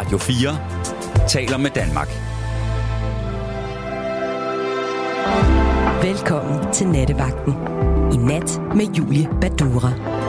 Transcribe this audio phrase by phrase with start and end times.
[0.00, 2.08] Radio 4 taler med Danmark.
[6.02, 7.54] Velkommen til Nattevagten.
[8.12, 10.19] I nat med Julie Badura.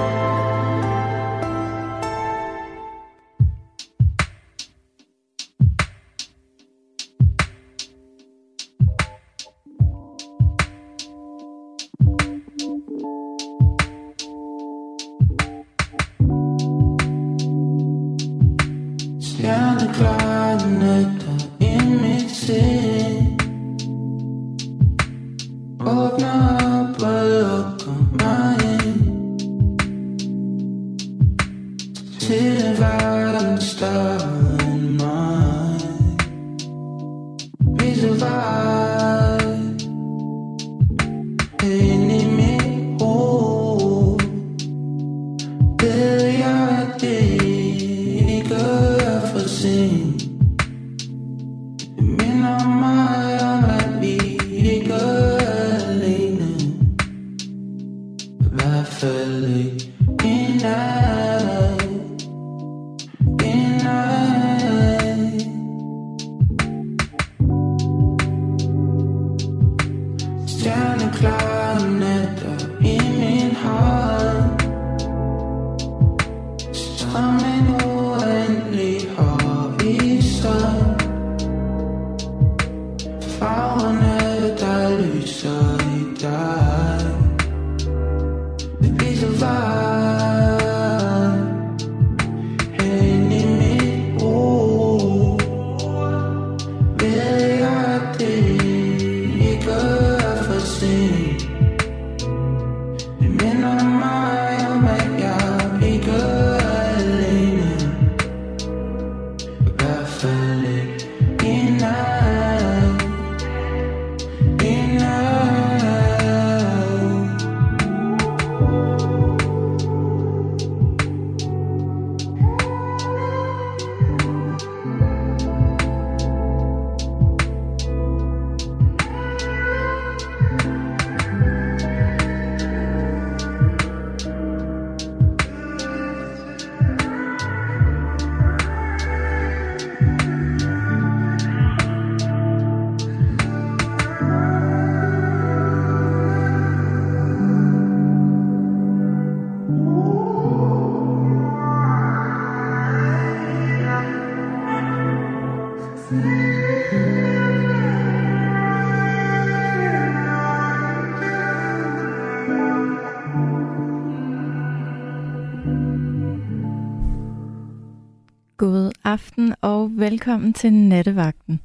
[170.42, 171.62] Velkommen til Nattevagten.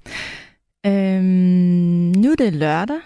[0.87, 3.01] Øhm, nu er det lørdag,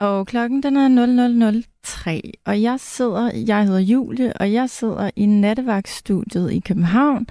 [0.00, 5.26] og klokken den er 00.03, og jeg sidder, jeg hedder Julie, og jeg sidder i
[5.26, 7.26] nattevagtstudiet i København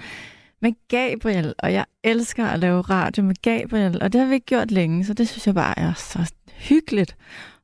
[0.62, 4.46] med Gabriel, og jeg elsker at lave radio med Gabriel, og det har vi ikke
[4.46, 7.18] gjort længe, så det synes jeg bare er så hyggeligt.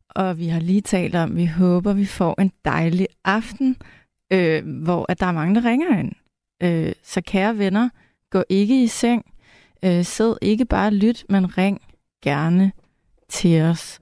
[0.09, 3.78] Og vi har lige talt om, at vi håber, vi får en dejlig aften,
[4.34, 6.12] øh, hvor at der er mange, der ringer ind.
[6.64, 7.90] Øh, så kære venner,
[8.30, 9.31] gå ikke i seng.
[9.86, 11.81] Øh, sid ikke bare lyt, men ring
[12.24, 12.72] gerne
[13.30, 14.00] til os.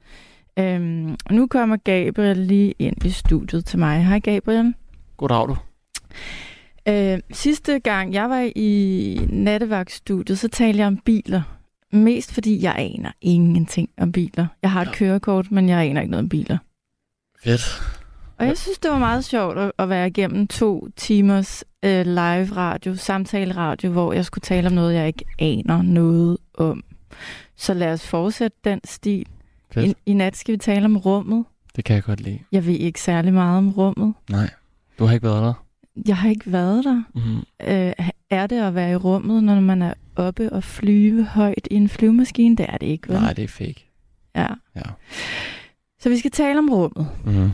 [0.59, 4.06] Øhm, nu kommer Gabriel lige ind i studiet til mig.
[4.06, 4.73] Hej Gabriel.
[5.18, 5.57] Goddag du.
[6.88, 11.41] Øh, sidste gang jeg var i nattevagtstudiet, så talte jeg om biler.
[11.91, 14.47] Mest fordi jeg aner ingenting om biler.
[14.62, 14.91] Jeg har et Ja.
[14.94, 16.57] kørekort, men jeg aner ikke noget om biler.
[17.44, 17.98] Fedt.
[18.39, 22.45] Og jeg synes, det var meget sjovt at, at være igennem to timers øh, live
[22.55, 26.83] radio, samtale radio, hvor jeg skulle tale om noget, jeg ikke aner noget om.
[27.55, 29.25] Så lad os fortsætte den stil.
[29.72, 29.88] Fedt.
[29.88, 31.45] I, I nat skal vi tale om rummet.
[31.75, 32.39] Det kan jeg godt lide.
[32.51, 34.13] Jeg ved ikke særlig meget om rummet.
[34.29, 34.50] Nej,
[35.00, 35.66] du har ikke været der.
[36.07, 37.03] Jeg har ikke været der.
[37.16, 37.38] Mm-hmm.
[37.63, 37.94] Øh,
[38.29, 41.89] er det at være i rummet, når man er oppe og flyve højt i en
[41.89, 42.56] flyvemaskine?
[42.56, 43.21] Det er det ikke, vel?
[43.21, 43.89] Nej, det er fake.
[44.36, 44.47] Ja.
[44.75, 44.81] Ja.
[46.00, 47.07] Så vi skal tale om rummet.
[47.25, 47.51] Mm-hmm.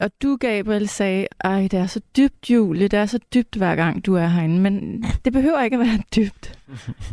[0.00, 3.76] Og du, Gabriel, sagde, ej, det er så dybt, Julie, det er så dybt, hver
[3.76, 4.60] gang du er herinde.
[4.60, 6.58] Men det behøver ikke at være dybt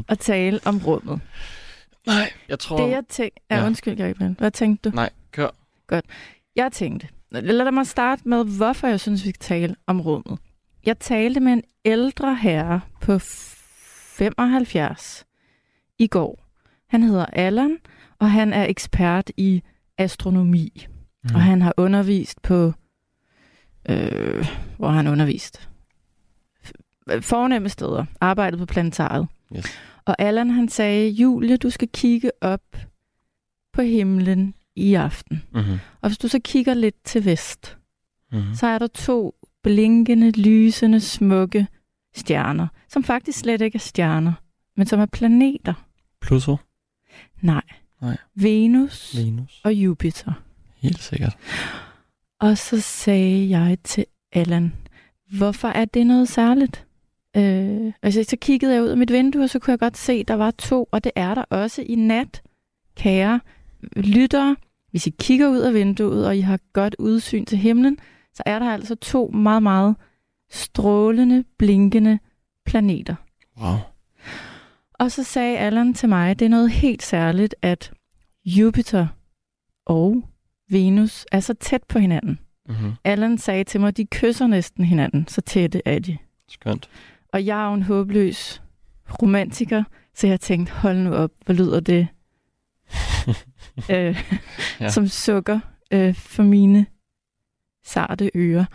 [0.07, 1.22] at tale om rummet.
[2.06, 2.86] Nej, jeg tror...
[2.86, 3.39] Det, jeg tænkte...
[3.51, 3.66] Ja, Ja.
[3.66, 4.36] undskyld, Gabriel.
[4.39, 4.95] Hvad tænkte du?
[4.95, 5.50] Nej, kør.
[6.56, 7.07] Jeg tænkte...
[7.31, 10.39] Lad mig starte med, hvorfor jeg synes, vi skal tale om rummet.
[10.86, 15.25] Jeg talte med en ældre herre på 75
[16.00, 16.39] i går.
[16.89, 17.78] Han hedder Allan,
[18.19, 19.63] og han er ekspert i
[19.98, 20.88] astronomi.
[21.29, 21.35] Mm.
[21.35, 22.74] Og han har undervist på...
[23.89, 24.47] Øh,
[24.77, 25.69] hvor har han undervist?
[27.21, 28.06] Fornemme steder.
[28.21, 29.27] Arbejdet på planetariet.
[29.57, 29.65] Yes.
[30.06, 32.62] Og Allan han sagde, Julie, du skal kigge op
[33.74, 35.44] på himlen i aften.
[35.53, 35.79] Mm-hmm.
[36.01, 37.74] Og hvis du så kigger lidt til vest,
[38.31, 38.53] Mm-hmm.
[38.56, 41.68] så er der to blinkende, lysende, smukke
[42.15, 44.33] stjerner, som faktisk slet ikke er stjerner,
[44.77, 45.74] men som er planeter.
[46.21, 46.57] Pluto,
[47.41, 47.62] Nej.
[48.01, 48.18] Nej.
[48.35, 49.62] Venus Venus.
[49.63, 50.33] og Jupiter.
[50.79, 51.38] Helt sikkert.
[52.39, 54.74] Og så sagde jeg til Allan,
[55.38, 56.85] hvorfor er det noget særligt?
[57.38, 60.13] Øh, altså, så kiggede jeg ud af mit vindue, og så kunne jeg godt se,
[60.13, 62.41] at der var to, og det er der også i nat,
[62.95, 63.39] kære
[63.95, 64.56] lyttere.
[64.91, 67.97] Hvis I kigger ud af vinduet, og I har godt udsyn til himlen,
[68.33, 69.95] så er der altså to meget, meget
[70.50, 72.19] strålende, blinkende
[72.65, 73.15] planeter.
[73.62, 73.75] Wow.
[74.94, 77.91] Og så sagde Allan til mig, at det er noget helt særligt, at
[78.45, 79.07] Jupiter
[79.85, 80.24] og
[80.69, 82.40] Venus er så tæt på hinanden.
[82.69, 82.92] Mm-hmm.
[83.04, 86.18] Allan sagde til mig, at de kysser næsten hinanden, så tætte er de.
[86.50, 86.90] Skønt.
[87.34, 88.62] Og jeg er jo en håbløs
[89.22, 89.84] romantiker,
[90.16, 92.08] så jeg tænkte, hold nu op, hvor lyder det
[93.92, 94.24] øh,
[94.80, 94.90] Ja.
[94.90, 95.60] som sukker
[95.92, 96.86] øh, for mine
[97.86, 98.66] sarte ører.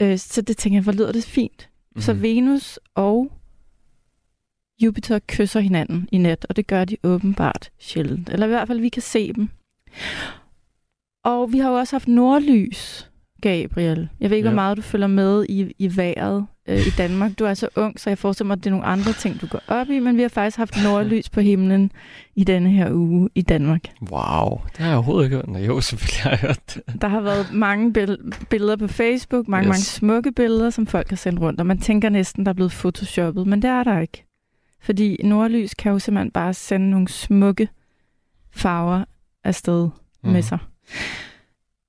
[0.00, 1.68] Øh, så det tænkte jeg, hvor lyder det fint.
[1.94, 2.00] Mm.
[2.00, 2.12] Så.
[2.12, 3.32] Venus og
[4.82, 8.28] Jupiter kysser hinanden i nat, og det gør de åbenbart sjældent.
[8.28, 9.48] Eller i hvert fald, vi kan se dem.
[11.28, 13.10] Og vi har jo også haft nordlys,
[13.42, 14.08] Gabriel.
[14.20, 14.52] Jeg ved ikke, ja.
[14.52, 17.38] Hvor meget du følger med i, i vejret øh, i Danmark.
[17.38, 19.46] Du er så ung, så jeg forestiller mig, at det er nogle andre ting, du
[19.46, 21.92] går op i, men vi har faktisk haft nordlys på himlen
[22.36, 23.80] i denne her uge i Danmark.
[24.10, 25.48] Wow, det har jeg overhovedet ikke hørt.
[25.48, 27.00] Nej, Jo, selvfølgelig har jeg hørt det.
[27.02, 29.68] Der har været mange bill- billeder på Facebook, mange, yes.
[29.68, 32.72] mange smukke billeder, som folk har sendt rundt, og man tænker næsten, der er blevet
[32.72, 34.24] photoshoppet, men det er der ikke.
[34.82, 37.68] Fordi nordlys kan jo simpelthen bare sende nogle smukke
[38.52, 39.04] farver
[39.44, 39.88] afsted
[40.24, 40.30] mm.
[40.30, 40.58] med sig.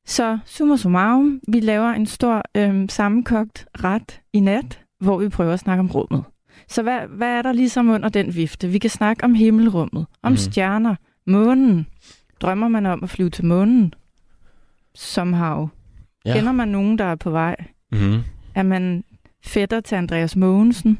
[0.05, 5.53] Så summa summarum, vi laver en stor øhm, sammenkogt ret i nat, hvor vi prøver
[5.53, 6.23] at snakke om rummet.
[6.67, 8.67] Så hvad, hvad er der ligesom under den vifte?
[8.67, 10.37] Vi kan snakke om himmelrummet, om mm.
[10.37, 10.95] stjerner,
[11.27, 11.87] månen.
[12.41, 13.93] Drømmer man om at flyve til månen?
[14.95, 15.69] Somehow.
[16.25, 16.29] Ja.
[16.29, 16.35] Ja.
[16.35, 17.55] Kender man nogen, der er på vej?
[17.91, 18.21] Mm-hmm.
[18.55, 19.03] Er man
[19.43, 20.99] fætter til Andreas Mogensen?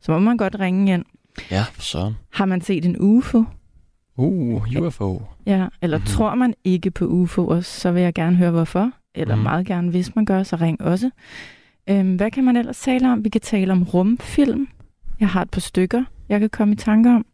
[0.00, 1.04] Så må man godt ringe ind.
[1.50, 2.16] Ja, søren.
[2.32, 3.44] Har man set en UFO?
[4.18, 5.22] Uh, UFO.
[5.46, 6.02] Ja, eller Mhm.
[6.04, 6.16] mm-hmm.
[6.16, 8.90] tror man ikke på UFO'er, så vil jeg gerne høre hvorfor.
[9.14, 9.42] Eller mm.
[9.42, 11.10] meget gerne, hvis man gør, så ring også.
[11.90, 13.24] Øhm, hvad kan man ellers tale om?
[13.24, 14.68] Vi kan tale om rumfilm.
[15.20, 17.26] Jeg har et par stykker, jeg kan komme i tanke om.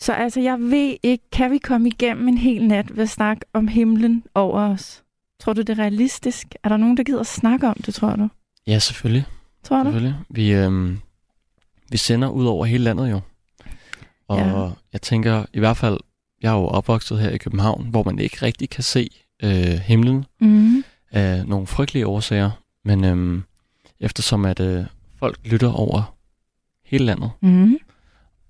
[0.00, 3.42] Så altså, jeg ved ikke, kan vi komme igennem en hel nat ved at snakke
[3.52, 5.02] om himlen over os?
[5.40, 6.46] Tror du, det er realistisk?
[6.64, 8.28] Er der nogen, der gider snakke om det, tror du?
[8.66, 9.24] Ja, selvfølgelig.
[9.64, 9.84] Tror du?
[9.84, 10.14] selvfølgelig.
[10.30, 10.98] Vi, øhm,
[11.90, 13.20] vi sender ud over hele landet jo.
[14.28, 14.70] Og Ja.
[14.92, 15.98] jeg tænker, i hvert fald,
[16.42, 19.08] jeg er jo opvokset her i København, hvor man ikke rigtig kan se
[19.42, 20.84] øh, himlen Mm.
[21.10, 22.50] af nogle frygtelige årsager.
[22.84, 23.42] Men øhm,
[24.00, 24.84] eftersom at øh,
[25.18, 26.16] folk lytter over
[26.84, 27.78] hele landet, Mm.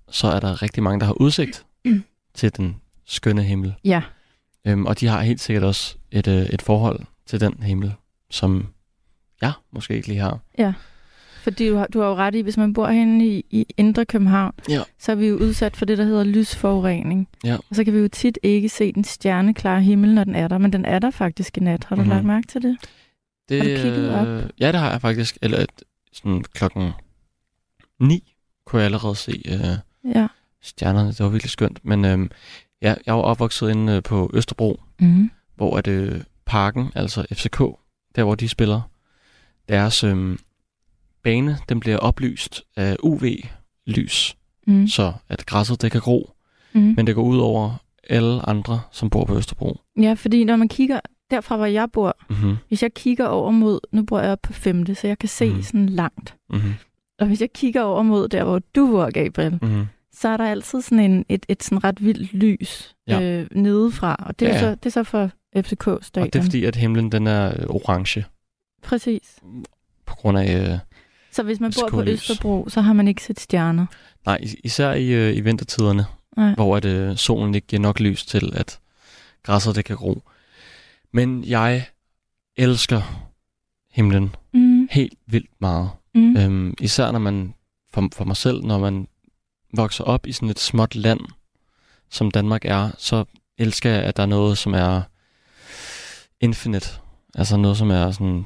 [0.09, 1.65] så er der rigtig mange, der har udsigt
[2.33, 2.75] til den
[3.05, 3.73] skønne himmel.
[3.85, 4.01] Ja,
[4.65, 7.93] Øhm, og de har helt sikkert også et, øh, et forhold til den himmel,
[8.29, 8.67] som
[9.41, 10.39] jeg måske ikke lige har.
[11.47, 14.05] Fordi du har, du har jo ret i, hvis man bor herinde i, i Indre
[14.05, 14.81] København, Ja.
[14.99, 17.27] så er vi jo udsat for det, der hedder lysforurening.
[17.43, 17.55] Ja.
[17.69, 20.57] Og så kan vi jo tit ikke se den stjerneklare himmel, når den er der,
[20.57, 21.83] men den er der faktisk i nat.
[21.83, 22.09] Har du Mhm.
[22.09, 22.15] mm-hmm.
[22.15, 22.77] lagt mærke til det?
[23.49, 24.27] Det, Har du kigget op?
[24.27, 25.37] øh, Ja, det har jeg faktisk.
[25.41, 25.83] Eller et,
[26.13, 26.91] sådan klokken
[27.99, 28.33] 9
[28.65, 30.27] kunne jeg allerede se øh, Ja.
[30.61, 31.09] stjernerne.
[31.09, 31.79] Det var virkelig skønt.
[31.83, 32.29] Men øh,
[32.81, 35.31] ja, jeg var opvokset inde øh, på Østerbro, Mm.
[35.55, 37.59] hvor at, øh, parken, altså FCK,
[38.15, 38.81] der hvor de spiller,
[39.69, 40.37] deres øh,
[41.27, 44.87] bane, den bliver oplyst af UV-lys, Mm.
[44.87, 46.31] så at græsset det kan gro,
[46.73, 46.81] Mm.
[46.97, 49.79] men det går ud over alle andre, som bor på Østerbro.
[50.01, 50.99] Ja, fordi når man kigger
[51.31, 52.55] derfra, hvor jeg bor, Mm-hmm.
[52.67, 55.55] hvis jeg kigger over mod, nu bor jeg på femte, så jeg kan se Mhm.
[55.55, 55.63] mm.
[55.63, 56.35] sådan langt.
[56.49, 56.73] Mm-hmm.
[57.19, 59.85] Og hvis jeg kigger over mod der, hvor du bor, Gabriel, Mm-hmm.
[60.13, 63.21] så er der altid sådan en, et, et sådan ret vildt lys Ja.
[63.21, 64.15] øh, nedefra.
[64.27, 64.65] Og det er, Ja, ja.
[64.65, 64.71] ja.
[64.71, 66.27] så, det er så for FCK stadion.
[66.27, 68.25] Og det er fordi, at himlen den er orange,
[68.83, 69.39] Præcis.
[70.05, 70.71] på grund af...
[70.71, 70.79] Øh,
[71.37, 72.03] Så hvis man bor på.
[72.03, 73.85] Østerbro, så har man ikke set stjerner.
[74.25, 76.05] nej, is- især i, øh, i vintertiderne,
[76.37, 76.53] Nej.
[76.53, 78.79] hvor at, øh, solen ikke giver nok lys til, at
[79.43, 80.21] græsset det kan gro.
[81.13, 81.85] Men jeg
[82.55, 83.29] elsker
[83.91, 84.87] himlen Mm.
[84.91, 85.89] helt vildt meget.
[86.15, 86.37] Mm.
[86.37, 87.53] Øhm, især når man,
[87.93, 89.07] for, for mig selv, når man
[89.75, 91.19] vokser op i sådan et småt land,
[92.09, 93.25] som Danmark er, så
[93.57, 95.01] elsker jeg, at der er noget, som er
[96.41, 96.89] infinite.
[97.35, 98.45] Altså noget, som er sådan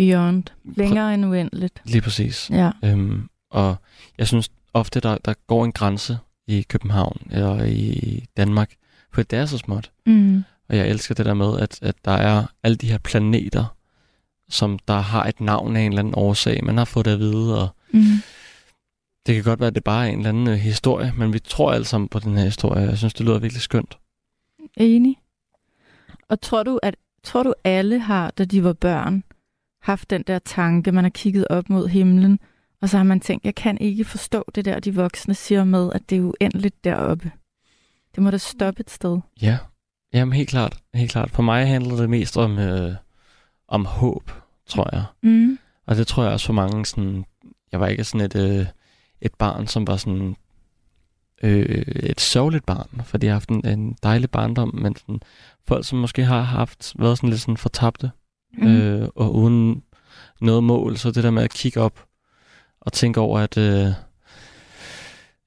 [0.00, 0.44] Beyond.
[0.76, 1.82] Længere end uendeligt.
[1.84, 2.50] lige præcis.
[2.50, 2.70] Ja.
[2.84, 3.76] Øhm, og
[4.18, 8.72] jeg synes ofte, der, der går en grænse i København eller i Danmark,
[9.12, 9.90] for det er så småt.
[10.06, 10.44] Mm.
[10.68, 13.76] Og jeg elsker det der med, at, at der er alle de her planeter,
[14.48, 16.64] som der har et navn af en eller anden årsag.
[16.64, 18.02] Man har fået det at vide, og Mm.
[19.26, 21.38] Det kan godt være, at det bare er en eller anden øh, historie, men vi
[21.38, 22.82] tror alle sammen på den her historie.
[22.88, 23.98] Jeg synes, det lyder virkelig skønt.
[24.76, 25.16] Enig.
[26.28, 29.24] Og tror du, at tror du alle har, da de var børn,
[29.82, 32.38] haft den der tanke, man har kigget op mod himlen,
[32.82, 35.92] og så har man tænkt, jeg kan ikke forstå det der, de voksne siger med,
[35.92, 37.30] at det er uendeligt deroppe.
[38.14, 39.18] Det må da stoppe et sted.
[39.42, 39.58] Ja,
[40.12, 40.78] jamen helt klart.
[40.94, 41.30] Helt klart.
[41.30, 42.94] For mig handler det mest om, øh,
[43.68, 44.30] om håb,
[44.66, 45.04] tror jeg.
[45.22, 45.58] Mm.
[45.86, 47.24] Og det tror jeg også for mange sådan...
[47.72, 48.66] Jeg var ikke sådan et, øh,
[49.20, 50.36] et barn, som var sådan...
[51.42, 55.20] Øh, et sørgeligt barn, for de har haft en, en dejlig barndom, men sådan,
[55.66, 58.10] folk, som måske har haft været sådan lidt sådan fortabte,
[58.52, 58.66] Mm.
[58.76, 59.82] øh, og uden
[60.40, 62.04] noget mål, så det der med at kigge op
[62.80, 63.86] og tænke over, at, øh,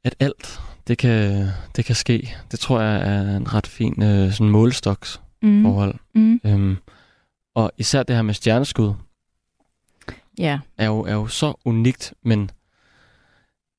[0.04, 2.36] at alt, det kan, det kan ske.
[2.52, 5.96] Det tror jeg er en ret fin øh, sådan målestoksforhold.
[6.16, 6.22] mm.
[6.22, 6.40] Mm.
[6.44, 6.50] Mm.
[6.52, 6.78] Øhm,
[7.56, 8.94] og især det her med stjerneskud,
[10.40, 10.60] Ja.
[10.78, 12.52] er jo, er jo så unikt, men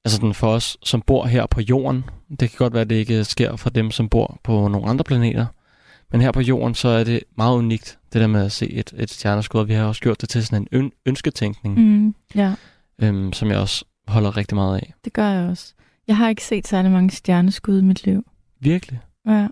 [0.04, 2.04] altså den for os, som bor her på jorden,
[2.40, 5.04] det kan godt være, at det ikke sker for dem, som bor på nogle andre
[5.04, 5.47] planeter,
[6.12, 8.94] men her på jorden, så er det meget unikt, det der med at se et,
[8.97, 12.14] et stjerneskud, og vi har også gjort det til sådan en øn- ønsketænkning, mm.
[12.35, 12.54] Ja,
[12.99, 14.94] øhm, som jeg også holder rigtig meget af.
[15.04, 15.75] det gør jeg også.
[16.09, 18.26] Jeg har ikke set særlig mange stjerneskud i mit liv.
[18.61, 19.00] Virkelig.
[19.26, 19.49] Ja.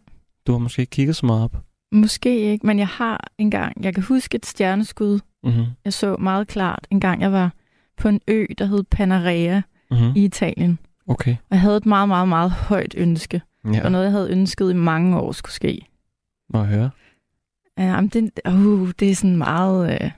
[0.47, 1.57] Du har måske ikke kigget så meget op.
[1.92, 5.64] Måske ikke, men jeg har engang, jeg kan huske et stjerneskud, Mm-hmm.
[5.85, 7.52] jeg så meget klart, en gang jeg var
[7.97, 10.12] på en ø, der hed Panarea Mm-hmm.
[10.16, 10.78] i Italien.
[11.09, 11.31] Okay.
[11.31, 13.42] Og jeg havde et meget, meget, meget højt ønske.
[13.73, 15.87] Ja, var noget, jeg havde ønsket i mange år skulle ske.
[16.54, 16.90] må jeg høre.
[17.83, 19.93] Ja, men det, uh, det er sådan meget...
[19.93, 20.11] Øh...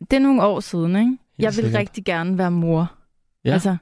[0.00, 1.18] Det er nogle år siden, ikke?
[1.38, 1.80] jeg vil sikkert.
[1.80, 2.92] rigtig gerne være mor.
[3.44, 3.52] Ja.
[3.52, 3.76] Altså,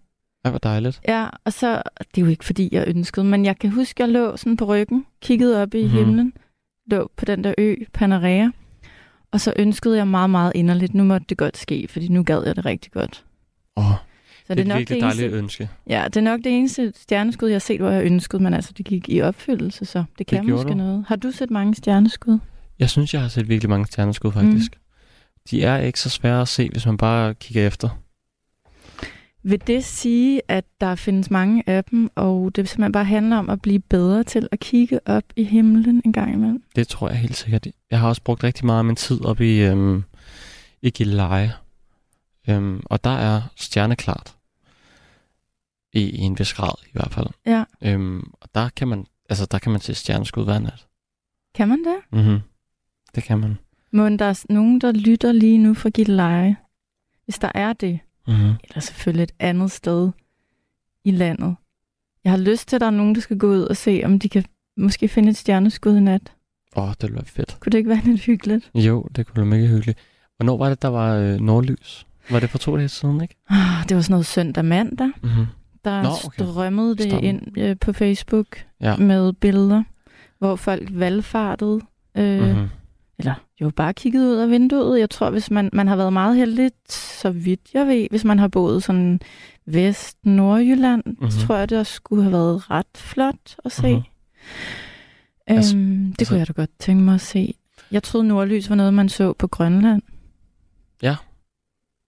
[0.44, 1.00] Ej, hvor dejligt.
[1.08, 1.82] ja, og så...
[1.98, 4.64] Det er jo ikke, fordi jeg ønskede, men jeg kan huske, jeg lå sådan på
[4.64, 5.98] ryggen, kiggede op i mm-hmm.
[5.98, 6.32] himlen,
[6.86, 8.50] lå på den der ø, Panarea,
[9.32, 12.42] og så ønskede jeg meget, meget inderligt, nu måtte det godt ske, fordi nu gad
[12.46, 13.24] jeg det rigtig godt.
[13.76, 13.84] Åh,
[14.48, 15.68] Så det er nok virkelig det eneste, dejligt ønske.
[15.86, 18.72] Ja, det er nok det eneste stjerneskud, jeg har set, hvor jeg ønskede, men altså,
[18.76, 20.74] det gik i opfyldelse, så det kan gjorde måske du.
[20.74, 21.04] noget.
[21.08, 22.38] Har du set mange stjerneskud?
[22.78, 24.72] Jeg synes, jeg har set virkelig mange stjerneskud, faktisk.
[24.72, 24.80] Mm.
[25.50, 27.88] De er ikke så svære at se, hvis man bare kigger efter.
[29.42, 33.50] Vil det sige, at der findes mange af dem, og det simpelthen bare handler om
[33.50, 36.62] at blive bedre til at kigge op i himlen en gang imellem?
[36.76, 37.66] Det tror jeg helt sikkert.
[37.90, 40.04] Jeg har også brugt rigtig meget af min tid op i, øhm,
[40.82, 41.52] i Gilleleje.
[42.48, 44.37] Øhm, og der er stjerneklart.
[45.92, 47.26] I, I en vis grad i hvert fald.
[47.46, 47.64] Ja.
[47.82, 50.86] Øhm, og der kan man, altså der kan man se stjerneskud hver nat.
[51.54, 51.96] Kan man det?
[52.12, 52.38] Mm-hmm.
[53.14, 53.58] Det kan man.
[53.92, 56.56] Må der er nogen, der lytter lige nu fra Gilleleje?
[57.24, 58.52] Hvis der er det, Mm-hmm.
[58.64, 60.10] eller selvfølgelig et andet sted
[61.04, 61.56] i landet.
[62.24, 64.18] Jeg har lyst til, at der er nogen, der skal gå ud og se, om
[64.18, 64.44] de kan
[64.76, 66.32] måske finde et stjerneskud i nat.
[66.76, 67.56] Åh, oh, det ville være fedt.
[67.60, 68.70] Kunne det ikke være lidt hyggeligt?
[68.74, 69.98] Jo, det kunne være mega hyggeligt.
[70.36, 72.06] Hvornår var det, der var øh, nordlys?
[72.30, 73.34] Var det for to dage siden, ikke?
[73.48, 75.10] Ah, Det var sådan noget søndag mandag.
[75.22, 75.46] Mm-hmm.
[75.90, 76.44] Der Nå, okay.
[76.50, 77.24] strømmede det Stammen.
[77.24, 78.96] ind øh, på Facebook Ja.
[78.96, 79.82] med billeder,
[80.38, 81.80] hvor folk valgfartede.
[82.16, 82.68] Øh, mm-hmm.
[83.18, 85.00] Eller jo bare kigget ud af vinduet.
[85.00, 88.38] Jeg tror, hvis man, man har været meget heldig, så vidt jeg ved, hvis man
[88.38, 89.20] har boet sådan
[89.66, 91.22] vest Nordjylland, mm-hmm.
[91.24, 91.30] Mhm.
[91.46, 93.82] tror jeg, det skulle have været ret flot at se.
[93.82, 93.94] Mhm.
[93.96, 94.04] Mm-hmm.
[95.50, 97.54] Øhm, Altså- det altså- kunne jeg da godt tænke mig at se.
[97.90, 100.02] Jeg troede, nordlys var noget, man så på Grønland.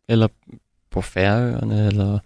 [0.09, 0.29] Eller
[0.91, 2.19] på Færøerne, eller...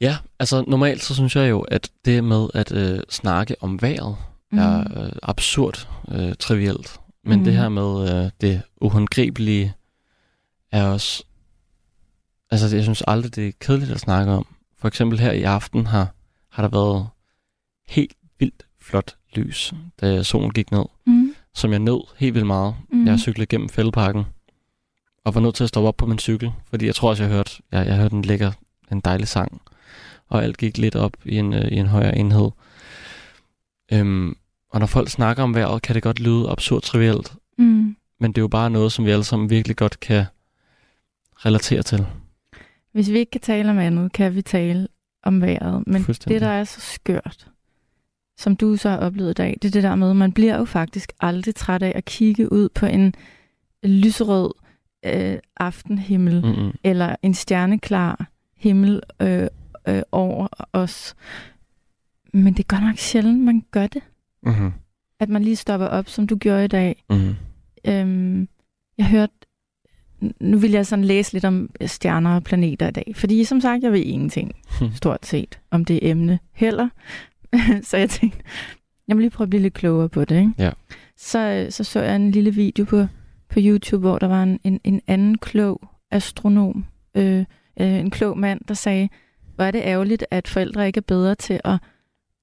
[0.00, 4.16] Ja, altså normalt så synes jeg jo, at det med at øh, snakke om vejret
[4.52, 4.58] mm.
[4.58, 7.00] er øh, absurd øh, trivielt.
[7.24, 7.44] Men Mhm.
[7.44, 9.74] det her med øh, det uhåndgribelige
[10.72, 11.24] er også...
[12.50, 14.46] Altså jeg synes aldrig, det er kedeligt at snakke om.
[14.78, 16.14] For eksempel her i aften har,
[16.50, 17.08] har der været
[17.88, 20.84] helt vildt flot lys, da solen gik ned.
[21.06, 21.34] Mm.
[21.54, 22.74] Som jeg nød helt vildt meget.
[22.92, 23.06] Mm.
[23.06, 24.24] Jeg cyklede gennem fældeparken,
[25.24, 27.32] og var nødt til at stoppe op på min cykel, fordi jeg tror også, jeg
[27.32, 28.52] hørte, jeg, jeg hørte en lækker,
[28.92, 29.62] en dejlig sang,
[30.28, 32.50] og alt gik lidt op i en, øh, i en højere enhed.
[33.92, 34.36] Øhm,
[34.70, 37.96] og når folk snakker om vejret, kan det godt lyde absurd trivielt, Mm.
[38.20, 40.24] men det er jo bare noget, som vi alle sammen virkelig godt kan
[41.36, 42.06] relatere til.
[42.92, 44.88] Hvis vi ikke kan tale om andet, kan vi tale
[45.22, 45.86] om vejret.
[45.86, 47.46] Men det, der er så skørt,
[48.38, 50.64] som du så har oplevet i dag, det er det der med, man bliver jo
[50.64, 53.14] faktisk aldrig træt af at kigge ud på en
[53.82, 54.50] lyserød
[55.06, 56.48] øh, aftenhimmel, mm.
[56.48, 56.72] Mm-mm.
[56.84, 59.46] eller en stjerneklar himmel øh,
[59.88, 61.16] øh, over os.
[62.32, 64.02] Men det er godt nok sjældent, man gør det.
[64.42, 64.72] Mm-hmm.
[65.20, 67.04] At man lige stopper op, som du gjorde i dag.
[67.10, 67.34] Mm-hmm.
[67.86, 68.48] Øhm,
[68.98, 69.32] jeg hørte,
[70.40, 73.82] nu vil jeg sådan læse lidt om stjerner og planeter i dag, fordi som sagt,
[73.82, 74.52] jeg ved ingenting
[74.94, 76.88] stort set om det emne heller.
[77.88, 78.38] så jeg tænkte,
[79.08, 80.40] jeg vil lige prøve at blive lidt klogere på det.
[80.40, 80.52] Ikke?
[80.58, 80.70] Ja.
[81.16, 83.06] Så, så så jeg en lille video på,
[83.48, 87.44] på YouTube, hvor der var en, en, en anden klog astronom, øh,
[87.80, 89.08] øh, en klog mand, der sagde,
[89.58, 91.78] Hvor er det ærgerligt, at forældre ikke er bedre til at,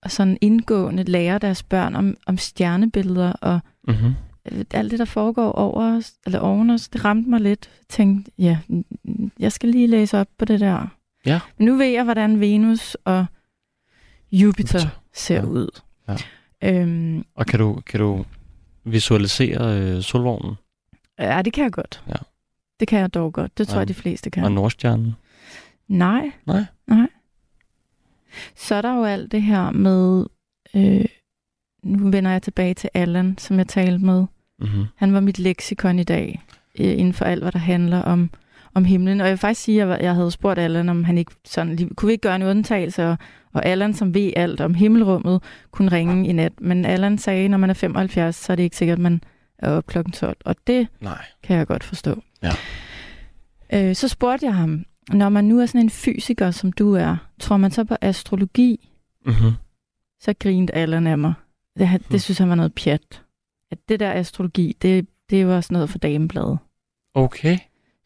[0.03, 4.13] at sådan indgående lære deres børn om, om stjernebilleder og Mm-hmm.
[4.51, 6.88] øh, alt det, der foregår over os, eller oven os.
[6.88, 7.69] Det ramte mig lidt.
[7.79, 8.57] Jeg tænkte, ja,
[9.39, 10.88] jeg skal lige læse op på det der.
[11.25, 11.39] Ja.
[11.57, 13.25] Men nu ved jeg, hvordan Venus og
[14.31, 14.89] Jupiter, Jupiter.
[15.13, 15.43] ser Ja.
[15.45, 15.81] ud.
[16.07, 16.15] Ja.
[16.63, 18.25] Øhm, Og kan du, kan du
[18.84, 20.55] visualisere øh, solvognen
[21.19, 22.03] ja, det kan jeg godt.
[22.07, 22.13] Ja.
[22.79, 23.57] Det kan jeg dog godt.
[23.57, 23.79] Det tror Ja.
[23.79, 24.43] jeg, de fleste kan.
[24.43, 25.15] og Nordstjernen?
[25.88, 26.32] Nej.
[26.46, 26.63] Nej.
[26.88, 27.08] Nej.
[28.56, 30.25] Så er der jo alt det her med,
[30.75, 31.06] øh,
[31.84, 34.25] nu vender jeg tilbage til Allan, som jeg talte med.
[34.60, 34.86] Mm-hmm.
[34.96, 36.42] Han var mit leksikon i dag,
[36.80, 38.30] øh, inden for alt, hvad der handler om,
[38.74, 39.22] om himlen.
[39.22, 41.75] Og jeg vil faktisk sige, at jeg, jeg havde spurgt Allan, om han ikke sådan,
[41.75, 43.18] lige- kunne vi ikke gøre en undtagelse, og,
[43.54, 46.54] og Allan, som ved alt om himmelrummet, kunne ringe i nat.
[46.62, 49.22] Men Allan sagde, når man er 75, så er det ikke sikkert, at man
[49.60, 50.38] er oppe klokken 12.
[50.46, 51.25] Og det Nej.
[51.44, 52.22] kan jeg godt forstå.
[52.44, 52.51] Ja.
[53.74, 57.17] Øh, så spurgte jeg ham, når man nu er sådan en fysiker, som du er,
[57.39, 58.89] tror man så på astrologi?
[59.25, 59.51] Mm-hmm.
[60.19, 61.33] Så grinte Allan af mig.
[61.79, 62.00] Det, Hmm.
[62.12, 63.21] det synes han var noget pjat.
[63.71, 66.57] At det der astrologi, det, det var sådan noget for damebladet.
[67.13, 67.57] Okay.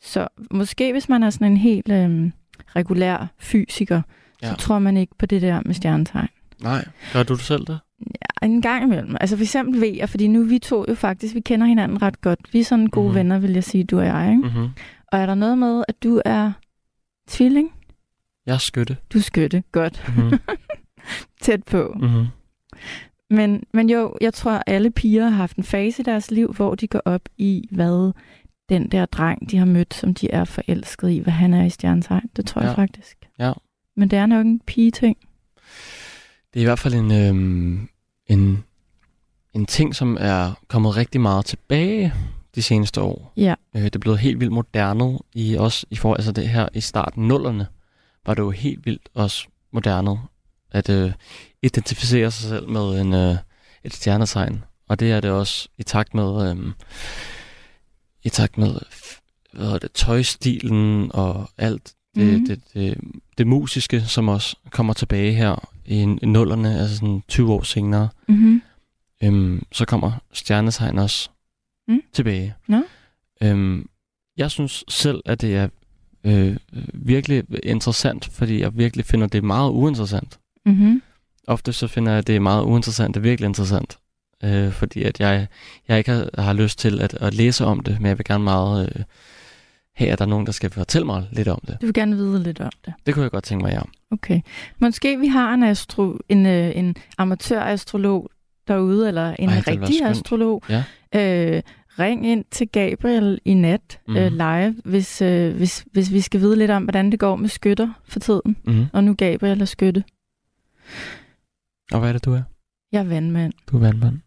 [0.02, 2.32] Så måske hvis man er sådan en helt øhm,
[2.76, 4.02] regulær fysiker,
[4.42, 4.50] ja.
[4.50, 6.28] Så tror man ikke på det der med stjernetegn.
[6.62, 6.86] Nej.
[7.14, 7.80] Gør du det selv det?
[8.02, 9.16] Ja, en gang imellem.
[9.22, 12.22] Altså for eksempel ved jeg, fordi nu vi to jo faktisk, vi kender hinanden ret
[12.22, 12.40] godt.
[12.54, 13.08] Vi er sådan gode Mhm.
[13.10, 13.16] mm-hmm.
[13.20, 14.32] venner, vil jeg sige, du og jeg.
[14.32, 14.44] Ikke?
[14.44, 14.70] Mm-hmm.
[15.12, 16.52] Og er der noget med, at du er
[17.30, 17.72] tvilling?
[18.46, 18.98] Jeg er skytte.
[19.14, 19.64] Du er skytte.
[19.72, 20.04] Godt.
[20.08, 20.40] Mm-hmm.
[21.42, 21.96] Tæt på.
[22.00, 22.26] mm-hmm.
[23.30, 26.54] Men, men jo, jeg tror, at alle piger har haft en fase i deres liv,
[26.54, 28.12] hvor de går op i, hvad
[28.70, 31.70] den der dreng, de har mødt, som de er forelsket i, hvad han er i
[31.70, 32.30] stjernetegn.
[32.36, 32.68] Det tror ja.
[32.68, 33.18] jeg faktisk.
[33.40, 33.54] Ja.
[33.96, 35.18] Men det er nok en pige-ting.
[36.54, 37.90] Det er i hvert fald en, øhm,
[38.28, 38.64] en,
[39.54, 42.14] en ting, som er kommet rigtig meget tilbage
[42.60, 43.34] de seneste år.
[43.38, 43.56] Ja.
[43.76, 46.82] Øh, det er blevet helt vildt moderne i også i for, altså det her i
[46.82, 47.68] starten nullerne
[48.26, 50.18] var det jo helt vildt også moderne
[50.72, 51.12] at øh,
[51.64, 53.36] identificere sig selv med en, øh,
[53.84, 54.64] et stjernetegn.
[54.90, 56.72] Og det er det også i takt med øh,
[58.24, 58.76] i takt med
[59.54, 62.34] hvad det, tøjstilen og alt det, Mhm.
[62.40, 62.46] mm.
[62.48, 62.98] det, det,
[63.38, 68.10] det musiske, som også kommer tilbage her i, i nullerne, altså sådan 20 år senere.
[68.28, 68.62] Mm-hmm.
[69.24, 71.30] Øhm, så kommer stjernetegn også
[71.90, 72.02] Mm.
[72.14, 72.56] tilbage.
[72.68, 72.84] Nå.
[73.44, 73.90] Øhm,
[74.38, 75.68] jeg synes selv, at det er
[76.24, 76.58] øh,
[76.94, 80.40] virkelig interessant, fordi jeg virkelig finder det meget uinteressant.
[80.66, 81.02] Mm-hmm.
[81.48, 83.98] Ofte så finder jeg, det meget uinteressant, det er virkelig interessant.
[84.44, 85.48] Øh, fordi at jeg,
[85.88, 88.44] jeg ikke har, har lyst til at, at læse om det, men jeg vil gerne
[88.44, 89.04] meget øh,
[89.96, 91.78] have, at der er nogen, der skal fortælle mig lidt om det.
[91.82, 92.94] Du vil gerne vide lidt om det.
[93.06, 93.82] Det kunne jeg godt tænke mig, ja.
[94.12, 94.42] Okay.
[94.80, 98.30] Måske vi har en, astro, en, øh, en amatør-astrolog
[98.68, 100.64] derude, eller en Ej, rigtig astrolog.
[100.70, 100.84] Ja.
[101.16, 101.62] Øh,
[102.00, 104.18] ring ind til Gabriel i nat Mhm.
[104.18, 107.50] øh, live, hvis, øh, hvis, hvis vi skal vide lidt om, hvordan det går med
[107.50, 108.56] skytter for tiden.
[108.66, 108.86] Mm-hmm.
[108.94, 110.04] Og nu Gabriel er skytte.
[111.92, 112.42] Og hvad er det, du er?
[112.92, 113.54] Jeg er vandmand.
[113.72, 114.20] Du er vandmand.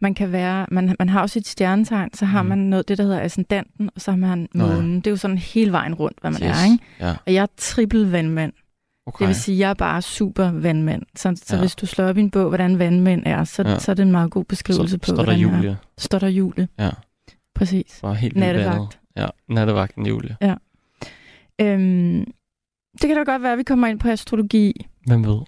[0.00, 2.48] Man kan være, man, man har jo sit stjernetegn, så har Mhm.
[2.48, 4.74] man noget, det der hedder ascendanten, og så har man Nå ja.
[4.74, 4.96] månen.
[4.96, 6.62] Det er jo sådan hele vejen rundt, hvad man Yes.
[6.62, 6.84] er, ikke?
[7.00, 8.52] Ja, Og jeg er triple vandmand.
[9.06, 9.22] Okay.
[9.22, 11.02] Det vil sige, at jeg er bare super vandmand.
[11.16, 11.60] Så, så Ja.
[11.62, 13.78] hvis du slår op i en bog, hvordan vandmænd er, så, Ja.
[13.78, 15.56] så er det en meget god beskrivelse så på, står der hvordan jeg er.
[15.56, 15.76] Julie.
[15.98, 16.68] Står der Julie.
[16.78, 16.90] Ja.
[17.54, 17.98] Præcis.
[18.02, 19.00] Bare helt Nattevagt.
[19.16, 20.36] Ja, nattevagten Julie.
[21.60, 22.24] Øhm,
[22.92, 24.86] det kan da godt være, at vi kommer ind på astrologi.
[25.06, 25.38] Hvem ved?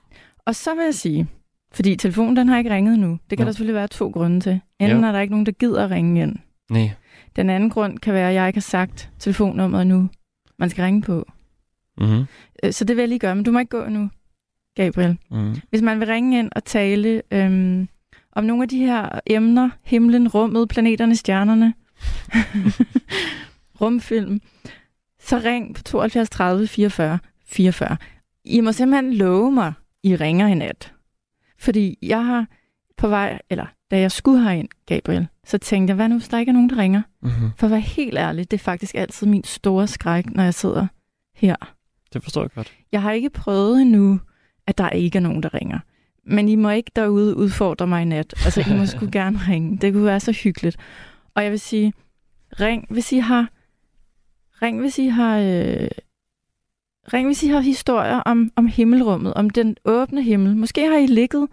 [0.47, 1.27] Og så vil jeg sige,
[1.73, 3.19] fordi telefonen den har ikke ringet nu.
[3.31, 3.47] Det kan Nå.
[3.47, 4.61] der selvfølgelig være to grunde til.
[4.81, 5.07] Enten Jo.
[5.07, 6.37] er der ikke nogen, der gider at ringe ind.
[6.71, 6.91] Nej.
[7.37, 10.09] Den anden grund kan være, at jeg ikke har sagt telefonnummeret nu,
[10.59, 11.29] man skal ringe på.
[11.99, 12.25] Mm-hmm.
[12.65, 14.11] Øh, Så det vil jeg lige gøre, men du må ikke gå nu,
[14.75, 15.19] Gabriel.
[15.31, 15.57] Mm.
[15.71, 17.89] Hvis man vil ringe ind og tale øhm,
[18.33, 21.75] om nogle af de her emner, himlen, rummet, planeterne, stjernerne,
[23.81, 24.41] rumfilm,
[25.21, 27.97] så ring på 72 30 44 44.
[28.45, 30.93] I må simpelthen love mig, I ringer i nat.
[31.59, 32.47] Fordi jeg har
[32.97, 36.39] på vej, eller da jeg skulle herind, Gabriel, så tænkte jeg, hvad nu, hvis der
[36.39, 37.03] ikke er nogen, der ringer?
[37.23, 37.51] Mm-hmm.
[37.57, 40.87] For at være helt ærlig, det er faktisk altid min store skræk, når jeg sidder
[41.37, 41.76] her.
[42.17, 42.73] Det forstår jeg godt.
[42.93, 44.21] Jeg har ikke prøvet endnu,
[44.67, 45.79] at der ikke er nogen, der ringer.
[46.25, 48.35] Men I må ikke derude udfordre mig i nat.
[48.45, 49.79] Altså, I må sgu gerne ringe.
[49.79, 50.77] Det kunne være så hyggeligt.
[51.35, 51.93] Og jeg vil sige,
[52.61, 53.49] ring, hvis I har...
[54.63, 55.39] Ring, hvis I har...
[55.39, 55.89] Øh,
[57.13, 60.57] ring, hvis I har historier om, om himmelrummet, om den åbne himmel.
[60.57, 61.49] Måske har I ligget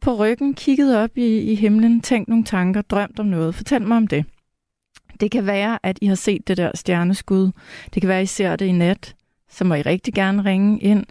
[0.00, 3.54] på ryggen, kigget op i, i himlen, tænkt nogle tanker, drømt om noget.
[3.54, 4.24] Fortæl mig om det.
[5.20, 7.50] Det kan være, at I har set det der stjerneskud.
[7.94, 9.14] Det kan være, at I ser det i nat.
[9.50, 11.04] Så må I rigtig gerne ringe ind.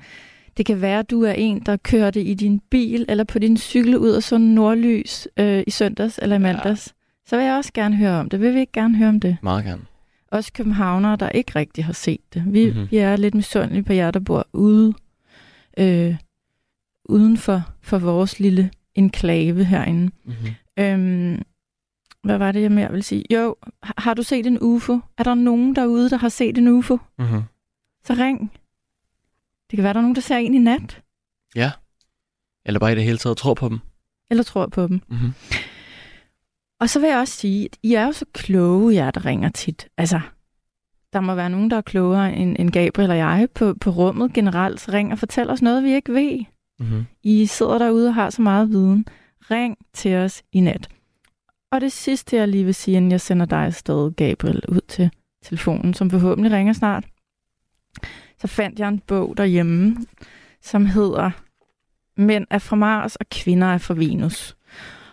[0.58, 3.58] Det kan være, at du er en, der kørte i din bil eller på din
[3.58, 6.88] cykel ud af sådan nordlys øh, i søndags eller i mandags.
[6.88, 7.30] Ja.
[7.30, 8.41] Så vil jeg også gerne høre om det.
[8.41, 9.38] Vil vi ikke gerne høre om det?
[9.43, 9.82] Meget gerne.
[10.32, 12.43] Også københavnere, der ikke rigtig har set det.
[12.47, 12.73] Vi, Mhm.
[12.76, 12.91] mm-hmm.
[12.91, 14.93] vi er lidt misundelige på jer, der bor ude,
[15.78, 16.15] øh,
[17.06, 20.12] uden for, for vores lille enklave herinde.
[20.26, 20.84] Mm-hmm.
[20.84, 21.41] Øhm,
[22.23, 23.23] hvad var det, jeg mere vil sige?
[23.34, 25.00] Jo, har, har du set en UFO?
[25.17, 26.97] Er der nogen derude, der har set en UFO?
[27.19, 27.41] Mm-hmm.
[28.08, 28.52] Så ring.
[29.72, 31.02] Det kan være, der er nogen, der ser en i nat,
[31.56, 31.72] Ja.
[32.65, 33.80] Eller bare i det hele taget tror på dem.
[34.30, 35.02] eller tror på dem.
[35.08, 35.34] Mm-hmm.
[36.80, 39.50] Og så vil jeg også sige, at I er jo så kloge, jer der ringer
[39.50, 39.88] tit.
[39.98, 40.20] Altså,
[41.13, 44.34] der må være nogen, der er klogere end, end Gabriel og jeg på, på rummet
[44.34, 44.80] generelt.
[44.82, 46.46] Så ring og fortæl os noget, vi ikke ved.
[46.80, 47.06] Mm-hmm.
[47.24, 49.06] I sidder derude og har så meget viden.
[49.52, 50.89] Ring til os i nat.
[51.72, 55.10] Og det sidste, jeg lige vil sige, inden jeg sender dig afsted, Gabriel, ud til
[55.43, 57.06] telefonen, som forhåbentlig ringer snart,
[58.40, 59.98] så fandt jeg en bog derhjemme,
[60.62, 61.32] som hedder
[62.18, 64.56] Mænd er fra Mars og kvinder er fra Venus.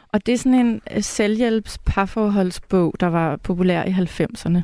[0.08, 4.60] Og det er sådan en øh, selvhjælps parforholdsbog, der var populær i 90'erne.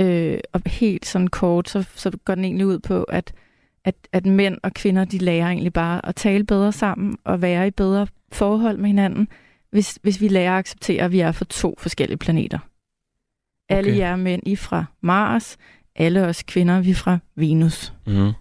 [0.00, 3.32] Øh, og helt sådan kort, så, så går den egentlig ud på, at,
[3.84, 7.66] at, at mænd og kvinder, de lærer egentlig bare at tale bedre sammen og være
[7.66, 9.28] i bedre forhold med hinanden,
[9.70, 12.58] hvis, hvis vi lærer at acceptere, at vi er fra to forskellige planeter.
[13.68, 13.98] Alle Okay.
[13.98, 15.56] jer mænd, I fra Mars,
[15.96, 17.92] alle os kvinder, vi er fra Venus.
[18.06, 18.32] Mm-hmm.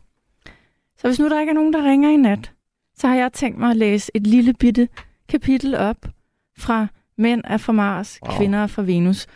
[0.98, 2.52] Så hvis nu der ikke er nogen, der ringer i nat,
[2.98, 4.88] så har jeg tænkt mig at læse et lille bitte
[5.30, 5.98] kapitel op
[6.58, 8.38] fra Mænd er fra Mars, Wow.
[8.38, 9.28] kvinder er fra Venus.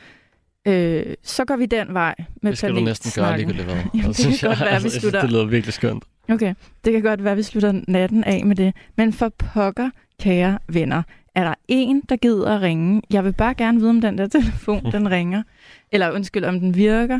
[0.67, 3.75] Øh, så går vi den vej med Det skal du næsten gøre ligegyldigt hvad.
[3.95, 6.03] Jamen, det kan godt være, vi synes, slutter- det lyder virkelig skønt.
[6.29, 6.53] Okay,
[6.85, 8.75] det kan godt være, at vi slutter natten af med det.
[8.97, 11.03] Men for pokker, kære venner,
[11.35, 13.01] er der en, der gider at ringe?
[13.09, 15.43] Jeg vil bare gerne vide, om den der telefon, den ringer.
[15.91, 17.19] Eller undskyld, om den virker.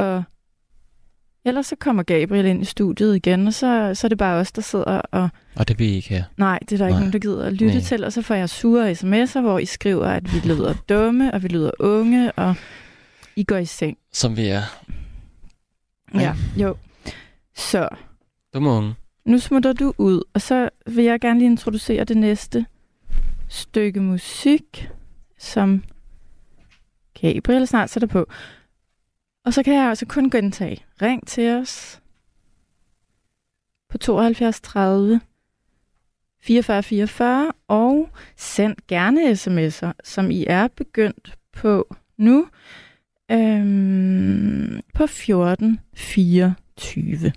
[0.00, 0.22] Og
[1.44, 4.52] ellers så kommer Gabriel ind i studiet igen, og så, så er det bare os,
[4.52, 5.28] der sidder og...
[5.56, 6.24] Og det vil I ikke have.
[6.36, 7.00] Nej, det er der ikke Nej.
[7.00, 7.82] nogen, der gider at lytte Nej.
[7.84, 8.04] til.
[8.04, 11.48] Og så får jeg sure sms'er, hvor I skriver, at vi lyder dumme, og vi
[11.48, 12.54] lyder unge, og
[13.36, 13.98] I går i seng.
[14.12, 14.62] Som vi er.
[16.14, 16.76] Ja, jo.
[17.56, 17.88] Så
[18.54, 18.94] Dumme unge.
[19.24, 22.66] nu smutter du ud, og så vil jeg gerne lige introducere det næste
[23.48, 24.88] stykke musik,
[25.38, 25.84] som
[27.20, 28.26] Gabriel snart sætter på.
[29.50, 30.84] Og så kan jeg altså kun gentage.
[31.02, 32.00] Ring til os
[33.88, 35.20] på 72 30
[36.40, 42.46] 44 44 og send gerne sms'er, som I er begyndt på nu
[43.30, 47.32] øhm, på 14 24.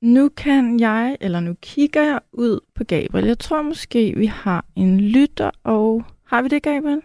[0.00, 3.26] Nu kan jeg, eller nu kigger jeg ud på Gabriel.
[3.26, 7.02] Jeg tror måske, vi har en lytter, og har vi det, Gabriel?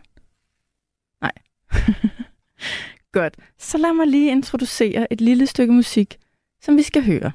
[3.11, 3.37] Godt.
[3.57, 6.17] Så lad mig lige introducere et lille stykke musik,
[6.61, 7.31] som vi skal høre.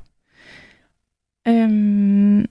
[1.49, 2.47] Øhm,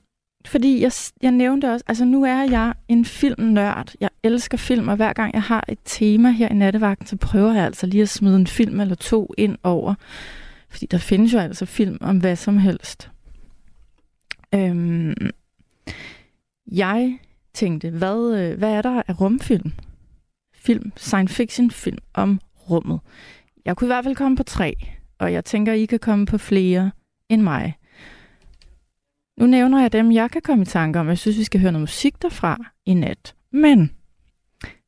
[0.46, 3.94] fordi jeg, jeg nævnte også, altså nu er jeg en filmnørd.
[4.00, 7.54] Jeg elsker film, og hver gang jeg har et tema her i nattevagten, så prøver
[7.54, 9.94] jeg altså lige at smide en film eller to ind over.
[10.70, 13.10] Fordi der findes jo altså film om hvad som helst.
[14.56, 15.16] Øhm,
[16.72, 17.18] jeg
[17.54, 19.72] tænkte, hvad, øh, hvad er der af rumfilm?
[20.70, 23.00] Film, science fiction film om rummet.
[23.66, 24.76] Jeg kunne i hvert fald komme på tre,
[25.20, 26.92] og jeg tænker, I kan komme på flere
[27.30, 27.78] end mig.
[29.38, 31.08] Nu nævner jeg dem, jeg kan komme i tanke om.
[31.08, 33.36] Jeg synes, vi skal høre noget musik derfra i nat.
[33.52, 33.92] Men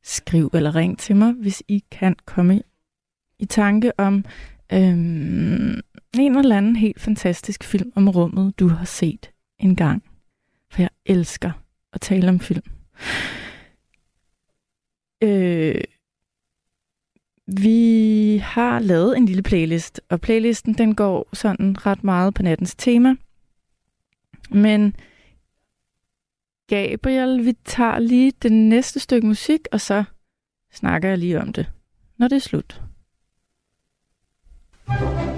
[0.02, 2.62] skriv eller ring til mig, hvis I kan komme
[3.38, 4.24] i, tanke om
[4.72, 5.80] øhm,
[6.14, 10.02] en eller anden helt fantastisk film om rummet, du har set en gang.
[10.70, 11.50] For jeg elsker
[11.92, 12.64] at tale om film.
[15.22, 15.80] Øh,
[17.46, 22.74] vi har lavet en lille playlist, og playlisten den går sådan ret meget på nattens
[22.74, 23.14] tema.
[24.50, 24.96] Men
[26.68, 30.04] Gabriel, vi tager lige det næste stykke musik, og så
[30.72, 31.70] snakker jeg lige om det,
[32.18, 32.82] når det er slut.
[34.86, 35.31] Thank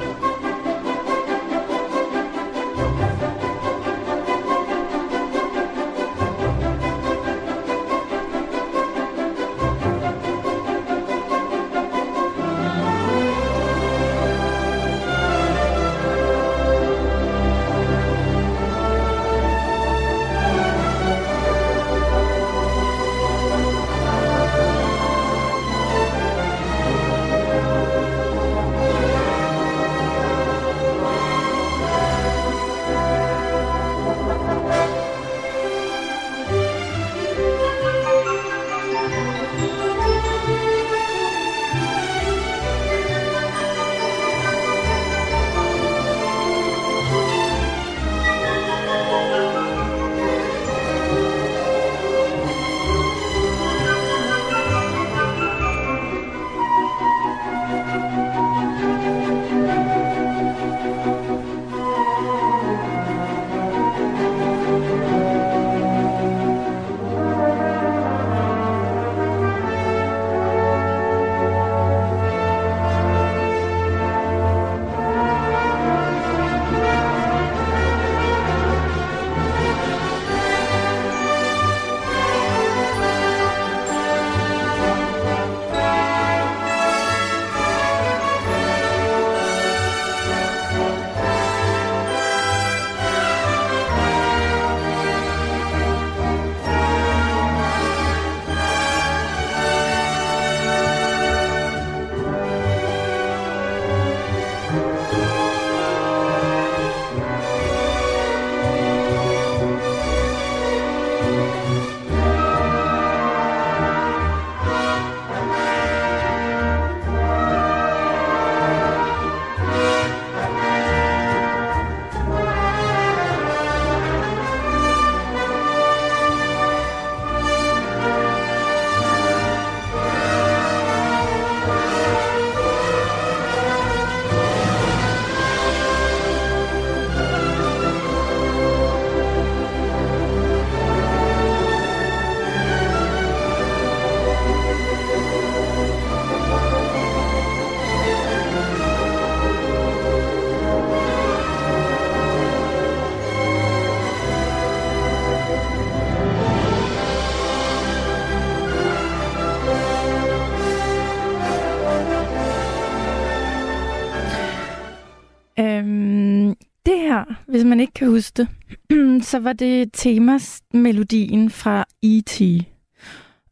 [167.84, 168.48] ikke kan huske det,
[169.30, 172.40] så var det temas melodien fra E.T.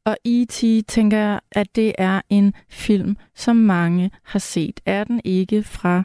[0.05, 0.87] Og E.T.
[0.88, 4.81] tænker jeg, at det er en film, som mange har set.
[4.87, 6.03] Er den ikke fra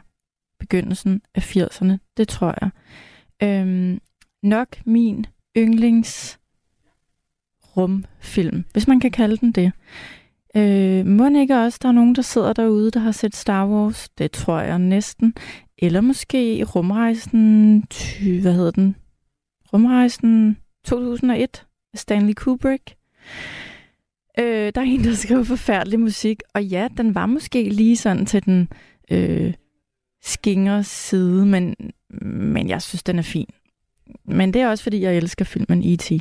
[0.58, 1.92] begyndelsen af 80'erne?
[2.16, 2.70] Det tror jeg.
[3.42, 4.00] Øhm,
[4.42, 6.38] nok min yndlings
[7.76, 9.72] rumfilm, hvis man kan kalde den det.
[10.56, 14.08] Øh, må ikke også, der er nogen, der sidder derude, der har set Star Wars?
[14.08, 15.34] Det tror jeg næsten.
[15.78, 18.96] Eller måske Rumrejsen, ty, hvad hedder den?
[19.72, 22.94] Rumrejsen 2001 af Stanley Kubrick.
[24.38, 28.26] Øh, der er en, der skriver forfærdelig musik, og ja, den var måske lige sådan
[28.26, 28.68] til den
[29.10, 29.54] øh,
[30.22, 31.76] skingre side, men,
[32.22, 33.48] men jeg synes, den er fin.
[34.24, 36.12] Men det er også, fordi jeg elsker filmen E.T.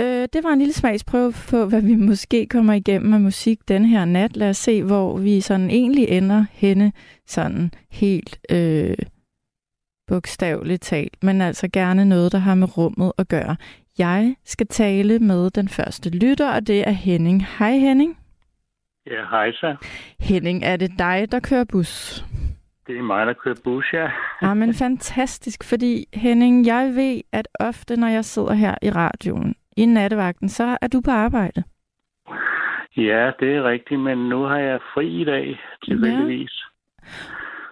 [0.00, 3.84] Øh, det var en lille smagsprøve på, hvad vi måske kommer igennem af musik den
[3.84, 4.36] her nat.
[4.36, 6.92] Lad os se, hvor vi sådan egentlig ender henne
[7.26, 8.96] sådan helt øh,
[10.06, 13.56] bogstaveligt talt, men altså gerne noget, der har med rummet at gøre.
[13.98, 17.46] Jeg skal tale med den første lytter, og det er Henning.
[17.58, 18.18] Hej Henning.
[19.06, 19.76] Ja, hej så.
[20.20, 22.24] Henning, er det dig, der kører bus?
[22.86, 24.08] Det er mig, der kører bus, ja.
[24.42, 29.54] Ja, men fantastisk, fordi Henning, jeg ved, at ofte, når jeg sidder her i radioen
[29.82, 31.62] i nattevagten, så er du på arbejde.
[32.96, 36.64] Ja, det er rigtigt, men nu har jeg fri i dag, tilfældigvis.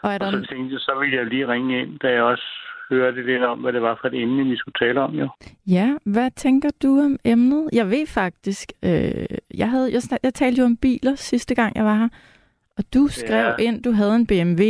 [0.02, 0.30] Og er Og der...
[0.30, 2.44] så tænkte jeg, så ville jeg lige ringe ind, da jeg også
[2.90, 5.28] hørte lidt om, hvad det var for et emne, vi skulle tale om, jo.
[5.66, 7.68] Ja, hvad tænker du om emnet?
[7.72, 11.84] Jeg ved faktisk, øh, jeg, havde, jeg, jeg talte jo om biler sidste gang, jeg
[11.84, 12.08] var her,
[12.78, 13.64] og du skrev Ja.
[13.64, 14.62] ind, du havde en BMW.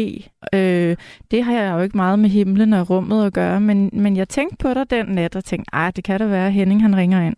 [0.55, 0.97] Øh,
[1.31, 4.29] det har jeg jo ikke meget med himlen og rummet at gøre, men, men jeg
[4.29, 6.97] tænkte på dig den nat og tænkte, ej, det kan da være, at Henning han
[6.97, 7.37] ringer ind.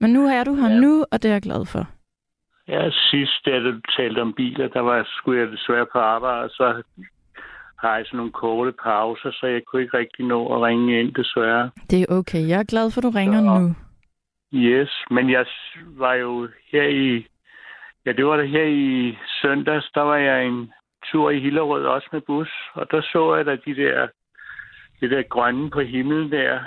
[0.00, 0.80] Men nu er du her Ja.
[0.80, 1.86] nu, og det er jeg glad for.
[2.68, 6.50] Ja, sidst, da du talte om biler, der var, skulle jeg desværre på arbejde, og
[6.50, 6.82] så
[7.82, 11.14] har jeg sådan nogle korte pauser, så jeg kunne ikke rigtig nå at ringe ind,
[11.14, 11.70] desværre.
[11.90, 13.74] Det er okay, jeg er glad for, at du ringer Så- nu.
[14.54, 15.44] Yes, men jeg
[15.86, 17.26] var jo her i...
[18.06, 20.72] Ja, det var det her i søndags, der var jeg en
[21.12, 24.08] tur i Hillerød også med bus, og der så jeg da de der,
[25.00, 26.60] det der grønne på himlen der.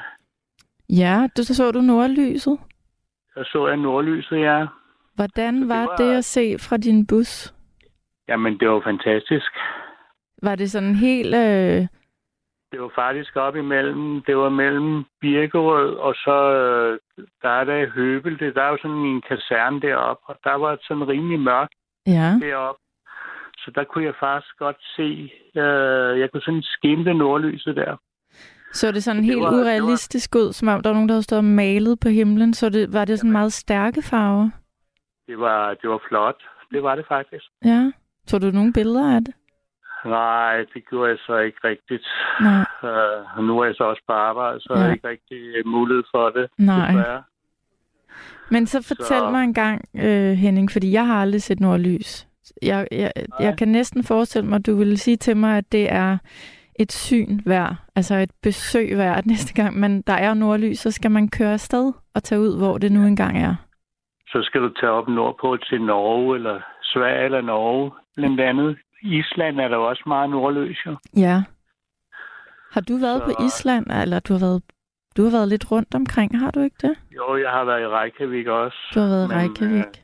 [0.89, 2.59] Ja, du, så så du nordlyset.
[3.35, 4.65] Der så jeg nordlyset, ja.
[5.15, 7.53] Hvordan det var var- det at se fra din bus?
[8.27, 9.51] Jamen, det var fantastisk.
[10.43, 11.35] Var det sådan helt...
[11.35, 11.87] Øh...
[12.73, 16.99] Det var faktisk op imellem, det var mellem Birkerød, og så øh,
[17.41, 20.77] der er der Høbel, det, der er jo sådan en kaserne deroppe, og der var
[20.87, 21.73] sådan rimelig mørkt
[22.07, 22.79] Ja, deroppe.
[23.57, 25.31] Så der kunne jeg faktisk godt se,
[25.61, 27.95] øh, jeg kunne sådan skimte nordlyset der.
[28.73, 31.09] så det sådan Det helt var- det var- urealistisk ud, som om der var nogen,
[31.09, 32.53] der havde stået og malet på himlen.
[32.53, 34.49] Så det, var det sådan meget stærke farver?
[35.27, 36.43] Det var, det var flot.
[36.71, 37.45] Det var det faktisk.
[37.65, 37.91] Ja.
[38.27, 39.33] Så du nogle billeder af det?
[40.05, 42.05] Nej, det gjorde jeg så ikke rigtigt.
[42.41, 42.65] Nej.
[43.35, 44.79] Og nu er jeg så også på arbejde, så ja.
[44.79, 46.47] jeg har ikke rigtig øh, mulighed for det.
[46.57, 46.87] Nej.
[46.87, 47.23] desværre.
[48.51, 52.27] Men så fortæl Så- mig en gang, øh, Henning, fordi jeg har aldrig set nordlys.
[52.61, 55.91] Jeg, jeg, jeg kan næsten forestille mig, at du ville sige til mig, at det
[55.93, 56.17] er
[56.79, 60.91] et syn værd, altså et besøg værd, at næste gang man, der er nordlys, så
[60.91, 63.55] skal man køre afsted og tage ud, hvor det nu engang er.
[64.27, 68.77] Så skal du tage op nordpå til Norge, eller Sverige eller Norge, blandt andet.
[69.03, 70.95] Island er der også meget nordløs, jo.
[71.17, 71.43] Ja.
[72.71, 74.61] Har du været Så- på Island, eller du har været,
[75.17, 76.95] du har været lidt rundt omkring, har du ikke det?
[77.15, 78.77] Jo, jeg har været i Reykjavik også.
[78.95, 79.85] Du har været i Men, Reykjavik.
[79.85, 80.03] øh,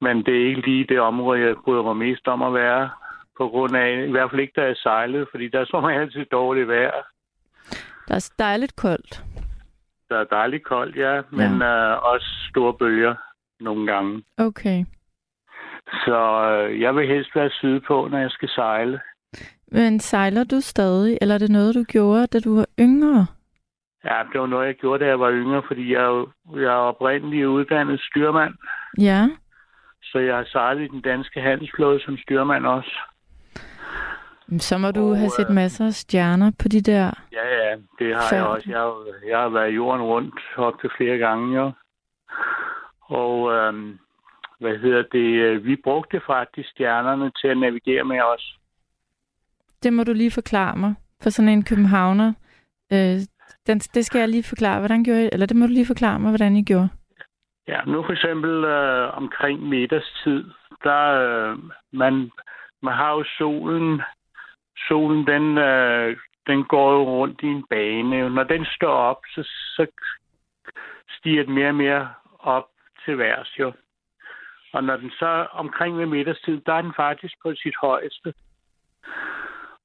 [0.00, 2.90] Men det er ikke lige det område, jeg bryder mig mest om at være.
[3.38, 6.24] På grund af, i hvert fald ikke, da jeg sejlede, fordi der så man altid
[6.24, 6.92] dårligt vejr.
[8.08, 9.24] Der er, der er lidt koldt.
[10.08, 11.92] Der er dejligt koldt, ja, men ja.
[11.92, 13.14] Øh, også store bølger
[13.60, 14.22] nogle gange.
[14.38, 14.84] Okay.
[15.92, 16.18] Så
[16.50, 19.00] øh, jeg vil helst være sydpå, når jeg skal sejle.
[19.72, 23.26] Men sejler du stadig, eller er det noget, du gjorde, da du var yngre?
[24.04, 26.24] Ja, det var noget, jeg gjorde, da jeg var yngre, fordi jeg,
[26.56, 28.54] jeg er oprindeligt uddannet styrmand.
[28.98, 29.28] Ja.
[30.02, 32.90] Så jeg har sejlet i den danske handelsflåde som styrmand også.
[34.58, 37.10] Så må du Og, have set øh, masser af stjerner på de der...
[37.32, 38.36] Ja, ja, det har Færdig.
[38.36, 38.70] jeg også.
[38.70, 38.94] Jeg har,
[39.28, 41.72] jeg har været jorden rundt op til flere gange, jo.
[43.00, 43.98] Og øhm,
[44.64, 45.28] hvad hedder det?
[45.44, 48.58] øh, Vi brugte faktisk stjernerne til at navigere med os.
[49.82, 50.94] Det må du lige forklare mig.
[51.22, 52.32] For sådan en københavner.
[52.92, 53.16] Øh,
[53.66, 56.18] den, det skal jeg lige forklare, hvordan gjorde I, Eller det må du lige forklare
[56.20, 56.88] mig, hvordan I gjorde.
[57.68, 60.44] Ja, nu for eksempel øh, omkring middagstid,
[60.84, 61.58] der øh,
[61.92, 62.30] man,
[62.82, 64.02] man har jo solen.
[64.88, 68.30] Solen, den, øh, den går jo rundt i en bane.
[68.30, 69.42] Når den står op, så,
[69.76, 69.86] så
[71.08, 72.68] stiger den mere og mere op
[73.04, 73.72] til værs, jo.
[74.74, 78.34] Og når den så omkring ved middagstid, der er den faktisk på sit højeste.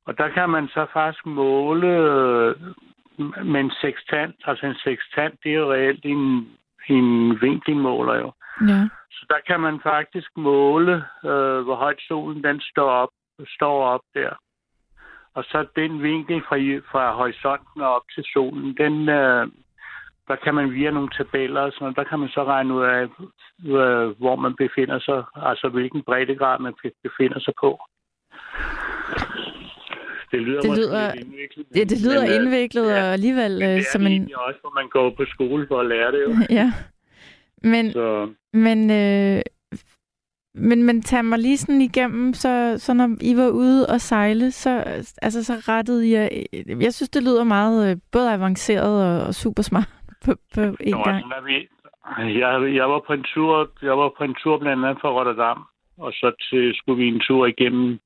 [0.06, 2.56] Og der kan man så faktisk måle øh,
[3.46, 4.36] med en sextant.
[4.46, 6.48] Altså en sextant, det er jo reelt en,
[6.90, 8.32] en vinkelmåler jo.
[8.68, 8.90] Ja.
[9.12, 13.10] Så der kan man faktisk måle, øh, hvor højt solen den står op,
[13.48, 14.34] står op der.
[15.34, 16.58] Og så den vinkel fra,
[16.92, 19.48] fra horisonten og op til solen, den, øh,
[20.30, 22.84] der kan man via nogle tabeller og sådan noget, der kan man så regne ud
[22.84, 23.02] af,
[23.80, 27.72] øh, hvor man befinder sig, altså hvilken breddegrad man be- befinder sig på.
[30.32, 31.66] Det lyder, Det måske lyder- lidt indviklet.
[31.76, 34.16] Ja, det lyder men, øh, indviklet, ja, og alligevel men det øh, er som det
[34.16, 34.30] en...
[34.48, 36.32] også, hvor man går på skole for at lære det jo.
[36.60, 36.72] Ja.
[37.64, 39.42] Men, Så, men, øh,
[40.56, 44.52] men, men tag mig lige sådan igennem, så, så når I var ude og sejle,
[44.52, 44.70] så,
[45.22, 46.46] altså, så rettede jeg...
[46.82, 49.90] Jeg synes, det lyder meget øh, både avanceret og, og super smart
[50.26, 51.46] på, på en Nå, gang.
[51.46, 51.68] vi,
[52.40, 55.66] jeg, jeg, var på en tur, jeg var på en tur blandt andet fra Rotterdam,
[55.98, 58.00] og så til, skulle vi en tur igennem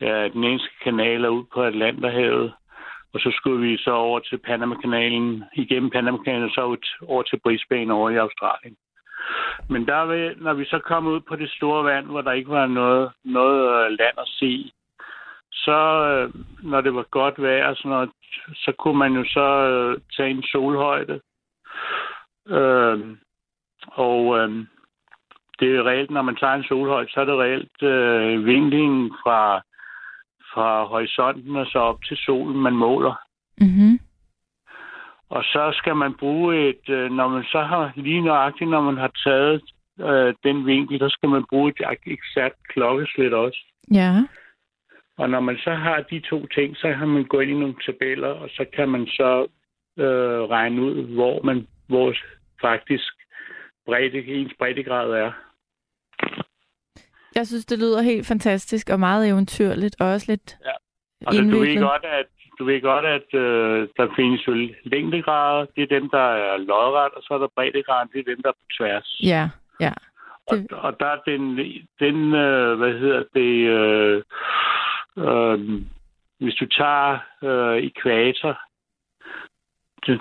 [0.00, 2.52] ja, den engelske kanal ud på Atlanterhavet.
[3.14, 6.76] Og så skulle vi så over til Panama-kanalen, igennem Panama-kanalen, og så ud,
[7.08, 8.76] over til Brisbane over i Australien.
[9.68, 12.50] Men der, ved- når vi så kom ud på det store vand, hvor der ikke
[12.50, 14.72] var noget, noget øh, land at se,
[15.52, 16.30] så øh,
[16.70, 18.10] når det var godt vejr og sådan noget,
[18.54, 21.20] så kunne man jo så øh, tage en solhøjde.
[22.48, 23.16] Øh,
[23.86, 24.66] og øh,
[25.60, 29.58] det er reelt, når man tager en solhøjde, så er det reelt øh, vinklingen fra,
[30.54, 33.14] fra horisonten og så op til solen, man måler.
[33.60, 33.98] Mm-hmm.
[35.28, 38.96] Og så skal man bruge et, øh, når man så har lige nøjagtigt, når man
[38.96, 39.62] har taget
[40.00, 43.58] øh, den vinkel, så skal man bruge et eksakt klokkeslæt også.
[43.92, 44.10] Ja.
[45.18, 47.74] Og når man så har de to ting, så har man gået ind i nogle
[47.86, 49.46] tabeller, og så kan man så
[49.98, 52.14] øh, regne ud, hvor man hvor
[52.60, 53.12] faktisk
[53.86, 55.32] bredde, ens breddegrad er.
[57.34, 60.70] Jeg synes, det lyder helt fantastisk og meget eventyrligt, og også lidt Ja.
[61.26, 61.82] Altså, du ved indviklet.
[61.90, 62.26] godt, at
[62.58, 64.52] du ved godt, at øh, der findes jo
[64.84, 65.66] længdegrader.
[65.76, 68.04] Det er dem, der er lodret, og så er der breddegrader.
[68.12, 69.16] Det er dem, der er på tværs.
[69.22, 69.48] Ja,
[69.80, 69.92] ja.
[70.46, 71.42] Og, Det- og der er den,
[72.00, 74.22] den øh, hvad hedder det, øh,
[75.16, 75.82] øh,
[76.38, 78.60] hvis du tager øh, ekvator,
[80.06, 80.18] den,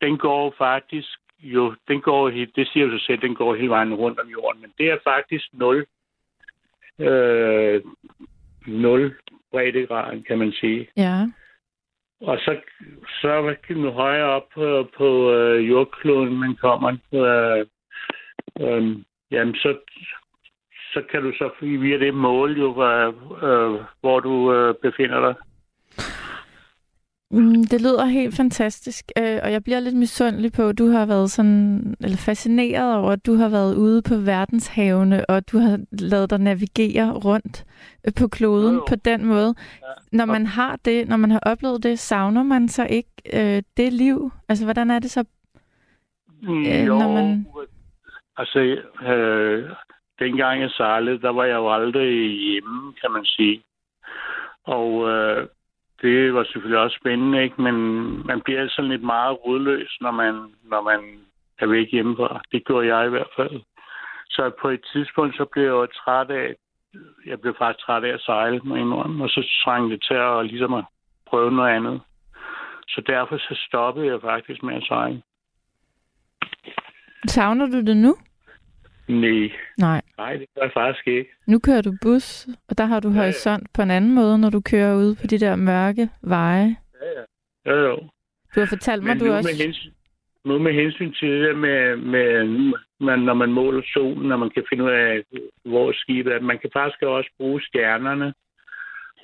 [0.00, 3.94] den går faktisk jo, den går, det siger jo sig selv, den går hele vejen
[3.94, 5.86] rundt om jorden, men det er faktisk 0,
[6.98, 7.82] øh,
[8.66, 9.14] 0
[9.50, 10.88] breddegrad, kan man sige.
[10.96, 11.26] Ja.
[12.20, 12.60] Og så,
[13.20, 17.66] så nu højere op på, på øh, jordkloden man kommer, øh,
[18.60, 18.96] øh,
[19.30, 19.78] jamen så,
[20.92, 23.08] så kan du så via det mål jo, øh,
[23.42, 25.34] øh, hvor du øh, befinder dig.
[27.38, 31.06] Mm, det lyder helt fantastisk, øh, og jeg bliver lidt misundelig på, at du har
[31.06, 35.78] været sådan, eller fascineret over, at du har været ude på verdenshavene, og du har
[35.92, 37.64] lavet dig navigere rundt
[38.06, 39.54] øh, på kloden Jo, på den måde.
[40.12, 43.92] Når man har det, når man har oplevet det, savner man så ikke øh, det
[43.92, 44.30] liv?
[44.48, 45.24] Altså, hvordan er det så?
[46.42, 47.46] Mm, Øh, jo, når man-
[48.36, 48.58] altså,
[49.12, 49.70] øh,
[50.18, 52.10] dengang jeg sejlede, der var jeg jo aldrig
[52.40, 53.62] hjemme, kan man sige.
[54.64, 55.48] Og øh,
[56.02, 57.62] det var selvfølgelig også spændende, ikke?
[57.62, 57.76] Men
[58.26, 60.34] man bliver altså lidt meget rodløs, når man,
[60.64, 61.00] når man
[61.58, 62.40] er væk hjemmefra.
[62.52, 63.60] Det gjorde jeg i hvert fald.
[64.28, 66.54] Så på et tidspunkt, så blev jeg jo træt af,
[67.26, 70.46] jeg blev faktisk træt af at sejle, med indrømme, og så trængte det til at,
[70.46, 70.84] ligesom at
[71.26, 72.00] prøve noget andet.
[72.88, 75.22] Så derfor så stoppede jeg faktisk med at sejle.
[77.26, 78.16] Savner du det nu?
[79.08, 80.00] Nej, Nej.
[80.18, 81.30] nej, det gør jeg faktisk ikke.
[81.46, 83.20] Nu kører du bus, og der har du Ja, ja.
[83.20, 86.76] horisont på en anden måde, når du kører ud på de der mørke veje.
[87.02, 87.24] Ja, ja.
[87.72, 87.96] Jo, jo.
[88.54, 89.48] Du har fortalt mig, Men du også...
[89.48, 89.90] med, hensyn,
[90.44, 94.50] nu med hensyn til det der med, med man, når man måler solen, når man
[94.50, 95.22] kan finde ud af,
[95.64, 98.34] hvor skibet er, man kan faktisk også bruge stjernerne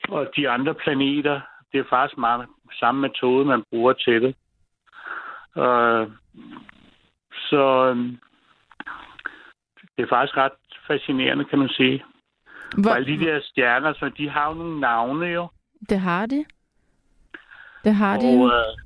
[0.09, 1.41] og de andre planeter.
[1.73, 2.47] Det er faktisk meget
[2.81, 4.35] samme metode, man bruger til det.
[5.57, 6.13] Uh,
[7.51, 7.95] så
[10.01, 10.53] det er faktisk ret
[10.87, 12.05] fascinerende, kan man sige.
[12.79, 15.49] Hvor, alle de der stjerner, så de har jo nogle navne jo.
[15.89, 16.45] Det har de.
[17.85, 18.77] Det har de Og, øh,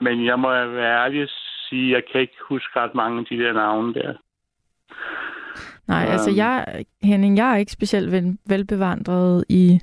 [0.00, 1.28] men jeg må være ærlig og
[1.68, 4.12] sige, jeg kan ikke huske ret mange af de der navne der.
[5.86, 6.36] Nej, altså øhm.
[6.36, 9.80] jeg, Henning, jeg er ikke specielt vel, velbevandret i,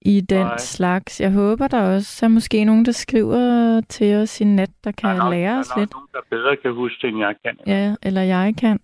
[0.00, 0.58] i den Nej.
[0.58, 1.20] slags.
[1.20, 5.08] Jeg håber, der også er måske nogen, der skriver til os i net, der kan
[5.08, 5.92] der er nok, lære der os er nok lidt.
[5.92, 7.56] nogen, der bedre kan huske det, end jeg kan.
[7.66, 8.80] Ja, eller jeg kan.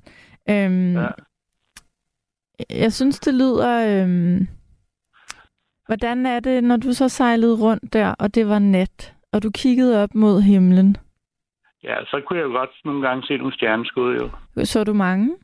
[0.51, 1.07] Øhm, Ja.
[2.71, 4.03] Jeg synes, det lyder...
[4.03, 4.49] Øhm,
[5.87, 9.51] hvordan er det, når du så sejlede rundt der, og det var nat, og du
[9.51, 10.97] kiggede op mod himlen?
[11.85, 14.31] ja, så kunne jeg jo godt nogle gange se nogle stjerneskud jo.
[14.65, 15.37] Så du mange?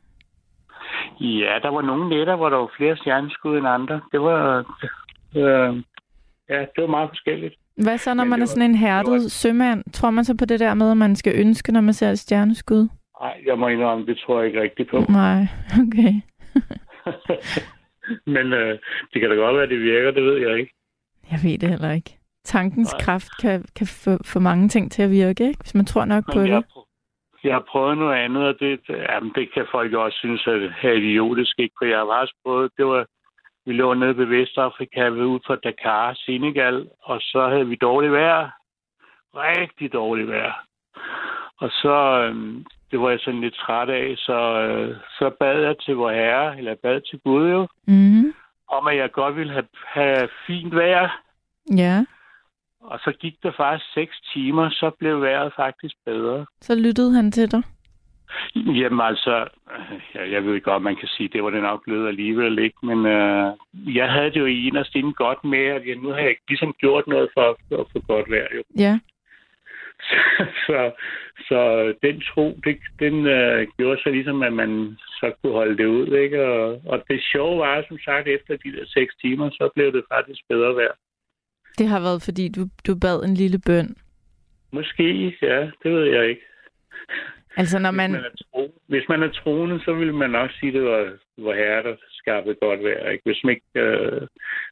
[1.19, 4.01] Ja, der var nogle nætter, hvor der var flere stjerneskud end andre.
[4.11, 4.57] Det var...
[5.35, 5.83] Øh,
[6.49, 7.55] ja, det var meget forskelligt.
[7.83, 9.83] Hvad så, når Men man er var- sådan en hærdet det var- sømand?
[9.93, 12.19] Tror man så på det der med, at man skal ønske, når man ser et
[12.19, 12.87] stjerneskud?
[13.23, 14.97] Nej, jeg må indrømme, det tror jeg ikke rigtigt på.
[15.09, 15.41] Nej,
[15.83, 16.13] okay.
[18.35, 18.79] Men øh,
[19.13, 20.73] det kan da godt være, at det virker, det ved jeg ikke.
[21.31, 22.17] Jeg ved det heller ikke.
[22.43, 23.01] Tankens Nej.
[23.01, 25.59] kraft kan, kan få, få mange ting til at virke, ikke?
[25.61, 26.53] Hvis man tror nok på Men jeg, det.
[26.53, 26.89] har prø-
[27.43, 30.91] jeg har prøvet noget andet, og det, jamen, det kan folk også synes at er
[30.91, 31.75] idiotisk, ikke?
[31.79, 33.05] For jeg har også prøvet, det var,
[33.65, 38.13] vi lå nede ved Vestafrika, ved ud fra Dakar, Senegal, og så havde vi dårligt
[38.13, 38.49] vejr.
[39.35, 40.53] Rigtig dårligt vejr.
[41.57, 41.95] Og så,
[42.27, 46.11] øhm, det var jeg sådan lidt træt af, så, øh, så bad jeg til vor
[46.11, 48.33] herre, eller bad til Gud jo, Mm.
[48.67, 51.21] om at jeg godt ville have, have fint vejr.
[51.77, 52.05] Ja,
[52.81, 56.45] Og så gik der faktisk seks timer, så blev vejret faktisk bedre.
[56.61, 57.63] så lyttede han til dig.
[58.55, 59.47] Jamen altså,
[60.15, 63.05] ja, jeg ved godt, man kan sige, det var det nok blevet alligevel ikke, men
[63.05, 63.51] øh,
[63.95, 66.73] jeg havde det jo i inderst inde godt med, at jeg, nu har jeg ligesom
[66.73, 68.47] gjort noget for at, at få godt vejr.
[68.55, 68.63] Jo.
[68.77, 68.99] Ja,
[70.67, 70.91] så,
[71.47, 71.59] så
[72.01, 76.07] den tro, det, den øh, gjorde så ligesom, at man så kunne holde det ud.
[76.23, 76.43] Ikke?
[76.43, 80.03] Og, og det sjove var, som sagt, efter de der seks timer, så blev det
[80.13, 80.95] faktisk bedre vejr.
[81.77, 83.95] det har været, fordi du, du bad en lille bøn.
[84.71, 86.41] Måske, ja, det ved jeg ikke.
[87.57, 88.15] Altså, når Hvis man...
[88.15, 91.03] er, tro, hvis man er troende, så vil man nok sige, at det var,
[91.37, 93.09] var herre, der skabte godt vejr.
[93.09, 93.23] Ikke?
[93.25, 94.21] Hvis, man ikke, øh,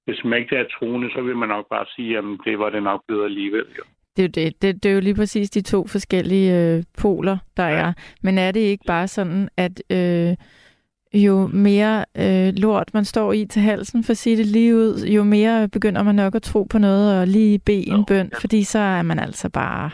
[0.06, 2.84] hvis man ikke er troende, så vil man nok bare sige, at det var det
[2.84, 3.66] nok blevet alligevel.
[3.78, 3.84] Jo.
[4.28, 4.62] Det er, jo det.
[4.62, 7.94] Det, det er jo lige præcis de to forskellige øh, poler, der er.
[8.24, 10.36] Men er det ikke bare sådan, at øh,
[11.14, 15.06] jo mere øh, lort man står i til halsen, for at sige det lige ud,
[15.16, 18.38] jo mere begynder man nok at tro på noget og lige bede en bøn, ja.
[18.40, 19.90] fordi så er man altså bare...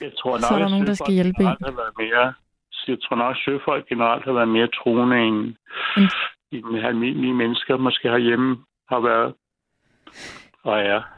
[0.00, 1.56] Jeg tror nok, Så er der nogen, der skal hjælpe en.
[1.98, 2.32] mere,
[2.88, 5.54] jeg tror nok, at søfolk generelt har været mere troende end,
[5.96, 6.08] Mm.
[6.52, 8.56] end almindelige mennesker måske herhjemme
[8.88, 9.34] har været
[10.64, 11.17] og er.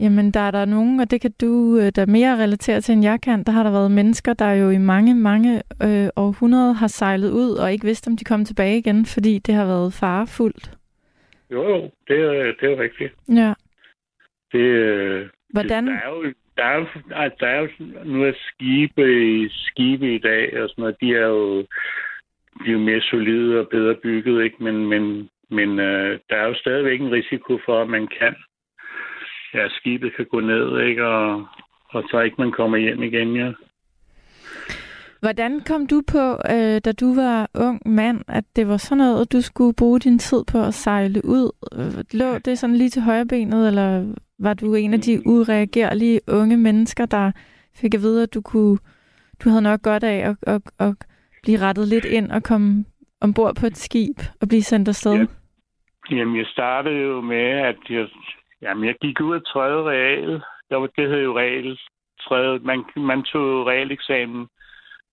[0.00, 3.04] Jamen, der er der nogen, og det kan du øh, da mere relatere til, end
[3.04, 3.44] jeg kan.
[3.44, 7.50] Der har der været mennesker, der jo i mange, mange øh, århundreder har sejlet ud
[7.50, 10.70] og ikke vidste, om de kom tilbage igen, fordi det har været farefuldt.
[11.50, 13.12] Jo, jo, det er, det er rigtigt.
[13.28, 13.52] Ja.
[14.52, 15.86] Det, øh, Hvordan?
[15.86, 16.86] Der er jo, der er jo,
[17.40, 17.68] der er jo
[18.04, 19.04] nu er skibe,
[19.50, 21.58] skibe i dag og sådan noget, de er jo,
[22.60, 24.56] de er jo mere solide og bedre bygget, ikke?
[24.64, 28.34] Men, men, men øh, der er jo stadigvæk en risiko for, at man kan,
[29.54, 31.06] ja, skibet kan gå ned, ikke?
[31.06, 31.46] Og,
[31.88, 33.52] og så ikke man kommer hjem igen, ja.
[35.20, 36.24] Hvordan kom du på,
[36.54, 40.18] øh, da du var ung mand, at det var sådan noget, du skulle bruge din
[40.18, 41.50] tid på at sejle ud?
[42.12, 46.56] Lå det sådan lige til højre benet, eller var du en af de ureagerlige unge
[46.56, 47.32] mennesker, der
[47.74, 48.78] fik at vide, at du kunne,
[49.44, 50.94] du havde nok godt af at, at, at
[51.42, 52.84] blive rettet lidt ind og komme
[53.20, 55.14] ombord på et skib og blive sendt afsted?
[55.14, 55.26] Ja.
[56.10, 58.06] Jamen, jeg startede jo med, at jeg,
[58.62, 59.60] jamen, jeg gik ud af 3.
[59.90, 60.42] real.
[60.70, 61.78] Der var, det hed jo real.
[62.20, 64.48] Tredje, man, man tog jo realeksamen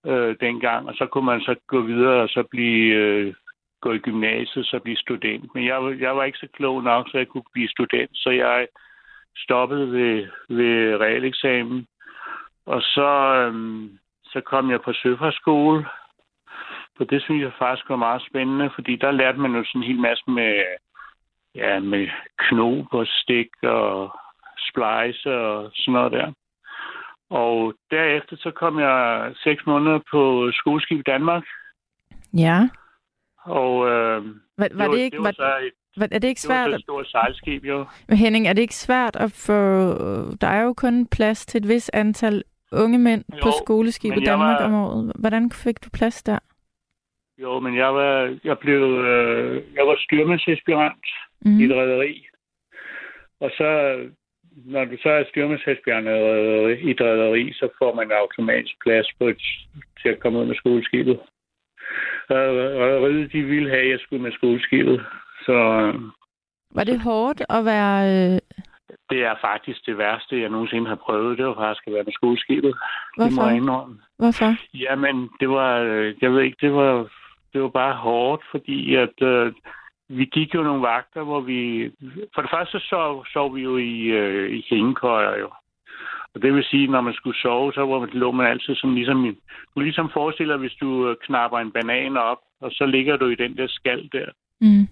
[0.05, 3.33] øh, dengang, og så kunne man så gå videre og så blive øh,
[3.81, 5.55] gå i gymnasiet, så blive student.
[5.55, 8.67] Men jeg, jeg var ikke så klog nok, så jeg kunne blive student, så jeg
[9.37, 11.87] stoppede ved, ved realeksamen.
[12.65, 13.53] Og så, øh,
[14.23, 15.85] så kom jeg på søfartsskole,
[16.97, 19.87] for det synes jeg faktisk var meget spændende, fordi der lærte man jo sådan en
[19.87, 20.63] hel masse med,
[21.55, 24.19] ja, med knob og stik og
[24.69, 26.31] splice og sådan noget der.
[27.29, 31.43] Og derefter så kom jeg seks måneder på skoleskib i Danmark,
[32.37, 32.69] Ja.
[33.43, 34.25] og øh,
[34.57, 36.55] Var, var, det, ikke, det var var, så et, var, er det ikke det var
[36.55, 37.85] svært, et at, stort sejlskib jo.
[38.07, 39.53] Men Henning, er det ikke svært at få...
[40.41, 44.15] Der er jo kun plads til et vis antal unge mænd Jo, på skoleskib i
[44.15, 45.11] men jeg Danmark var- om året.
[45.19, 46.39] Hvordan fik du plads der?
[47.41, 51.05] Jo, men jeg var, jeg blev, øh, jeg var styrmandsaspirant
[51.45, 51.59] Mm.
[51.59, 52.27] i et rederi.
[53.39, 53.99] Og så,
[54.65, 56.07] når du så er styrmandsaspirant
[56.81, 59.41] i et rederi, så får man automatisk plads på et,
[60.01, 61.19] til at komme ud med skoleskibet.
[62.29, 62.37] Og
[63.03, 65.05] Rederiet, de ville have, at jeg skulle med skoleskibet.
[65.45, 66.01] Så øh,
[66.75, 67.97] Var det hårdt at være...
[68.33, 68.39] Øh,
[69.09, 71.37] det er faktisk det værste, jeg nogensinde har prøvet.
[71.37, 72.73] Det var faktisk at være med skoleskibet.
[72.73, 72.75] Det
[73.17, 73.47] må hvorfor?
[73.47, 73.99] jeg indrømme.
[74.17, 74.51] Hvorfor?
[74.73, 77.07] Jamen, det var, øh, jeg ved ikke, det var,
[77.53, 79.53] det var bare hårdt, fordi at øh,
[80.09, 81.91] vi gik jo nogle vagter, hvor vi...
[82.35, 85.49] For det første så sov, sov vi jo i, øh, i hængekøjer jo.
[86.33, 88.93] Og det vil sige, når man skulle sove, så var man, lå man altid som
[88.93, 89.37] ligesom...
[89.75, 93.35] Du ligesom forestiller hvis du øh, knapper en banan op, og så ligger du i
[93.35, 94.25] den der skal der.
[94.61, 94.87] Mm.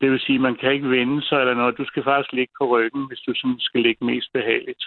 [0.00, 1.78] Det vil sige, man kan ikke vende sig eller noget.
[1.78, 4.84] Du skal faktisk ligge på ryggen, hvis du sådan skal ligge mest behageligt.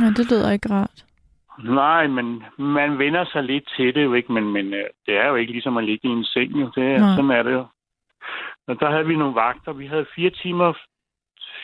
[0.00, 1.04] Ja, det lyder ikke rart.
[1.58, 5.28] Nej, men man vender sig lidt til det jo ikke, men, men øh, det er
[5.28, 6.70] jo ikke ligesom at ligge i en seng, jo.
[6.74, 7.14] Det, Nej.
[7.16, 7.66] sådan er det jo.
[8.66, 9.72] Og der havde vi nogle vagter.
[9.72, 10.72] Vi havde fire timer,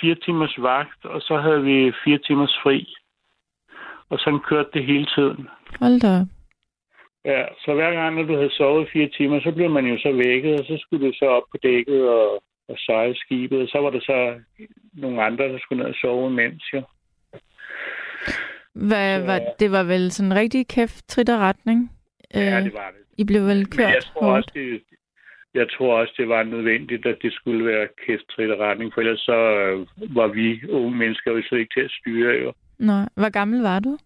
[0.01, 2.95] fire timers vagt, og så havde vi fire timers fri.
[4.11, 5.49] Og sådan kørte det hele tiden.
[5.81, 6.27] Hold da.
[7.25, 10.13] Ja, så hver gang, når du havde sovet fire timer, så blev man jo så
[10.13, 13.63] vækket, og så skulle du så op på dækket og, og sejle skibet.
[13.63, 14.41] Og så var der så
[14.93, 16.83] nogle andre, der skulle ned og sove imens, jo.
[18.75, 21.93] Hvad, Så- var, det var vel sådan en rigtig kæft trit og retning?
[22.35, 23.01] Ja, Øh, det var det.
[23.19, 24.37] I blev vel Men kørt jeg tror hårdt?
[24.37, 24.83] også, det,
[25.55, 29.33] jeg tror også, det var nødvendigt, at det skulle være kæft retning, for ellers så
[29.33, 32.33] øh, var vi unge mennesker jo så ikke til at styre.
[32.43, 32.53] Jo.
[32.79, 33.99] Nå, hvor gammel var du?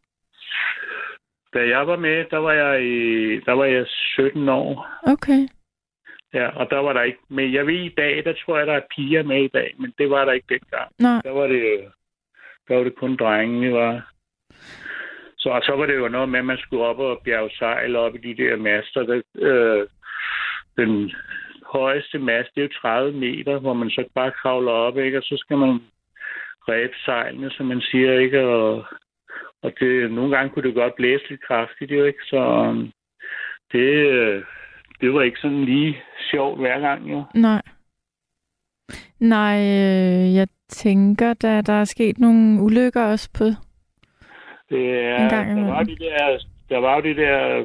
[1.55, 2.97] Da jeg var med, der var jeg, i,
[3.41, 4.87] der var jeg 17 år.
[5.03, 5.49] Okay.
[6.35, 7.49] Ja, og der var der ikke med.
[7.51, 10.11] Jeg ved i dag, der tror jeg, der er piger med i dag, men det
[10.11, 10.91] var der ikke dengang.
[10.99, 11.85] Nå, Der var det,
[12.69, 14.11] der var det kun drenge, var.
[15.39, 17.97] Så, og så var det jo noget med, at man skulle op og bjerge sejl
[17.97, 19.03] op i de der master.
[19.03, 19.87] Der, øh,
[20.77, 21.13] den
[21.67, 25.19] højeste mast, det er jo 30 meter, hvor man så bare kravler op, ikke?
[25.19, 25.81] Og så skal man
[26.69, 28.41] ræbe sejlene, som man siger, ikke?
[28.41, 28.85] Og,
[29.63, 32.23] og det, nogle gange kunne det godt blæse lidt kraftigt, jo, ikke?
[32.25, 32.93] Så øhm,
[33.73, 34.45] det, øh,
[35.01, 37.25] det var ikke sådan lige sjovt hver gang, jo.
[37.35, 37.63] nej.
[39.21, 43.45] Nej, øh, jeg tænker, da der er sket nogle ulykker også på...
[44.71, 46.39] Det er, der, var de der,
[46.69, 47.65] der var det der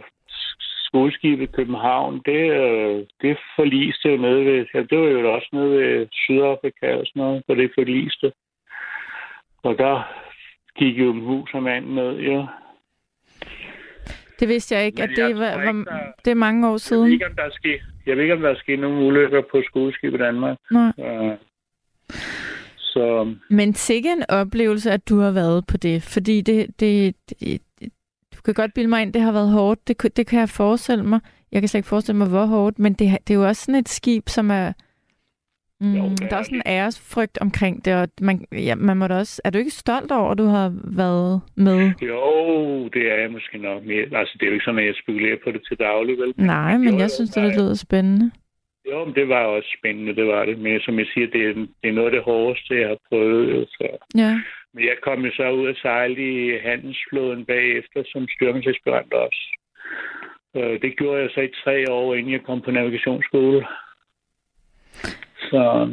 [0.88, 2.22] skoleskib i København.
[2.26, 4.66] Det, øh, det forliste nede ved...
[4.74, 8.32] Ja, det var jo også nede ved Sydafrika og sådan noget, hvor det forliste.
[9.64, 10.14] Og der
[10.78, 12.48] gik jo en hus og mand ned, jo.
[14.40, 16.68] Det vidste jeg ikke, Men at det var, tror ikke, var der- det er mange
[16.68, 17.12] år Jeg ved siden.
[17.12, 19.62] ikke, om der er sket, jeg ved ikke, om der er sket nogle ulykker på
[19.66, 20.58] skoleskib i Danmark.
[20.72, 20.92] Nej.
[21.00, 21.38] Øh,
[22.90, 27.62] så Men sikke en oplevelse, at du har været på det, fordi det, det, det,
[28.36, 29.88] du kan godt bilde mig ind, det har været hårdt.
[29.88, 31.20] Det, det kan jeg forestille mig.
[31.52, 33.80] Jeg kan slet ikke forestille mig, hvor hårdt, men det, det er jo også sådan
[33.80, 34.74] et skib, som er...
[35.82, 39.16] Mm, Jo, der er også en æresfrygt omkring det, og man, ja, man må da
[39.18, 39.42] også...
[39.44, 41.92] Er du ikke stolt over, at du har været med?
[42.02, 44.20] jo, det er jeg måske nok mere.
[44.20, 46.34] Altså, det er jo ikke sådan, at jeg spekulerer på det til daglig, vel?
[46.38, 48.32] Nej, Jo, men jo, jeg synes, det, det lyder spændende.
[48.92, 50.60] Jo, men det var også spændende, det var det.
[50.60, 53.54] Men som jeg siger, det er, det er noget af det hårdeste, jeg har prøvet.
[53.56, 53.98] jo, Så.
[54.16, 54.42] Ja.
[54.74, 59.42] Men jeg kom jo så ud og sejle i handelsflåden bagefter som styrmandsesperant også.
[60.54, 63.66] Det gjorde jeg så i tre år, inden jeg kom på navigationsskole.
[65.50, 65.90] Så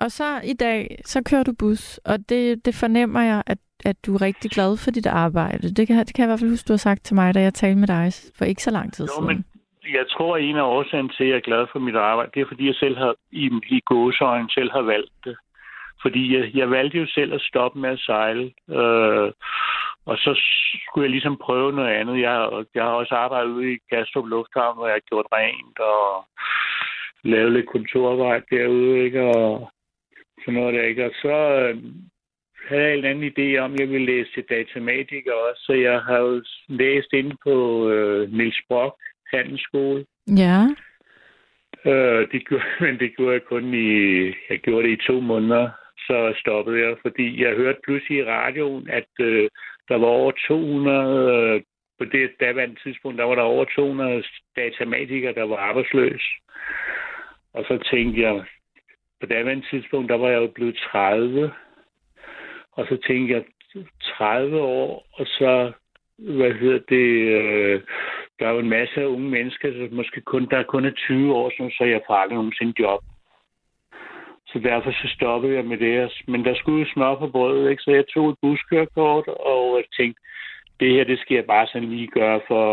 [0.00, 3.96] Og så i dag, så kører du bus, og det, det fornemmer jeg, at, at
[4.06, 5.74] du er rigtig glad for dit arbejde.
[5.74, 7.40] Det kan, det kan jeg i hvert fald huske, du har sagt til mig, da
[7.40, 9.26] jeg talte med dig for ikke så lang tid Jo, siden.
[9.26, 9.44] men
[9.84, 12.40] jeg tror, at en af årsagen til, at jeg er glad for mit arbejde, det
[12.40, 15.36] er, fordi jeg selv har, i, i gåsøjne selv har valgt det.
[16.02, 18.52] Fordi jeg, jeg valgte jo selv at stoppe med at sejle.
[18.70, 19.32] Øh,
[20.06, 20.40] og så
[20.84, 22.20] skulle jeg ligesom prøve noget andet.
[22.20, 26.26] Jeg, jeg har også arbejdet ude i Kastrup Lufthavn, hvor jeg har gjort rent og
[27.24, 29.22] lavet lidt kontorarbejde derude, ikke?
[29.22, 29.70] Og
[30.40, 31.04] sådan noget der, ikke?
[31.04, 31.76] Og så øh,
[32.68, 36.00] havde jeg en anden idé om, at jeg ville læse til datamatiker også, så jeg
[36.00, 38.96] har jo læst inde på øh, Nils Brock
[39.32, 40.04] handelsskole.
[40.26, 40.66] Ja,
[41.84, 45.70] Øh, det gjorde, men det gjorde jeg kun i, jeg gjorde det i to måneder,
[45.98, 49.50] så stoppede jeg, fordi jeg hørte pludselig i radioen, at øh,
[49.88, 51.62] der var over 200, øh,
[51.98, 54.24] på det daværende tidspunkt, der var der over 200
[54.56, 56.30] datamatikere, der var arbejdsløse.
[57.52, 58.44] Og så tænkte jeg,
[59.20, 61.52] på daværende tidspunkt, der var jeg jo blevet 30,
[62.72, 63.44] og så tænkte jeg,
[64.02, 65.72] 30 år, og så,
[66.18, 67.08] hvad hedder det,
[67.38, 67.80] øh,
[68.38, 70.90] der er jo en masse af unge mennesker, så måske kun, der er kun er
[70.90, 73.00] 20 år, så, så jeg får aldrig nogensinde job.
[74.46, 76.12] Så derfor så stoppede jeg med det.
[76.28, 77.82] Men der skulle jo smør på brødet, ikke?
[77.82, 80.20] så jeg tog et buskørekort, og tænkte,
[80.80, 82.64] det her, det skal jeg bare sådan lige gøre for,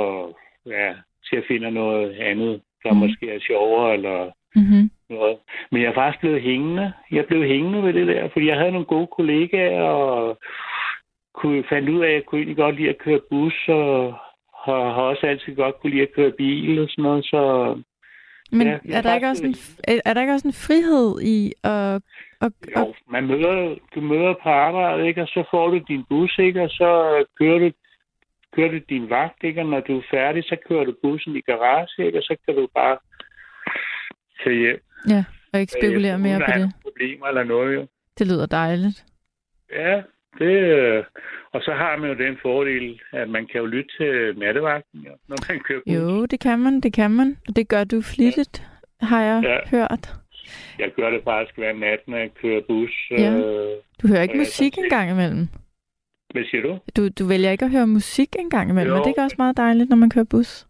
[0.66, 0.94] ja,
[1.30, 3.00] til at finde noget andet, der Mhm.
[3.00, 4.92] måske er sjovere, eller mm-hmm.
[5.10, 5.38] noget.
[5.72, 6.94] Men jeg er faktisk blevet hængende.
[7.12, 10.38] Jeg blev hængende ved det der, fordi jeg havde nogle gode kollegaer, og
[11.40, 14.14] kunne, fandt ud af, at jeg kunne egentlig godt lide at køre bus, og
[14.66, 17.42] har, har også altid godt kunne lide at køre bil og sådan noget, så
[18.52, 21.54] Men Ja, er, der ikke også en, er er der ikke også en frihed i
[21.64, 21.96] at...
[22.46, 25.22] at, at jo, man møder, du møder på arbejde, ikke?
[25.22, 26.62] og så får du din bus, ikke?
[26.62, 26.90] og så
[27.40, 27.72] kører du,
[28.56, 29.62] kører du din vagt, ikke?
[29.62, 32.18] og når du er færdig, så kører du bussen i garage, ikke?
[32.18, 32.98] og så kan du bare
[34.44, 34.80] tage hjem.
[35.10, 35.24] ja,
[35.54, 36.72] og ikke spekulere Uden mere at på det.
[36.84, 37.88] problemer eller noget, jo.
[38.18, 39.06] Det lyder dejligt.
[39.72, 40.02] Ja,
[40.38, 41.04] det, øh,
[41.52, 45.12] og så har man jo den fordel, at man kan jo lytte til nattevagten, jo,
[45.28, 45.94] når man kører bus.
[45.96, 47.38] Jo, det kan man, det kan man.
[47.48, 48.68] Og det gør du flittigt,
[49.02, 49.78] har jeg Ja.
[49.78, 50.14] hørt.
[50.80, 52.92] Jeg gør det faktisk hver nat, når jeg kører bus.
[53.12, 53.32] Ja.
[53.38, 55.48] Øh, Du hører ikke Ja, musik sådan en gang imellem.
[56.34, 56.80] hvad siger du?
[56.98, 59.00] Du, du vælger ikke at høre musik en gang imellem, Jo.
[59.00, 60.66] og det er også meget dejligt, når man kører bus.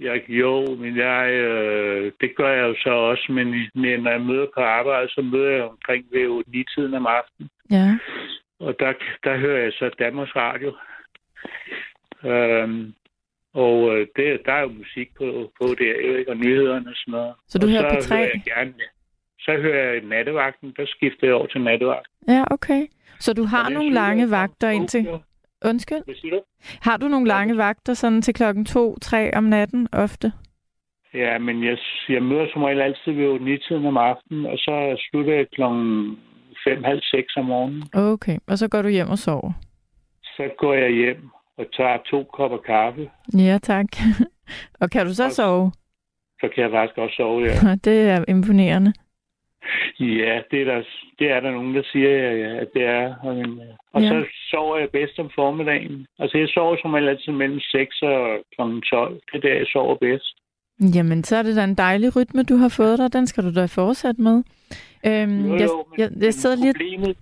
[0.00, 4.20] Jeg, jo, men jeg, øh, det gør jeg jo så også, men, men når jeg
[4.20, 7.50] møder på arbejde, så møder jeg omkring ved 9-tiden om aftenen.
[7.70, 7.98] Ja.
[8.60, 8.92] Og der,
[9.24, 10.76] der hører jeg så Danmarks Radio.
[12.24, 12.94] Øhm,
[13.54, 16.30] og øh, det, der er jo musik på, på der, ikke?
[16.30, 17.34] og nyhederne og sådan noget.
[17.48, 18.16] Så du og hører så P3?
[18.16, 18.74] Hører jeg gerne,
[19.40, 22.12] så hører jeg nattevagten, der skifter jeg over til nattevagten.
[22.28, 22.86] Ja, okay.
[23.20, 25.08] Så du har nogle jeg lange er vagter indtil...
[25.64, 26.04] Undskyld.
[26.04, 26.42] Hvad siger du?
[26.82, 30.32] Har du nogle lange vagter sådan til klokken 2, 3 om natten ofte?
[31.14, 31.78] Ja, men jeg,
[32.08, 36.18] jeg møder som regel altid ved 9-tiden om aftenen, og så slutter jeg klokken
[36.66, 37.82] 5-6 om morgenen.
[37.94, 39.52] Okay, og så går du hjem og sover.
[40.24, 43.10] Så går jeg hjem og tager to kopper kaffe.
[43.38, 43.86] Ja, tak.
[44.80, 45.72] og kan du så Og- sove?
[46.40, 47.74] Så kan jeg faktisk også sove der.
[47.84, 48.92] Det er imponerende.
[50.00, 50.82] Ja, det er der,
[51.18, 53.14] det er der nogen, der siger, ja, at det er.
[53.92, 54.08] Og, Ja.
[54.08, 56.06] så sover jeg bedst om formiddagen.
[56.18, 58.60] Altså, jeg sover som altid mellem 6 og kl.
[58.90, 59.14] 12.
[59.14, 60.34] Det er der, jeg sover bedst.
[60.80, 63.12] Jamen, så er det da en dejlig rytme, du har fået dig.
[63.12, 64.42] Den skal du da fortsætte med.
[65.06, 66.72] Øhm, Jo, jeg, jo, jeg, men jeg sidder lige...
[66.74, 67.16] Problemet...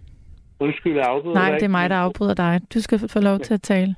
[0.60, 2.60] Undskyld, jeg afbryder Nej, dig det er mig, der afbryder dig.
[2.74, 3.94] Du skal få lov til at tale.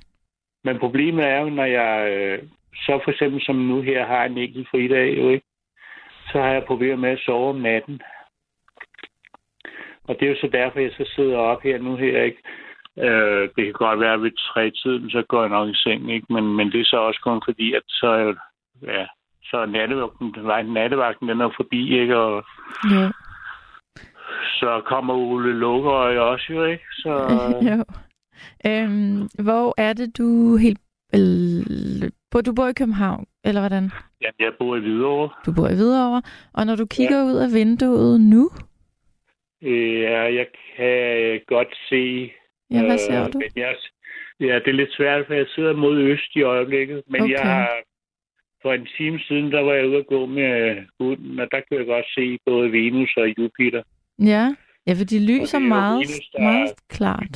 [0.65, 2.39] Men problemet er jo, når jeg øh,
[2.75, 5.47] så for eksempel som nu her har en enkelt fridag, jo ikke?
[6.35, 8.01] så har jeg problemer med at sove om natten.
[10.05, 12.43] Og det er jo så derfor, jeg så sidder op her nu her, ikke?
[12.99, 16.13] Øh, det kan godt være, at ved tre tiden, så går jeg nok i seng,
[16.13, 16.27] ikke?
[16.33, 18.37] Men, men det er så også kun fordi, at så er jo,
[18.83, 19.07] ja,
[19.55, 22.17] så nattevagten, nej, nattevagten, den er forbi, ikke?
[22.17, 22.45] Og
[22.93, 23.03] Jo.
[24.61, 26.85] så kommer Ole Lukkerøj også, jo, ikke?
[26.93, 27.13] Så,
[27.71, 27.79] jo.
[28.71, 30.81] Øhm, hvor er det, du helt...
[32.47, 33.91] Du bor i København, eller hvordan?
[34.23, 35.29] jamen, jeg bor i Hvidovre.
[35.47, 36.23] Du bor i Hvidovre.
[36.55, 37.25] Og når du kigger ja.
[37.25, 38.51] ud af vinduet nu,
[39.63, 40.47] Ja, jeg
[40.77, 42.33] kan godt se
[42.71, 43.39] ja, hvad ser Øh, du?
[43.39, 43.77] Men jeg,
[44.41, 47.03] ja, det er lidt svært, for jeg sidder mod øst i øjeblikket.
[47.09, 47.33] Men Okay.
[47.33, 47.69] jeg har,
[48.65, 51.79] for en time siden, der var jeg ude at gå med hunden, og der kunne
[51.81, 53.83] jeg godt se både Venus og Jupiter.
[54.33, 54.45] Ja,
[54.87, 57.35] ja for de lyser er meget, Venus, der- meget klart.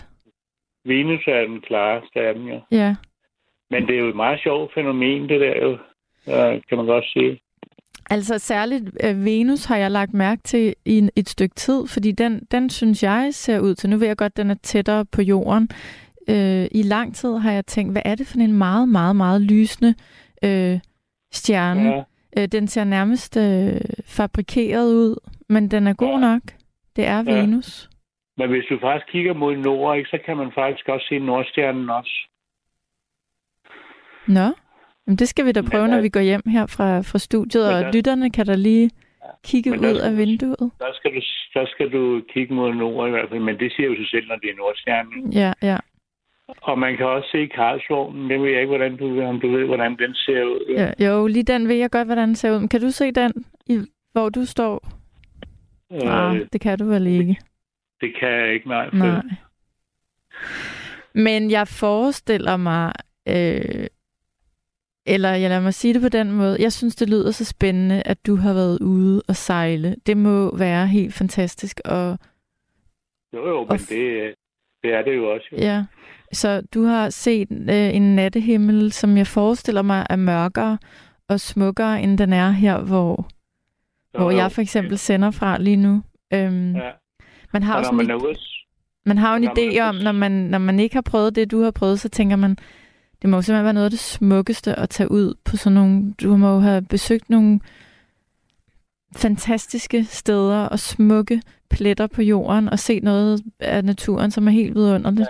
[0.85, 2.61] Venus er den klareste af dem, ja.
[2.71, 2.95] Ja.
[3.71, 5.73] Men det er jo et meget sjovt fænomen, det der jo,
[6.33, 7.41] øh, kan man godt se.
[8.11, 12.47] Altså særligt øh, Venus har jeg lagt mærke til i et stykke tid, fordi den,
[12.51, 15.69] den synes jeg ser ud til, nu ved jeg godt, den er tættere på jorden.
[16.29, 19.41] Øh, I lang tid har jeg tænkt, hvad er det for en meget, meget, meget
[19.43, 19.95] lysende
[20.45, 20.79] øh,
[21.33, 21.91] stjerne?
[21.95, 22.03] Ja.
[22.39, 25.17] Øh, den ser nærmest øh, fabrikeret ud,
[25.49, 26.19] men den er god Ja.
[26.21, 26.43] nok.
[26.97, 27.41] Det er Ja.
[27.41, 27.91] Venus.
[28.37, 31.91] Men hvis du faktisk kigger mod nord, ikke, så kan man faktisk også se Nordstjernen
[31.91, 32.15] også.
[34.29, 34.47] Nå,
[35.07, 37.19] Jamen, det skal vi da Men prøve, der- når vi går hjem her fra, fra
[37.19, 38.91] studiet, Men og der- lytterne kan da lige
[39.45, 40.71] kigge Men der ud af du- vinduet.
[40.79, 41.21] Der skal, du,
[41.55, 44.29] der skal du kigge mod nord i hvert fald, men det siger jo sig selv,
[44.29, 45.33] når det er Nordstjernen.
[45.33, 45.77] Ja, ja.
[46.49, 48.31] Og man kan også se Karlsvognen.
[48.31, 50.75] Det ved jeg ikke, hvordan du, om du ved, hvordan den ser ud.
[50.99, 52.59] Ja, jo, lige den ved jeg godt, hvordan den ser ud.
[52.59, 53.33] Men kan du se den,
[53.67, 53.79] i,
[54.13, 54.89] hvor du står?
[55.93, 57.37] Øh, Nej, det kan du vel ikke.
[58.01, 58.91] det kan jeg ikke, nej.
[58.91, 59.23] for- Nej.
[61.15, 62.93] Men jeg forestiller mig,
[63.29, 63.87] øh,
[65.07, 68.03] eller jeg lader mig sige det på den måde, jeg synes, det lyder så spændende,
[68.07, 69.97] at du har været ude og sejle.
[70.07, 71.81] Det må være helt fantastisk.
[71.85, 72.19] Og
[73.33, 74.35] Jo, jo, men Og det,
[74.83, 75.47] det er det jo også.
[75.53, 75.57] Jo.
[75.59, 75.85] ja,
[76.33, 80.79] så du har set øh, en nattehimmel, som jeg forestiller mig er mørkere
[81.29, 83.29] og smukkere, end den er her, hvor,
[84.15, 84.37] Jo, hvor jo.
[84.37, 86.03] jeg for eksempel sender fra lige nu.
[86.35, 86.91] Øhm, Ja.
[87.53, 88.35] Man har Og sådan man ude,
[89.07, 91.63] Man har jo en idé om, når man, når man ikke har prøvet det, du
[91.63, 92.57] har prøvet, så tænker man,
[93.23, 96.15] det må jo simpelthen være noget af det smukkeste at tage ud på sådan nogle...
[96.23, 97.61] Du må jo have besøgt nogle
[99.17, 104.75] fantastiske steder og smukke pletter på jorden og set noget af naturen, som er helt
[104.75, 105.29] vidunderligt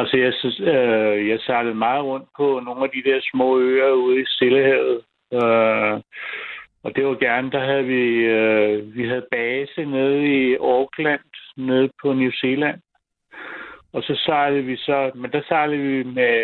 [0.00, 0.32] altså, jeg,
[0.74, 5.02] øh, jeg sejlede meget rundt på nogle af de der små øer ude i Stillehavet.
[5.32, 6.00] Øh,
[6.82, 8.04] og det var gerne, der havde vi,
[8.38, 11.20] øh, vi havde base nede i Auckland,
[11.56, 12.80] nede på New Zealand.
[13.92, 16.34] Og så sejlede vi så, men der sejlede vi med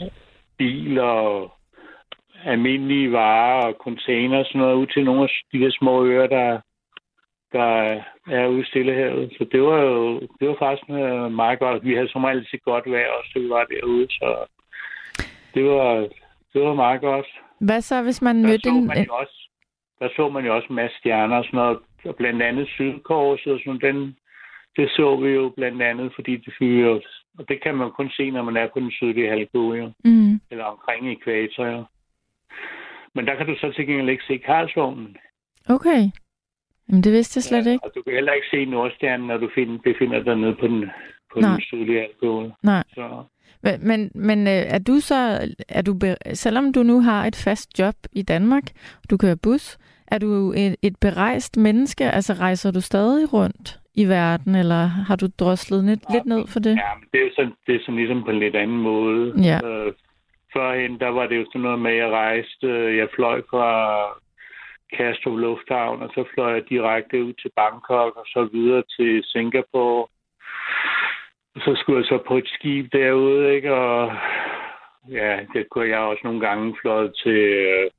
[0.00, 0.08] øh,
[0.58, 1.52] biler og
[2.44, 6.26] almindelige varer og container og sådan noget ud til nogle af de der små øer,
[6.26, 6.60] der,
[7.52, 9.32] der er ude i Stillehavet.
[9.38, 10.88] Så det var jo det var faktisk
[11.42, 11.84] meget godt.
[11.84, 14.46] Vi havde som regel altid godt vejr også, da vi var derude, så
[15.54, 16.08] det var,
[16.52, 17.26] det var meget godt.
[17.60, 18.86] Hvad så, hvis man Der mødte så en...
[18.86, 19.50] man jo også,
[19.98, 23.52] der så man jo også en masse stjerner og sådan noget, og blandt andet Sydkorset
[23.52, 24.16] og sådan den,
[24.76, 27.02] det så vi jo blandt andet, fordi det jo,
[27.38, 30.40] og det kan man kun se, når man er på den sydlige halvkugle, jo, Mm,
[30.50, 31.84] eller omkring ekvator, jo.
[33.14, 35.16] Men der kan du så til gengæld ikke se Karlsvognen.
[35.68, 36.02] okay.
[36.88, 37.84] Jamen, det vidste jeg slet ikke.
[37.84, 40.90] Og du kan heller ikke se Nordstjernen, når du find, befinder dig nede på den,
[41.32, 41.50] på Nej.
[41.50, 42.52] den sydlige halvkugle.
[42.62, 42.84] Nej.
[42.94, 43.22] Så,
[43.62, 45.98] Men, men, men øh, er du så, er du,
[46.32, 48.62] selvom du nu har et fast job i Danmark,
[49.10, 52.04] du kører bus, er du et, et berejst menneske?
[52.10, 56.60] Altså rejser du stadig rundt i verden, eller har du droslet lidt, lidt ned for
[56.60, 56.70] det?
[56.70, 59.34] Ja, men det er, sådan, det er sådan ligesom på en lidt anden måde.
[59.42, 59.58] Ja.
[59.68, 59.92] Øh,
[60.52, 63.68] førhen, der var det jo sådan noget med, at jeg rejste, øh, jeg fløj fra
[64.96, 70.06] Kastrup Lufthavn, og så fløj jeg direkte ud til Bangkok, og så videre til Singapore.
[71.54, 73.74] Og så skulle jeg så på et skib derude, ikke?
[73.74, 74.12] Og
[75.10, 77.40] ja, det kunne jeg også nogle gange fløjet til
[77.72, 77.90] øh,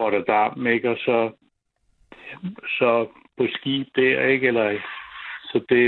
[0.00, 0.90] Rotterdam, ikke?
[0.90, 1.30] Og så,
[2.78, 3.06] så
[3.38, 4.46] på skib der, ikke?
[4.46, 4.78] Eller,
[5.44, 5.82] så det,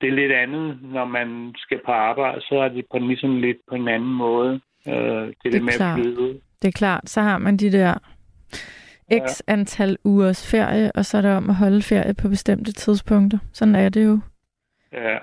[0.00, 3.58] det er lidt andet, når man skal på arbejde, så er det på ligesom lidt
[3.68, 4.60] på en anden måde.
[4.86, 5.98] Øh, det, det, det med klart.
[5.98, 6.40] at flyde ud.
[6.62, 7.98] Det er klart, så har man de der
[9.12, 13.38] x antal ugers ferie, og så er det om at holde ferie på bestemte tidspunkter.
[13.52, 14.20] Sådan er det jo.
[14.92, 15.18] Ja.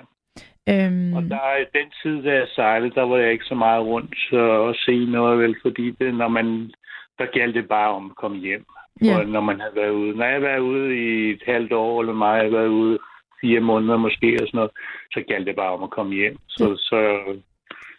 [0.68, 3.86] Øhm, Og der er den tid, da jeg sejlede, der var jeg ikke så meget
[3.86, 6.72] rundt så, og se noget, vel, fordi det, når man,
[7.18, 8.64] der galt det bare om at komme hjem,
[9.02, 10.16] ja, og når man havde været ude.
[10.16, 12.98] Når jeg har været ude i et halvt år, eller mig, jeg har været ude
[13.40, 14.70] fire måneder måske, og sådan noget,
[15.12, 16.36] så galt det bare om at komme hjem.
[16.48, 16.98] Så, så,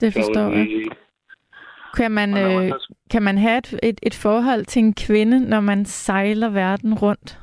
[0.02, 0.86] det så, forstår jeg.
[1.98, 2.72] Kan man, øh,
[3.12, 7.40] kan man have et, et, et forhold til en kvinde, når man sejler verden rundt?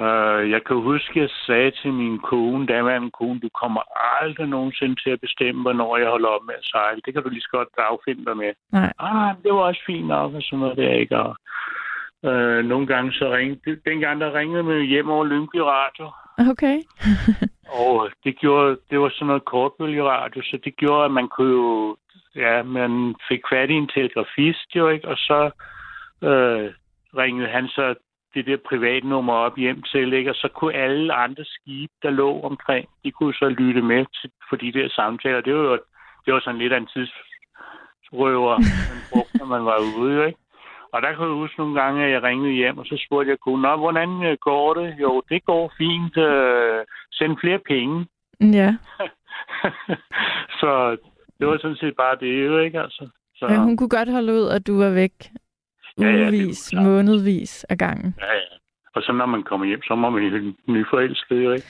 [0.00, 3.82] Øh, jeg kan huske, jeg sagde til min kone, daværende kone, du kommer
[4.22, 7.00] aldrig nogensinde til at bestemme, hvornår jeg holder op med at sejle.
[7.04, 8.52] Det kan du lige så godt affinde dig med.
[8.72, 8.92] Nej.
[8.98, 11.16] Ah, det var også fint nok, og sådan noget der, ikke?
[11.18, 11.36] Og,
[12.28, 16.10] øh, nogle gange så ringede, dengang der ringede man hjem over Lyngby Radio,
[16.50, 16.78] Okay.
[17.68, 21.96] og det gjorde, det var sådan noget kortbølgeradio, så det gjorde, at man kunne jo,
[22.34, 25.08] ja, man fik fat i en telegrafist jo, ikke?
[25.08, 25.50] Og så
[26.22, 26.72] øh,
[27.16, 27.94] ringede han så
[28.34, 30.30] det der privatnummer op hjem til, ikke?
[30.30, 34.30] Og så kunne alle andre skibe, der lå omkring, de kunne så lytte med til,
[34.48, 35.40] for de der samtaler.
[35.40, 35.78] Det var jo
[36.24, 38.58] det var sådan lidt af en tidsrøver,
[38.90, 40.38] man brugte, når man var ude, ikke?
[40.92, 43.38] Og der kunne jeg huske nogle gange, at jeg ringede hjem, og så spurgte jeg
[43.46, 44.94] Nå, hvordan øh, går det?
[45.02, 46.16] Jo, det går fint.
[46.16, 48.06] Øh, send flere penge.
[48.40, 48.70] Ja.
[50.60, 50.70] så
[51.38, 52.80] det var sådan set bare det, jo, ikke?
[52.80, 55.12] Altså, så, Men hun kunne godt holde ud, at du var væk
[56.00, 58.14] Ja, ja, ugevis, månedvis af gangen.
[58.20, 58.54] ja, ja.
[58.94, 61.66] Og så når man kommer hjem, så må man jo nyforelsket, jo, ikke?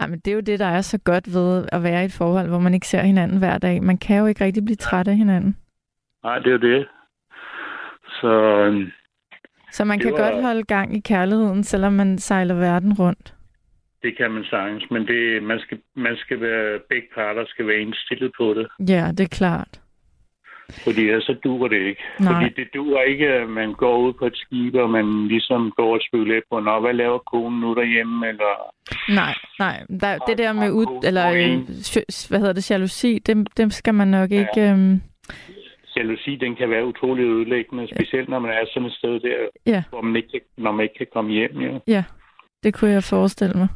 [0.00, 2.12] Ja, men det er jo det, der er så godt ved at være i et
[2.18, 3.82] forhold, hvor man ikke ser hinanden hver dag.
[3.82, 5.56] Man kan jo ikke rigtig blive træt af hinanden.
[6.24, 6.88] Nej, det er jo det.
[8.20, 8.32] Så
[8.66, 8.90] øhm,
[9.72, 13.34] Så man Det kan var- godt holde gang i kærligheden, selvom man sejler verden rundt.
[14.02, 17.78] det kan man sagtens, men det, man, skal, man skal være, begge parter skal være
[17.80, 19.80] indstillet på det, Ja, det er klart.
[20.84, 22.02] fordi ellers så duer det ikke.
[22.20, 22.32] Nej.
[22.32, 25.94] Fordi det duer ikke, at man går ud på et skib, og man ligesom går
[25.94, 28.52] og spekulerer på, Nå, hvad laver konen nu derhjemme, eller
[29.08, 29.82] Nej, nej.
[30.00, 31.58] Der, det der med ud, eller øh,
[32.28, 34.70] hvad hedder det, jalousi, dem, dem skal man nok ikke...
[34.70, 35.00] Øhm,
[35.96, 39.36] jalousi, den kan være utrolig ødelæggende, specielt når man er sådan et sted der,
[39.66, 39.82] Ja.
[39.90, 41.80] hvor man ikke, kan- når man ikke kan komme hjem, jo.
[41.86, 42.04] ja,
[42.62, 43.68] det kunne jeg forestille mig.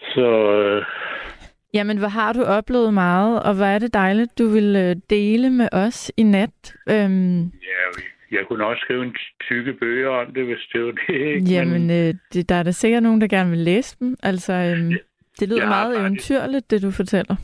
[0.00, 0.84] Så øh,
[1.74, 5.50] Jamen, hvor har du oplevet meget, og hvor er det dejligt, du vil øh, dele
[5.50, 6.74] med os i nat.
[6.90, 7.86] Øhm, ja,
[8.32, 9.14] jeg kunne også skrive en
[9.48, 11.40] tykke bøger om det, hvis det var det, ikke?
[11.50, 14.16] jamen, øh, det, der er der sikkert nogen, der gerne vil læse dem.
[14.22, 14.92] Altså, øhm,
[15.40, 17.36] det lyder har meget eventyrligt, det du fortæller.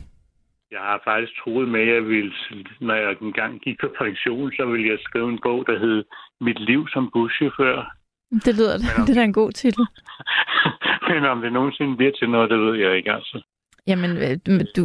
[0.75, 2.33] Jeg har faktisk troet med, at jeg ville,
[2.81, 6.03] når jeg engang gik på pension, så ville jeg skrive en bog, der hed
[6.41, 7.77] Mit liv som buschauffør.
[8.45, 9.85] Det lyder, Men- det er da en god titel.
[11.09, 13.41] Men om det nogensinde bliver til noget, det ved jeg ikke, altså.
[13.87, 14.83] Jamen, øh, du,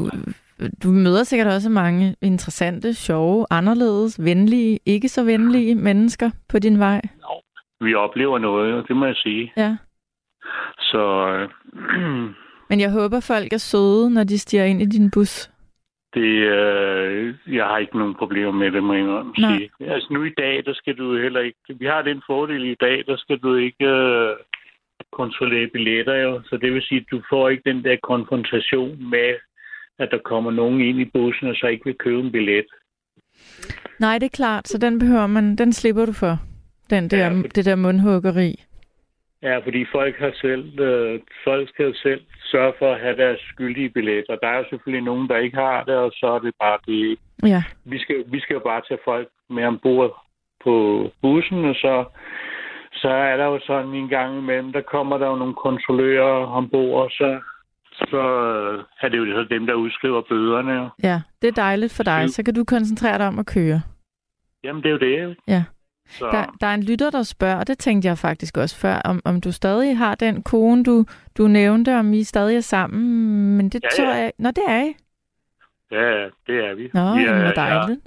[0.82, 6.78] du møder sikkert også mange interessante, sjove, anderledes, venlige, ikke så venlige mennesker på din
[6.78, 7.00] vej.
[7.80, 9.52] Vi oplever noget, det må jeg sige.
[9.56, 9.76] Ja.
[10.78, 11.48] Så øh,
[12.70, 15.50] Men jeg håber, folk er søde, når de stiger ind i din bus.
[16.14, 19.70] Det, øh, jeg har ikke nogen problemer med det, må jeg indrømme sige.
[19.80, 21.58] Altså nu i dag, der skal du heller ikke...
[21.78, 24.36] Vi har den fordel i dag, der skal du ikke øh,
[25.12, 26.42] kontrollere billetter jo.
[26.44, 29.34] Så det vil sige, at du får ikke den der konfrontation med,
[29.98, 32.66] at der kommer nogen ind i bussen, og så ikke vil købe en billet.
[33.98, 36.38] Nej, det er klart, så den behøver man, den slipper du for.
[36.90, 38.54] Den der, Ja, for- det der mundhuggeri.
[39.42, 43.90] Ja, fordi folk har selv, øh, folk skal selv sørge for at have deres skyldige
[43.90, 44.36] billetter.
[44.36, 47.18] Der er jo selvfølgelig nogen, der ikke har det, og så er det bare det.
[47.42, 50.24] Ja, Vi skal, vi skal jo bare tage folk med ombord
[50.64, 50.74] på
[51.22, 52.04] bussen, og så,
[52.92, 57.02] så er der jo sådan en gang imellem, der kommer der jo nogle kontrollører ombord,
[57.04, 57.40] og så,
[57.92, 60.90] så øh, er det jo så dem, der udskriver bøderne.
[61.02, 62.30] ja, det er dejligt for dig.
[62.30, 63.82] Så kan du koncentrere dig om at køre.
[64.64, 65.36] Jamen, det er jo det.
[65.48, 65.64] Ja.
[66.08, 68.94] Så, Der, der er en lytter, der spørger, og det tænkte jeg faktisk også før,
[69.04, 71.04] om, om du stadig har den kone, du,
[71.38, 73.56] du nævnte, om I stadig er sammen.
[73.56, 74.20] Men det Ja, tror ja.
[74.20, 74.32] jeg...
[74.38, 74.94] Nå, det er I.
[75.90, 76.90] Ja, det er vi.
[76.94, 78.00] Nå, vi ja, er, hvor dejligt.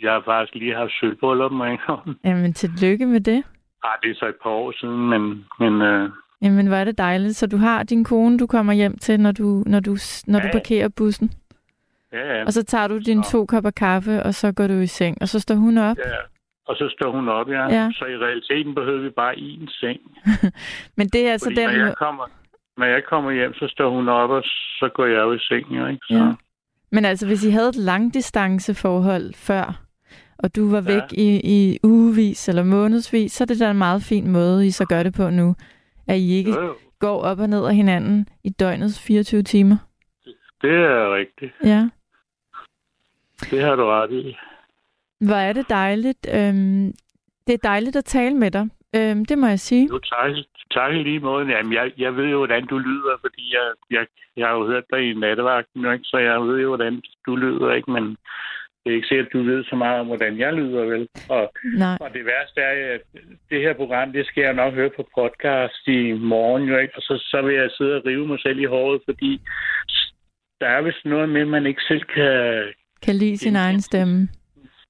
[0.00, 1.78] Jeg, jeg har faktisk lige haft sølvbryllup med en
[2.24, 3.42] Jamen, tillykke med det.
[3.84, 6.10] Ah, det er så et par år siden, men, men øh,
[6.42, 7.36] Jamen, hvor er det dejligt.
[7.36, 9.96] Så du har din kone, du kommer hjem til, når du, når du,
[10.26, 10.52] når du Ja.
[10.52, 11.32] parkerer bussen.
[12.12, 12.44] ja, ja.
[12.44, 15.16] Og så tager du dine to kopper kaffe, og så går du i seng.
[15.20, 15.96] Og så står hun op.
[15.98, 16.12] ja.
[16.68, 17.64] Og så står hun op, ja.
[17.78, 17.90] Ja.
[17.94, 20.00] Så i realiteten behøver vi bare én seng.
[20.96, 21.70] Men det er altså Fordi den...
[21.78, 22.26] når, jeg kommer,
[22.76, 25.66] når jeg kommer hjem, så står hun op, og så går jeg jo i seng,
[25.78, 26.00] jo, ikke?
[26.08, 26.32] Så, Ja.
[26.94, 29.80] Men altså, hvis I havde et langdistanceforhold før,
[30.38, 30.94] og du var Ja.
[30.94, 34.70] væk i, i ugevis eller månedsvis, så er det da en meget fin måde, I
[34.70, 35.54] så gør det på nu.
[36.08, 39.76] At I ikke jo, går op og ned af hinanden i døgnets 24 timer.
[40.62, 41.52] det er rigtigt.
[41.64, 41.88] Ja.
[43.50, 44.36] Det har du ret i.
[45.26, 46.22] Hvor er det dejligt.
[46.36, 46.92] Øhm,
[47.46, 48.66] det er dejligt at tale med dig.
[48.96, 49.88] Øhm, det må jeg sige.
[49.92, 50.30] Jo, tak,
[50.70, 51.46] tak i lige måde.
[51.46, 54.06] Jamen, jeg, jeg ved jo, hvordan du lyder, fordi jeg, jeg,
[54.36, 56.04] jeg har jo hørt dig i nattevagten, ikke?
[56.04, 57.90] så jeg ved jo, hvordan du lyder, ikke?
[57.90, 58.04] Men
[58.82, 61.08] det er ikke sikkert, at du ved så meget om, hvordan jeg lyder, vel?
[61.28, 61.96] Og, Nej.
[62.00, 63.00] og det værste er, at
[63.50, 66.94] det her program, det skal jeg nok høre på podcast i morgen, jo, ikke?
[66.96, 69.40] Og så, så vil jeg sidde og rive mig selv i håret, fordi
[70.60, 72.62] der er vist noget med, at man ikke selv kan...
[73.02, 74.28] Kan lide sin egen stemme.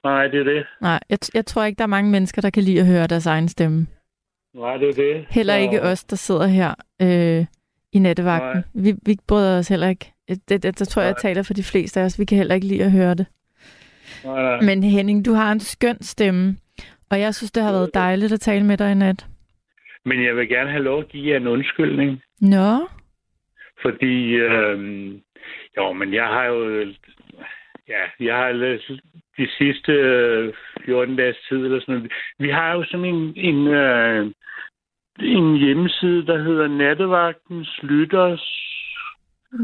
[0.05, 0.67] Nej, det er det.
[0.81, 3.27] Nej, jeg, jeg tror ikke, der er mange mennesker, der kan lide at høre deres
[3.27, 3.87] egen stemme.
[4.55, 5.27] Nej, det er det.
[5.31, 7.47] Heller ikke os, der sidder her øh,
[7.93, 8.65] i nattevagten.
[8.75, 10.13] Vi, vi bryder os heller ikke.
[10.29, 12.19] Det, det, det tror jeg, jeg taler for de fleste af os.
[12.19, 13.27] Vi kan heller ikke lide at høre det.
[14.25, 14.61] Nej, nej.
[14.61, 16.57] Men Henning, du har en skøn stemme,
[17.11, 19.27] og jeg synes, det har været dejligt at tale med dig i nat.
[20.05, 22.23] Men jeg vil gerne have lov at give jer en undskyldning.
[22.41, 22.89] Nå,
[23.83, 25.21] Fordi, øhm,
[25.77, 26.81] jo, men jeg har jo,
[27.89, 28.49] ja, jeg har
[29.39, 30.53] de sidste øh,
[30.85, 32.13] 14 dages tid eller sådan noget.
[32.39, 34.31] Vi har jo sådan en, en, øh,
[35.21, 38.45] en hjemmeside, der hedder Nattevagtens Lytters.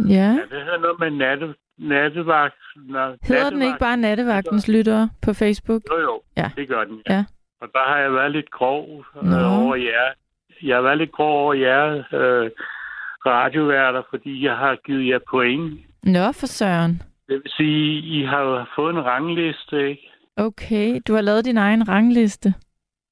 [0.09, 0.15] ja.
[0.15, 2.55] Ja, det hedder noget med natte, nattevagt.
[2.77, 5.83] Nå, Hedder den ikke bare Nattevagtens Lyttere på Facebook?
[5.91, 6.51] Jo, jo, Ja.
[6.57, 7.03] det gør den.
[7.11, 7.25] Ja.
[7.61, 9.37] Og der har jeg været lidt grov Nå.
[9.37, 10.09] øh, over jer.
[10.63, 12.51] Jeg har været lidt grov over jer øh,
[13.27, 15.81] radioværter, fordi jeg har givet jer point.
[16.05, 17.03] Nå, for søren.
[17.29, 20.11] Det vil sige, I har fået en rangliste, ikke?
[20.37, 22.55] Okay, du har lavet din egen rangliste.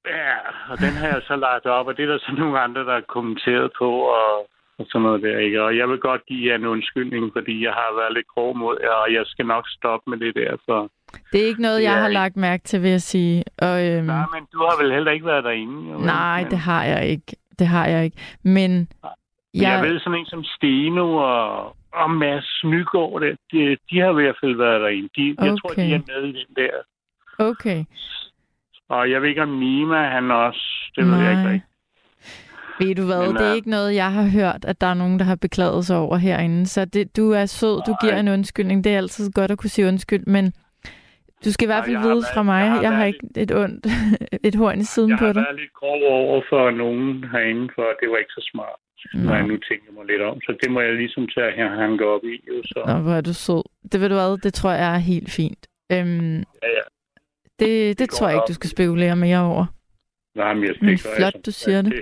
[0.05, 0.35] Ja,
[0.71, 2.93] og den har jeg så lagt op, og det er der så nogle andre, der
[2.93, 3.89] har kommenteret på,
[4.19, 4.49] og,
[4.79, 5.63] og sådan noget der, ikke?
[5.63, 8.77] Og jeg vil godt give jer en undskyldning, fordi jeg har været lidt grov mod
[8.83, 10.89] jer, og jeg skal nok stoppe med det der, for...
[11.31, 13.43] Det er ikke noget, jeg har ikke- lagt mærke til, vil jeg sige.
[13.61, 16.59] Og, øhm, Nej, men du har vel heller ikke været derinde, jo, nej, men, det
[16.59, 17.35] har jeg ikke.
[17.59, 18.17] Det har jeg ikke.
[18.43, 18.87] Men men
[19.53, 24.09] jeg jeg, ved sådan en som Steno og, og Mads Nygaard, det, de, de har
[24.11, 25.09] i hvert fald været derinde.
[25.17, 25.85] De, Jeg tror, Okay.
[25.89, 26.73] de er med i den der.
[27.49, 27.79] okay.
[28.89, 30.91] Og jeg ved ikke, om Nima, han også...
[30.95, 31.51] Det ved jeg ikke Nej.
[31.51, 31.67] rigtigt.
[32.79, 34.93] Ved du hvad, Men, det er øh, ikke noget, jeg har hørt, at der er
[34.93, 36.65] nogen, der har beklaget sig over herinde.
[36.67, 37.97] Så det, du er sød, du Nej.
[38.01, 38.83] giver en undskyldning.
[38.83, 40.53] Det er altid godt at kunne sige undskyld, men
[41.45, 42.95] du skal i hvert Nej, fald jeg har vide været- fra mig, jeg har jeg
[42.95, 43.85] har ikke et ondt,
[44.47, 45.43] et horn i siden Jeg på har dig.
[45.47, 48.79] været lidt grov over for nogen herinde, for det var ikke så smart,
[49.13, 49.47] når jeg Nå.
[49.47, 50.41] nu tænker mig lidt om.
[50.41, 52.35] Så det må jeg ligesom tage her hanke op i.
[52.47, 52.83] Jo, så.
[52.87, 53.63] Nå, hvor er du sød.
[53.91, 55.67] Det ved du hvad, det tror jeg er helt fint.
[55.91, 56.43] Øhm, Ja,
[56.77, 56.83] ja.
[57.59, 59.65] det, det går tror jeg ikke, du skal spekulere mere over.
[60.35, 61.93] Nej, men, jeg, det Men jeg flot, som du siger det.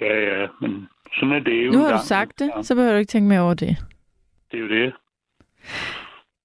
[0.00, 1.70] Ja, ja, men sådan er det jo.
[1.72, 3.76] Nu har du sagt det, Ja, så behøver du ikke tænke mere over det.
[4.50, 4.92] Det er jo det.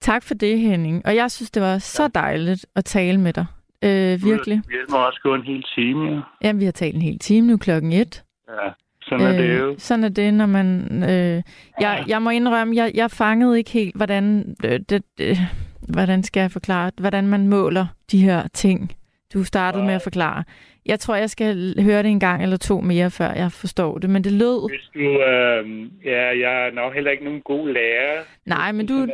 [0.01, 1.05] Tak for det, Henning.
[1.05, 3.45] Og jeg synes, det var så dejligt at tale med dig.
[3.83, 4.61] Øh, virkelig.
[4.67, 6.21] Vi må også gå en hel time, ja.
[6.43, 8.23] Jamen, vi har talt en hel time nu klokken et.
[8.49, 8.69] ja.
[9.09, 9.75] Sådan er det jo.
[9.77, 10.87] sådan er det, når man...
[11.03, 11.43] Øh,
[11.81, 14.55] jeg, jeg må indrømme, jeg, jeg fangede ikke helt, hvordan...
[14.65, 15.37] Øh, det, øh,
[15.89, 16.91] hvordan skal jeg forklare?
[16.99, 18.91] Hvordan man måler de her ting,
[19.33, 20.43] du startede med at forklare.
[20.85, 24.09] Jeg tror, jeg skal høre det en gang eller to mere, før jeg forstår det.
[24.09, 24.69] Men det lød...
[24.69, 28.21] Hvis du, øh, ja, jeg er nok heller ikke nogen god lærer.
[28.45, 29.07] Nej, men du,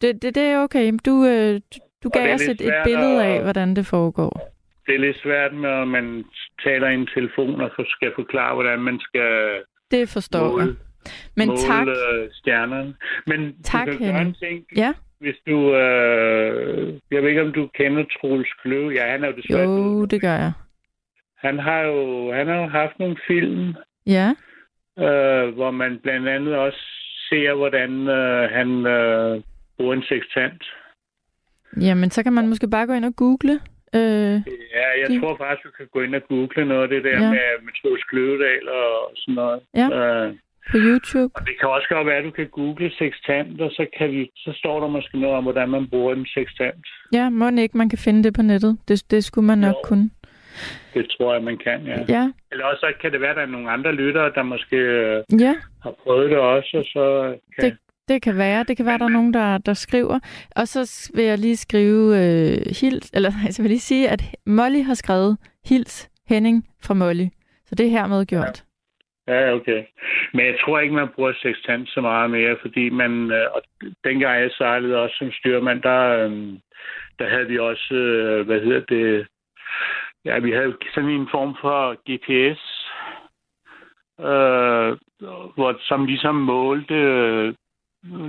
[0.00, 0.92] det, det, det er okay.
[1.06, 4.57] Du, øh, du, du gav os et, et billede af, hvordan det foregår.
[4.88, 6.24] Det er lidt svært, når man
[6.64, 9.60] taler i en telefon og skal forklare, hvordan man skal
[9.90, 10.66] Det forstår jeg.
[10.66, 10.76] måle,
[11.36, 11.86] Men måle tak.
[11.88, 12.94] øh, stjernerne.
[13.26, 14.64] Men Tak, du kan gøre en ting.
[14.76, 14.92] Ja.
[15.20, 15.74] Hvis du...
[15.74, 18.90] Øh, jeg ved ikke, om du kender Troels Kløv.
[18.90, 20.52] Ja, han er jo desværre Jo, det gør jeg.
[21.36, 23.74] Han har jo han har jo haft nogle film,
[24.06, 24.28] Ja,
[24.98, 26.78] øh, hvor man blandt andet også
[27.28, 29.42] ser, hvordan øh, han øh,
[29.76, 30.62] bruger en sextant.
[31.80, 33.60] jamen så kan man måske bare gå ind og google.
[33.94, 34.34] Øh,
[34.78, 37.16] Ja, jeg Det- tror faktisk, du kan gå ind og google noget af det der
[37.24, 37.30] Ja.
[37.30, 39.60] med, med Troels Kløvedal og sådan noget.
[39.80, 39.88] Ja.
[39.98, 40.34] Øh,
[40.70, 41.32] på YouTube.
[41.36, 44.30] og det kan også godt være, at du kan google sextant, og så, kan vi,
[44.36, 46.84] så står der måske noget om, hvordan man bruger en sextant.
[47.12, 48.78] Ja, må ikke, man kan finde det på nettet.
[48.88, 49.80] Det, det skulle man nok Jo.
[49.84, 50.10] kunne.
[50.94, 51.98] Det tror jeg, man kan, ja.
[52.08, 54.76] Ja, Eller også så kan det være, at der er nogle andre lyttere, der måske
[54.76, 57.70] øh, ja, har prøvet det også, og så kan...
[57.70, 57.78] Det-
[58.08, 58.64] det kan være.
[58.64, 60.18] Det kan være, der er nogen, der, der skriver.
[60.56, 64.22] Og så vil jeg lige skrive øh, hils, eller nej, så vil lige sige, at
[64.46, 67.26] Molly har skrevet hils Henning fra Molly.
[67.66, 68.64] Så det er hermed gjort.
[69.28, 69.84] Ja, okay.
[70.34, 73.62] Men jeg tror ikke, man bruger sextant så meget mere, fordi man, øh, og
[74.04, 76.30] dengang jeg sejlede også som styrmand, der, øh,
[77.18, 79.26] der havde vi også, øh, hvad hedder det,
[80.24, 82.60] ja, vi havde sådan en form for GPS,
[84.20, 84.98] øh,
[85.54, 87.54] hvor, som ligesom målte øh,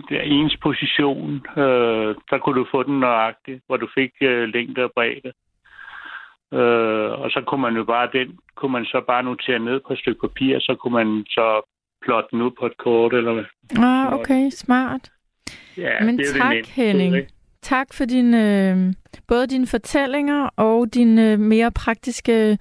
[0.09, 1.45] der ens position.
[1.57, 5.32] Øh, der kunne du få den nøjagtigt, hvor du fik øh, længde og bredde.
[6.53, 9.93] Øh, og så kunne man jo bare den, kunne man så bare notere ned på
[9.93, 11.61] et stykke papir, så kunne man så
[12.05, 13.43] plotte den ud på et kort, eller hvad.
[13.80, 15.11] Ah, okay, smart.
[15.78, 17.15] Ja, Men det er tak, det Henning.
[17.15, 17.30] ikke?
[17.61, 18.93] Tak for din, øh,
[19.28, 22.57] både dine fortællinger og dine øh, mere praktiske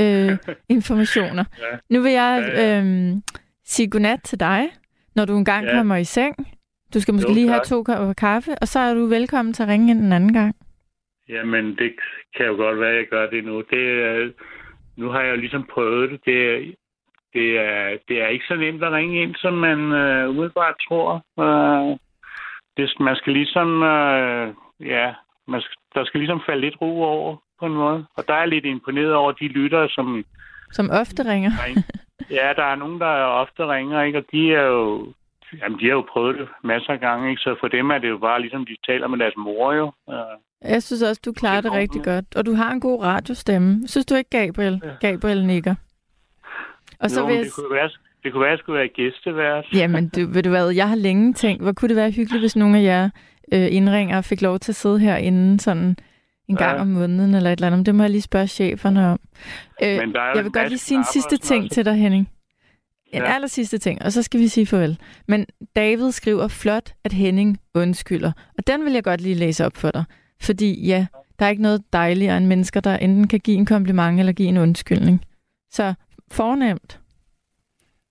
[0.00, 0.38] øh,
[0.76, 1.44] informationer.
[1.58, 1.76] Ja.
[1.90, 3.12] Nu vil jeg øh,
[3.64, 4.68] sige godnat til dig,
[5.16, 5.72] når du engang Ja.
[5.76, 6.36] kommer i seng.
[6.94, 7.66] Du skal måske Jo, lige have tak.
[7.66, 10.54] to kopper kaffe, og så er du velkommen til at ringe ind en anden gang.
[11.28, 11.92] Jamen, det
[12.36, 13.62] kan jo godt være, at jeg gør det nu.
[13.70, 14.34] Det,
[14.96, 16.20] nu har jeg jo ligesom prøvet det.
[16.24, 16.72] Det, er-
[17.34, 21.08] det, er, det er ikke så nemt at ringe ind, som man øh, umiddelbart tror.
[21.44, 21.98] Øh,
[22.76, 25.14] det, man skal ligesom, øh, ja,
[25.48, 25.62] man
[25.94, 28.06] der skal ligesom falde lidt ro over på en måde.
[28.16, 30.24] Og der er jeg lidt imponeret over de lyttere, som
[30.72, 31.52] Som ofte ringer.
[32.30, 33.06] Ja, der er nogen, der
[33.42, 34.18] ofte ringer, ikke?
[34.18, 35.06] og de er jo
[35.62, 37.40] Jamen, de har jo prøvet det masser af gange, ikke?
[37.40, 39.92] så for dem er det jo bare ligesom, de taler med deres mor jo.
[40.64, 42.36] Jeg synes også, du klarer det rigtig godt.
[42.36, 43.88] Og du har en god radiostemme.
[43.88, 44.82] Synes du ikke, Gabriel?
[45.00, 45.74] Gabriel nikker.
[47.00, 47.44] Og så jo, vil jeg...
[47.44, 47.90] det, kunne være,
[48.22, 49.64] det kunne være, at jeg skulle være gæstevært.
[49.74, 52.56] Jamen, du, ved du hvad, jeg har længe tænkt, hvor kunne det være hyggeligt, hvis
[52.56, 53.10] nogle af jer
[53.52, 55.96] øh, indringer og fik lov til at sidde herinde sådan
[56.48, 56.80] en gang Ja.
[56.80, 57.78] om måneden eller et eller andet.
[57.78, 59.20] Men Det må jeg lige spørge cheferne om.
[59.82, 62.30] Øh, Men der er jeg vil godt lige sige en sidste ting til dig, Henning.
[63.06, 63.34] En Ja.
[63.34, 64.98] aller sidste ting, og så skal vi sige farvel.
[65.28, 68.32] Men David skriver flot, at Henning undskylder.
[68.58, 70.04] Og den vil jeg godt lige læse op for dig.
[70.42, 71.06] Fordi ja,
[71.38, 74.48] der er ikke noget dejligere end mennesker, der enten kan give en kompliment eller give
[74.48, 75.24] en undskyldning.
[75.70, 75.94] Så
[76.30, 77.00] fornemt.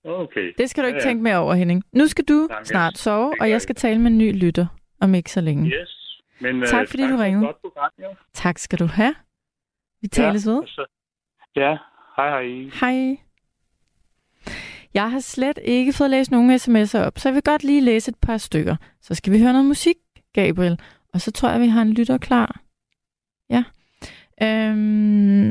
[0.05, 0.51] Okay.
[0.57, 1.09] Det skal du ikke Ja, ja.
[1.09, 1.84] tænke mere over, Henning.
[1.93, 3.61] Nu skal du Jamen, snart sove, og jeg jeg.
[3.61, 4.65] skal tale med en ny lytter
[5.01, 5.65] om ikke så længe.
[5.67, 6.01] Yes.
[6.42, 7.46] Men, Tak, øh, fordi tak du ringede.
[7.46, 8.16] Godt program, jo.
[8.34, 9.16] Tak skal du have.
[10.02, 10.58] Vi tales ved.
[10.58, 10.86] og så-
[11.56, 11.78] Ja,
[12.18, 12.70] hej hej.
[12.82, 13.18] Hej.
[14.94, 18.10] Jeg har slet ikke fået læst nogen sms'er op, så jeg vil godt lige læse
[18.10, 18.76] et par stykker.
[19.02, 19.96] Så skal vi høre noget musik,
[20.34, 20.80] Gabriel.
[21.14, 22.60] Og så tror jeg, vi har en lytter klar.
[23.50, 23.64] Ja.
[24.44, 25.46] Øhm,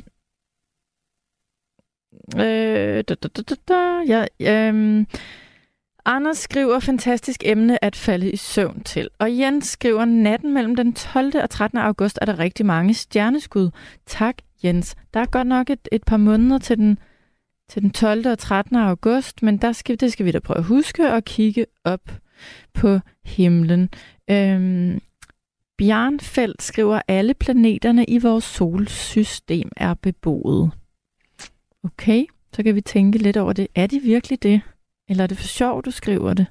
[2.36, 4.26] øh, da, da, da, da, da, ja,
[4.68, 5.06] øhm,
[6.04, 9.08] Anders skriver fantastisk emne at falde i søvn til.
[9.18, 11.32] Og Jens skriver, natten mellem den 12.
[11.42, 11.78] og 13.
[11.78, 13.70] august er der rigtig mange stjerneskud.
[14.06, 14.94] Tak, Jens.
[15.14, 16.98] Der er godt nok et, et par måneder til den,
[17.68, 18.26] til den 12.
[18.26, 18.76] og 13.
[18.76, 22.12] august, men der skal, det skal vi da prøve at huske og kigge op
[22.74, 23.88] på himlen.
[24.30, 25.00] Øhm,
[25.78, 30.70] Bjarnfeldt skriver, alle planeterne i vores solsystem er beboet.
[31.84, 32.24] Okay,
[32.54, 33.66] så kan vi tænke lidt over det.
[33.74, 34.60] Er de virkelig det?
[35.10, 36.46] Eller er det for sjov, du skriver det?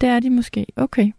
[0.00, 0.66] Det er de måske.
[0.76, 1.12] Okay.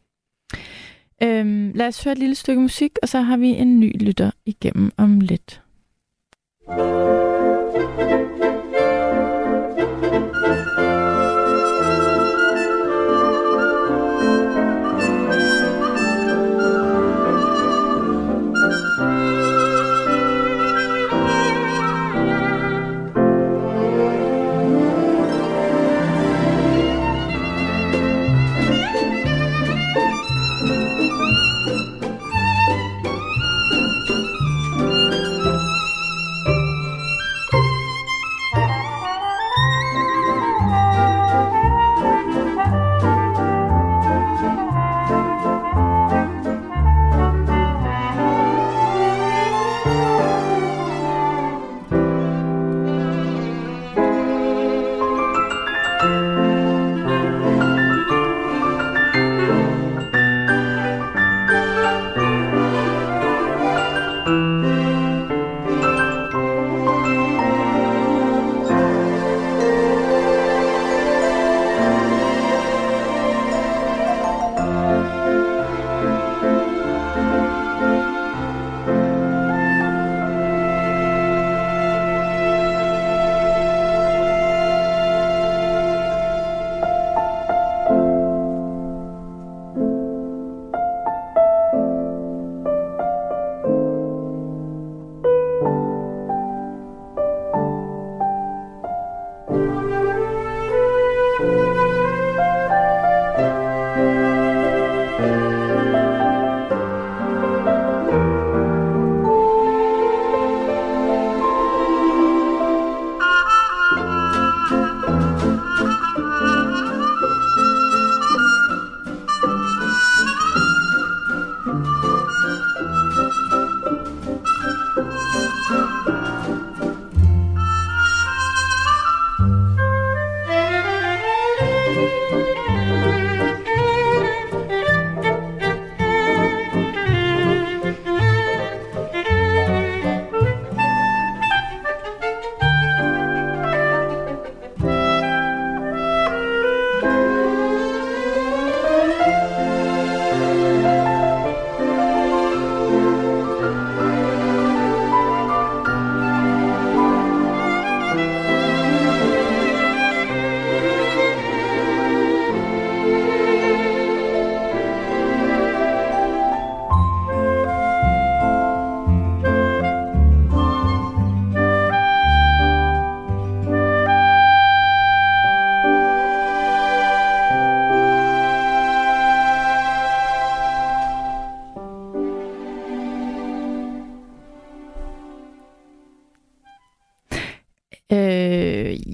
[1.24, 4.32] Øhm, lad os høre et lille stykke musik, og så har vi en ny lytter
[4.46, 5.62] igennem om lidt.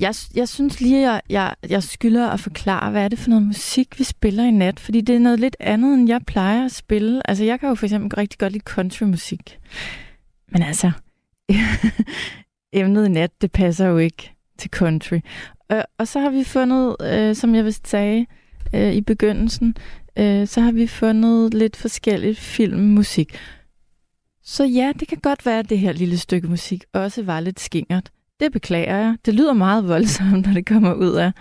[0.04, 3.45] Jeg, jeg synes lige, at jeg, jeg skylder at forklare, hvad er det for noget
[3.45, 4.80] musik, vi spiller i nat?
[4.80, 7.30] Fordi det er noget lidt andet, end jeg plejer at spille.
[7.30, 9.60] Altså, jeg kan jo for eksempel rigtig godt lide countrymusik.
[10.51, 10.91] Men altså,
[12.74, 15.20] emnet i nat, det passer jo ikke til country.
[15.70, 18.28] Og, og så har vi fundet, øh, som jeg vil sige
[18.76, 19.76] øh, i begyndelsen,
[20.18, 23.38] øh, så har vi fundet lidt forskelligt filmmusik.
[24.43, 27.59] Så ja, det kan godt være, at det her lille stykke musik også var lidt
[27.59, 28.12] skingert.
[28.43, 29.17] Det beklager jeg.
[29.25, 31.32] Det lyder meget voldsomt, når det kommer ud af,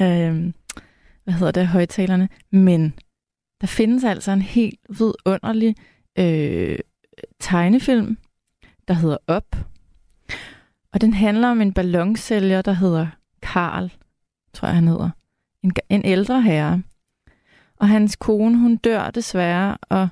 [0.00, 0.52] øh,
[1.24, 2.28] hvad hedder det, højtalerne.
[2.50, 2.94] Men
[3.60, 5.76] der findes altså en helt vidunderlig
[6.18, 6.78] øh,
[7.40, 8.18] tegnefilm,
[8.88, 9.56] der hedder Op.
[10.92, 13.06] Og den handler om en ballonsælger, der hedder
[13.42, 13.92] Karl,
[14.54, 15.10] tror jeg han hedder.
[15.62, 16.82] En, en ældre herre.
[17.76, 20.08] Og hans kone, hun dør desværre, og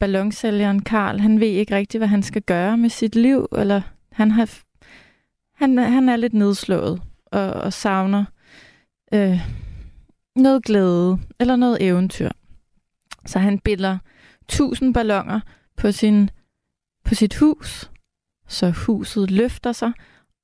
[0.00, 3.80] ballonsælgeren Karl, han ved ikke rigtigt, hvad han skal gøre med sit liv, eller
[4.12, 4.58] han har
[5.58, 8.24] han, han er lidt nedslået og, og savner
[9.14, 9.40] øh,
[10.36, 12.30] noget glæde eller noget eventyr.
[13.26, 13.98] Så han biller
[14.48, 15.40] tusind ballonger
[15.76, 16.30] på, sin,
[17.04, 17.90] på sit hus,
[18.48, 19.92] så huset løfter sig,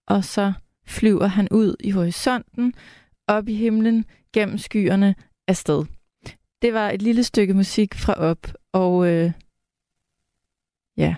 [0.07, 0.53] og så
[0.86, 2.74] flyver han ud i horisonten,
[3.27, 5.15] op i himlen, gennem skyerne
[5.49, 5.85] afsted.
[6.62, 9.32] Det var et lille stykke musik fra op, og øh,
[10.97, 11.15] ja,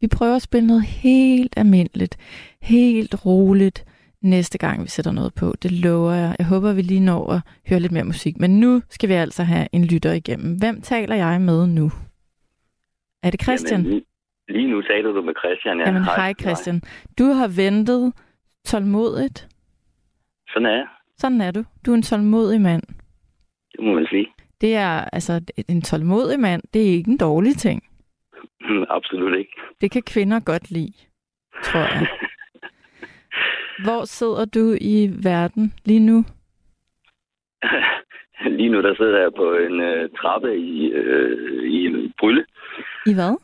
[0.00, 2.16] vi prøver at spille noget helt almindeligt,
[2.60, 3.84] helt roligt
[4.22, 5.54] næste gang, vi sætter noget på.
[5.62, 6.36] Det lover jeg.
[6.38, 8.38] Jeg håber, vi lige når at høre lidt mere musik.
[8.38, 10.58] Men nu skal vi altså have en lytter igennem.
[10.58, 11.90] Hvem taler jeg med nu?
[13.22, 13.82] Er det Christian?
[13.82, 14.02] Jamen,
[14.48, 15.78] lige, nu taler du med Christian.
[15.78, 15.86] Ja.
[15.86, 16.82] Jamen, hej Christian.
[17.18, 18.12] Du har ventet
[18.64, 19.48] tålmodigt.
[20.48, 20.86] Sådan er jeg.
[21.18, 21.64] Sådan er du.
[21.86, 22.82] Du er en tålmodig mand.
[23.72, 24.26] Det må man sige.
[24.60, 27.82] Det er, altså, en tålmodig mand, det er ikke en dårlig ting.
[28.88, 29.52] Absolut ikke.
[29.80, 30.92] Det kan kvinder godt lide,
[31.64, 32.06] tror jeg.
[33.84, 36.24] Hvor sidder du i verden lige nu?
[38.58, 42.44] lige nu der sidder jeg på en uh, trappe i, uh, i en brylle.
[43.06, 43.36] I hvad?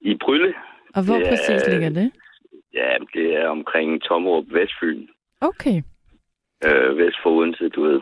[0.00, 0.54] I Brylle.
[0.94, 2.12] Og hvor Det er- præcis ligger det?
[2.74, 5.06] Ja, det er omkring Tommerup, Vestfyn.
[5.40, 5.82] Okay.
[6.66, 8.00] Øh, vest for Odense, du ved.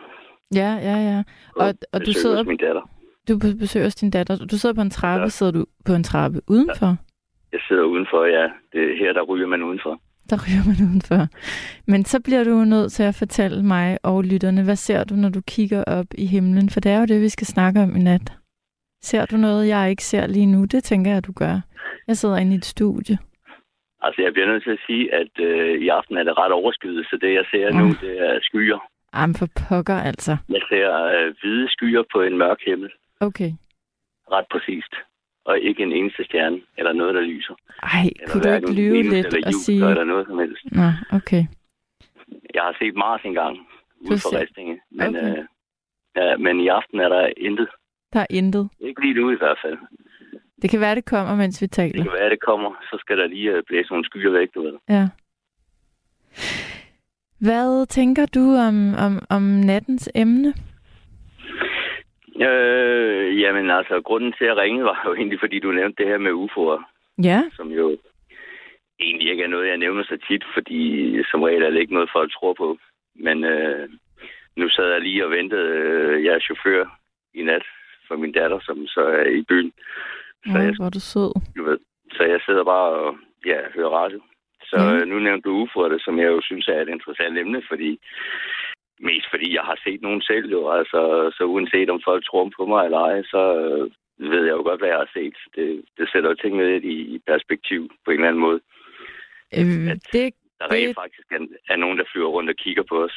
[0.54, 1.22] Ja, ja, ja.
[1.56, 2.90] Og, og du besøger sidder, min datter.
[3.28, 4.36] Du er på besøg hos din datter.
[4.46, 5.22] Du sidder på en trappe.
[5.22, 5.28] Ja.
[5.28, 6.96] Sidder du på en trappe udenfor?
[7.52, 8.44] Jeg sidder udenfor, ja.
[8.72, 10.00] Det er her, der ryger man udenfor.
[10.30, 11.22] Der ryger man udenfor.
[11.90, 15.28] Men så bliver du nødt til at fortælle mig og lytterne, hvad ser du, når
[15.28, 16.70] du kigger op i himlen?
[16.70, 18.32] For det er jo det, vi skal snakke om i nat.
[19.02, 20.64] Ser du noget, jeg ikke ser lige nu?
[20.64, 21.60] Det tænker jeg, du gør.
[22.08, 23.18] Jeg sidder inde i et studie.
[24.02, 27.06] Altså, jeg bliver nødt til at sige, at øh, i aften er det ret overskyet,
[27.10, 27.94] så det, jeg ser nu, Mm.
[28.00, 28.78] det er skyer.
[29.16, 30.36] Jamen for pokker altså.
[30.48, 32.90] Jeg ser øh, hvide skyer på en mørk himmel,
[33.20, 33.52] Okay.
[34.32, 34.94] ret præcist.
[35.44, 37.54] Og ikke en eneste stjerne, eller noget, der lyser.
[37.82, 39.88] Ej, Eller kunne du ikke lyve lidt eller og Jupiter, sige...
[39.90, 40.64] eller noget som helst.
[40.72, 40.88] Nå,
[41.18, 41.44] okay.
[42.54, 43.56] Jeg har set Mars engang,
[44.00, 44.80] ude for Ristinge.
[44.90, 45.30] Men, Okay.
[45.38, 45.44] øh,
[46.16, 47.68] ja, men i aften er der intet.
[48.12, 48.68] Der er intet.
[48.80, 49.78] Ikke lige nu i hvert fald.
[50.62, 52.02] Det kan være, det kommer, mens vi Det taler.
[52.04, 52.70] kan være, det kommer.
[52.90, 54.74] Så skal der lige øh, blæse nogle skyer væk, du ved.
[54.88, 55.08] Ja.
[57.38, 60.54] Hvad tænker du om, om, om nattens emne?
[62.48, 63.09] Øh,
[63.40, 66.32] jamen altså, grunden til at ringe var jo egentlig, fordi du nævnte det her med
[66.44, 66.80] UFO'er,
[67.28, 67.98] Ja, som jo
[69.00, 70.80] egentlig ikke er noget, jeg nævner så tit, fordi
[71.30, 72.78] som regel er det ikke noget, folk tror på.
[73.14, 73.88] Men øh,
[74.56, 75.68] nu sad jeg lige og ventede.
[75.78, 76.84] Øh, jeg er chauffør
[77.34, 77.62] i nat
[78.08, 79.72] for min datter, som så er i byen.
[80.46, 81.32] Så ja jeg, hvor du sød.
[81.56, 81.78] du ved,
[82.12, 84.20] så jeg sidder bare og ja, hører radio.
[84.62, 84.94] Så Ja.
[84.96, 88.00] øh, nu nævnte du UFO'er, som jeg jo synes er et interessant emne, fordi
[89.08, 91.00] mest fordi jeg har set nogen selv jo, altså
[91.36, 94.80] så uanset om folk tror på mig eller ej, så øh, ved jeg jo godt,
[94.80, 95.36] hvad jeg har set.
[95.56, 98.60] Det, det sætter jo tingene lidt i, i perspektiv på en eller anden måde.
[99.56, 101.40] Øh, det, Der Det- rent faktisk er,
[101.72, 103.16] er nogen, der flyver rundt og kigger på os.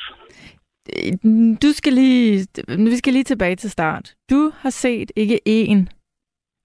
[1.64, 2.47] du skal lige,
[2.91, 4.15] vi skal lige tilbage til start.
[4.30, 5.80] Du har set ikke én,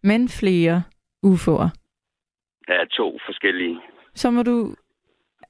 [0.03, 0.83] men flere
[1.27, 1.69] UFO'er.
[2.69, 3.81] Er to forskellige.
[4.15, 4.75] Så må du,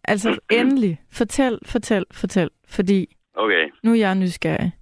[0.04, 3.06] altså endelig, fortæl, fortæl, fortæl, fordi
[3.42, 4.72] Okay, nu er jeg nysgerrig.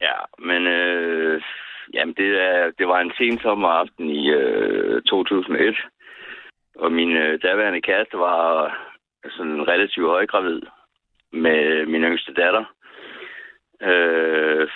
[0.00, 1.42] ja, men øh,
[1.94, 5.76] jamen det, er, det var en sen sommeraften i øh, 2001,
[6.78, 8.42] og min øh, daværende kæreste var
[9.36, 10.60] sådan relativt højgravid
[11.32, 12.64] med min yngste datter.
[13.82, 14.68] Øh,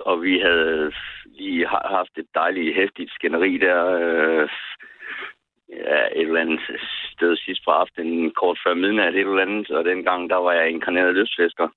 [0.00, 0.92] og vi havde
[1.26, 3.80] lige ha- haft et dejligt hæftigt skænderi der.
[3.86, 4.48] Øh,
[5.68, 6.60] ja, et eller andet
[7.12, 9.70] sted sidst på aftenen, kort før midnat, et eller andet.
[9.70, 11.68] Og dengang, der var jeg inkarneret lystfisker.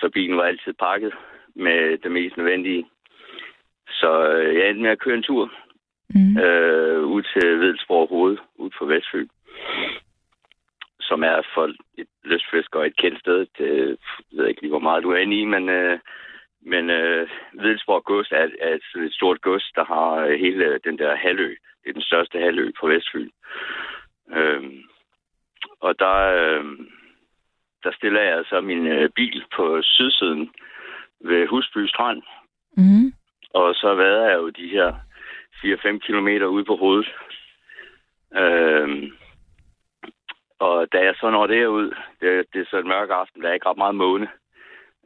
[0.00, 1.12] Så bilen var altid pakket
[1.54, 2.86] med det mest nødvendige.
[3.88, 5.52] Så øh, jeg endte med at køre en tur
[6.14, 6.38] Mm.
[6.38, 9.28] øh, ud til Vedelsborg Hoved, ud på Vestfyn.
[11.00, 11.64] som er for
[11.98, 13.46] et lystfisker og et kendt sted.
[13.58, 13.98] Det
[14.32, 15.98] jeg ved ikke lige, hvor meget du er inde i, men, øh,
[16.62, 21.16] men øh, Videlsborg Gods er, er et, stort gods, der har øh, hele den der
[21.16, 21.48] halvø.
[21.82, 23.30] Det er den største halvø på Vestfyn.
[24.32, 24.82] Øhm,
[25.80, 26.64] og der, øh,
[27.86, 30.50] der stiller jeg så min øh, bil på sydsiden
[31.20, 32.22] ved Husby Strand.
[32.76, 33.12] Mm.
[33.54, 34.94] Og så vader jeg jo de her
[35.64, 37.08] 4-5 kilometer ude på hovedet.
[38.36, 39.12] Øhm,
[40.58, 43.54] og da jeg så når derud, det, det er så en mørk aften, der er
[43.54, 44.28] ikke ret meget måne,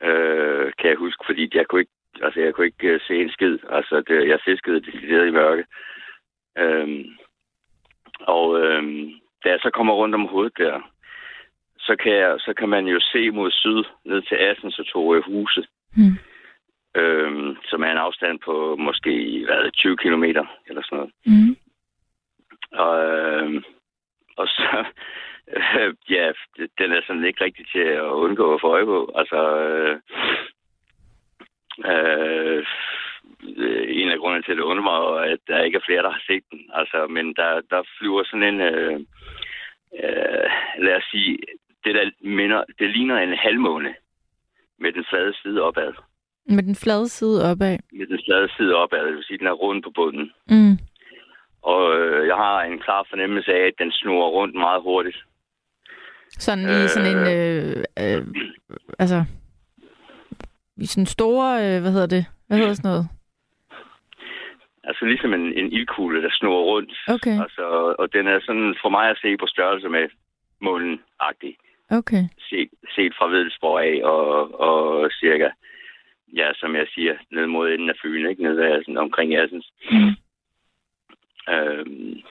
[0.02, 1.92] øh, kan jeg huske, fordi jeg kunne ikke,
[2.22, 3.58] altså, jeg kunne ikke uh, se en skid.
[3.68, 5.64] Altså, det, jeg fiskede decideret i mørke.
[6.58, 7.04] Øhm,
[8.20, 9.10] og øhm,
[9.44, 10.80] da jeg så kommer rundt om hovedet der,
[11.90, 15.20] så kan, jeg, så kan man jo se mod syd, ned til Assens og Torre
[15.26, 15.62] Huse,
[15.96, 16.16] Mm.
[17.00, 21.12] øhm, som er en afstand på måske hvad, 20 kilometer eller sådan noget.
[21.26, 21.56] Mm.
[22.72, 23.62] Og, øh,
[24.36, 24.84] og så,
[25.56, 29.12] øh, ja, det- den er sådan ikke rigtig til at undgå at få øje på.
[29.16, 29.96] Altså, øh,
[31.88, 32.64] øh,
[33.88, 34.98] en af grundene til, at det undrer mig,
[35.28, 36.70] er, at der ikke er flere, der har set den.
[36.74, 38.94] Altså, men der, der flyver sådan en, øh,
[40.02, 40.48] øh,
[40.84, 41.38] lad os sige,
[41.84, 43.94] det der minder, det ligner en halvmåne
[44.78, 45.92] med den flade side opad.
[46.46, 47.78] Med den flade side opad.
[47.92, 50.32] Med den flade side opad, det vil sige, den er rund på bunden.
[50.48, 50.78] Mm.
[51.62, 55.16] Og øh, jeg har en klar fornemmelse af, at den snurrer rundt meget hurtigt.
[56.30, 58.26] Sådan i sådan en, øh, øh,
[58.98, 59.24] altså,
[60.76, 62.26] i sådan store, øh, hvad hedder det?
[62.46, 63.08] Hvad hedder sådan noget?
[64.84, 66.92] Altså ligesom en, en ildkugle, der snurrer rundt.
[67.08, 70.08] Okay, Altså, og den er sådan for mig at se på størrelse med
[70.60, 71.54] månen-agtig.
[71.90, 72.24] Okay.
[72.48, 75.48] Set, set fra Vedelsborg af og, og cirka,
[76.36, 78.42] ja, som jeg siger, ned mod enden af Fyn, ikke?
[78.42, 79.72] Ned ad, sådan omkring Assens.
[79.90, 80.14] Mm.
[81.54, 82.22] Øhm,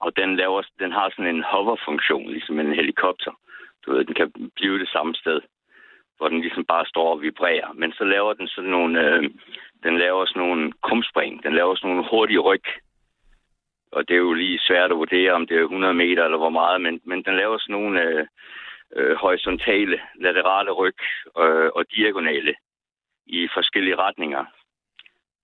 [0.00, 3.32] og den, laver, den har sådan en hover-funktion, ligesom en helikopter.
[3.86, 5.40] Du ved, den kan blive det samme sted,
[6.16, 7.72] hvor den ligesom bare står og vibrerer.
[7.72, 9.22] Men så laver den sådan nogle, øh,
[9.82, 11.42] den laver sådan nogle krumspring.
[11.42, 12.64] Den laver sådan nogle hurtige ryg.
[13.92, 16.50] Og det er jo lige svært at vurdere, om det er 100 meter eller hvor
[16.50, 18.26] meget, men, men den laver sådan nogle øh,
[18.96, 20.98] øh, horisontale, laterale ryg
[21.38, 22.54] øh, og diagonale
[23.26, 24.44] i forskellige retninger.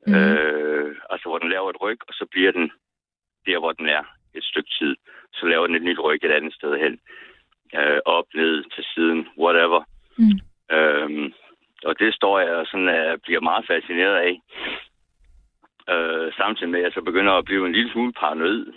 [0.06, 0.14] Mm.
[0.14, 2.73] Øh, altså, hvor den laver et ryg, og så bliver den
[3.47, 4.02] der, hvor den er
[4.35, 4.97] et stykke tid.
[5.32, 7.01] Så laver den et nyt ryg et andet sted hen.
[7.74, 9.82] Øh, op, ned, til siden, whatever.
[10.19, 10.39] Mm.
[10.77, 11.32] Øhm,
[11.85, 14.40] og det står jeg sådan, uh, bliver meget fascineret af.
[15.94, 18.73] Øh, samtidig med, at jeg så begynder at blive en lille smule paranoid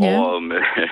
[0.00, 0.04] Ja.
[0.04, 0.88] over, om, øh,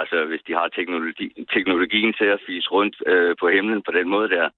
[0.00, 4.08] altså, hvis de har teknologi, teknologien til at fise rundt øh, på himlen på den
[4.08, 4.48] måde der.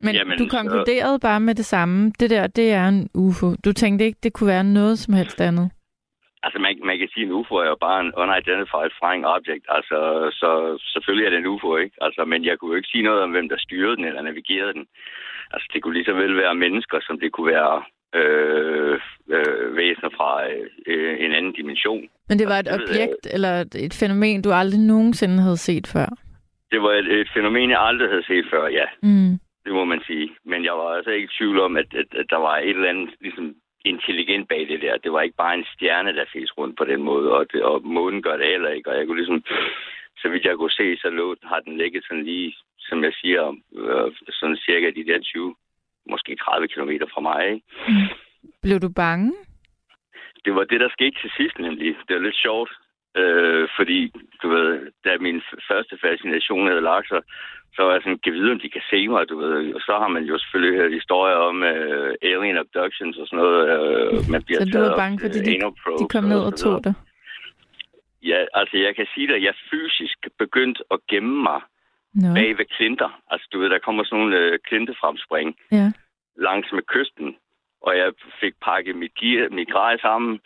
[0.00, 2.12] Men Jamen, du konkluderede bare med det samme.
[2.20, 3.48] Det der, det er en UFO.
[3.64, 5.70] Du tænkte ikke, det kunne være noget som helst andet.
[6.42, 9.64] Altså, man, man kan sige, at en UFO er jo bare en unidentified flying object.
[9.68, 9.98] Altså,
[10.40, 10.50] så
[10.92, 11.96] selvfølgelig er det en UFO, ikke?
[12.00, 14.72] Altså, men jeg kunne jo ikke sige noget om, hvem der styrede den eller navigerede
[14.72, 14.86] den.
[15.54, 17.82] Altså, det kunne lige så vel være mennesker, som det kunne være
[18.14, 19.00] øh,
[19.36, 20.30] øh, væsener fra
[20.86, 22.02] øh, en anden dimension.
[22.28, 25.56] Men det var et Det ved jeg objekt eller et- fænomen, du aldrig nogensinde havde
[25.56, 26.08] set før.
[26.72, 28.84] Det var et, et fænomen, jeg aldrig havde set før, ja.
[29.02, 29.32] Mm.
[29.64, 30.30] Det må man sige.
[30.44, 32.88] Men jeg var altså ikke i tvivl om, at, at, at der var et eller
[32.88, 33.54] andet ligesom,
[33.84, 34.96] intelligent bag det der.
[35.04, 37.82] Det var ikke bare en stjerne, der fes rundt på den måde, og, det, og
[37.84, 38.90] månen gør det heller ikke.
[38.90, 39.42] Og jeg kunne ligesom,
[40.18, 43.42] så vidt jeg kunne se, så lå, har den ligget sådan lige, som jeg siger,
[43.76, 45.54] øh, sådan cirka de der 20,
[46.12, 47.40] måske 30 kilometer fra mig.
[47.52, 47.66] Ikke?
[48.62, 49.32] Blev du bange?
[50.44, 51.96] Det var det, der skete til sidst nemlig.
[52.08, 52.70] Det var lidt sjovt,
[53.16, 54.12] øh, fordi
[54.42, 54.66] du ved,
[55.04, 57.22] da min første fascination havde lagt sig,
[57.74, 59.74] så var jeg sådan, kan vide, om de kan se mig, du ved.
[59.74, 63.60] Og så har man jo selvfølgelig hørt historier om øh, alien abductions og sådan noget.
[63.72, 65.54] Øh, man bliver Så du var bange, fordi de,
[66.00, 66.94] de kom ned og tog dig?
[68.22, 71.60] Ja, altså jeg kan sige dig, at jeg fysisk begyndte at gemme mig
[72.14, 73.20] Nå, bag ved klinter.
[73.30, 75.92] Altså du ved, der kommer sådan nogle øh, klintefremspring ja.
[76.36, 77.36] langs med kysten.
[77.82, 80.40] Og jeg fik pakket mit, gear, mit grej sammen,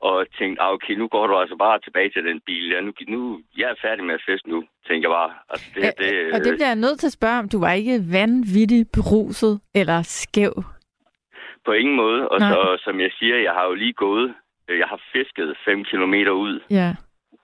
[0.00, 2.68] og tænkte, ah, okay, nu går du altså bare tilbage til den bil.
[2.70, 5.32] Ja, nu, nu, jeg er færdig med at feste nu, tænker jeg bare.
[5.50, 7.48] Altså, det, det, Øh, og det bliver jeg nødt til at spørge om.
[7.48, 10.54] Du var ikke vanvittigt beruset eller skæv?
[11.66, 12.28] På ingen måde.
[12.28, 12.50] Og Nej.
[12.52, 14.34] så, som jeg siger, jeg har jo lige gået,
[14.68, 16.60] øh, jeg har fisket 5 kilometer ud.
[16.70, 16.94] Ja.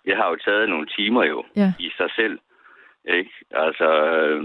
[0.07, 1.73] Jeg har jo taget nogle timer jo Ja.
[1.79, 2.39] i sig selv.
[3.09, 3.31] Ikke?
[3.51, 4.43] Altså, øh,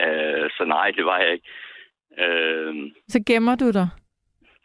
[0.00, 1.48] øh, så nej, det var jeg ikke.
[2.18, 2.74] Øh,
[3.08, 3.88] Så gemmer du dig?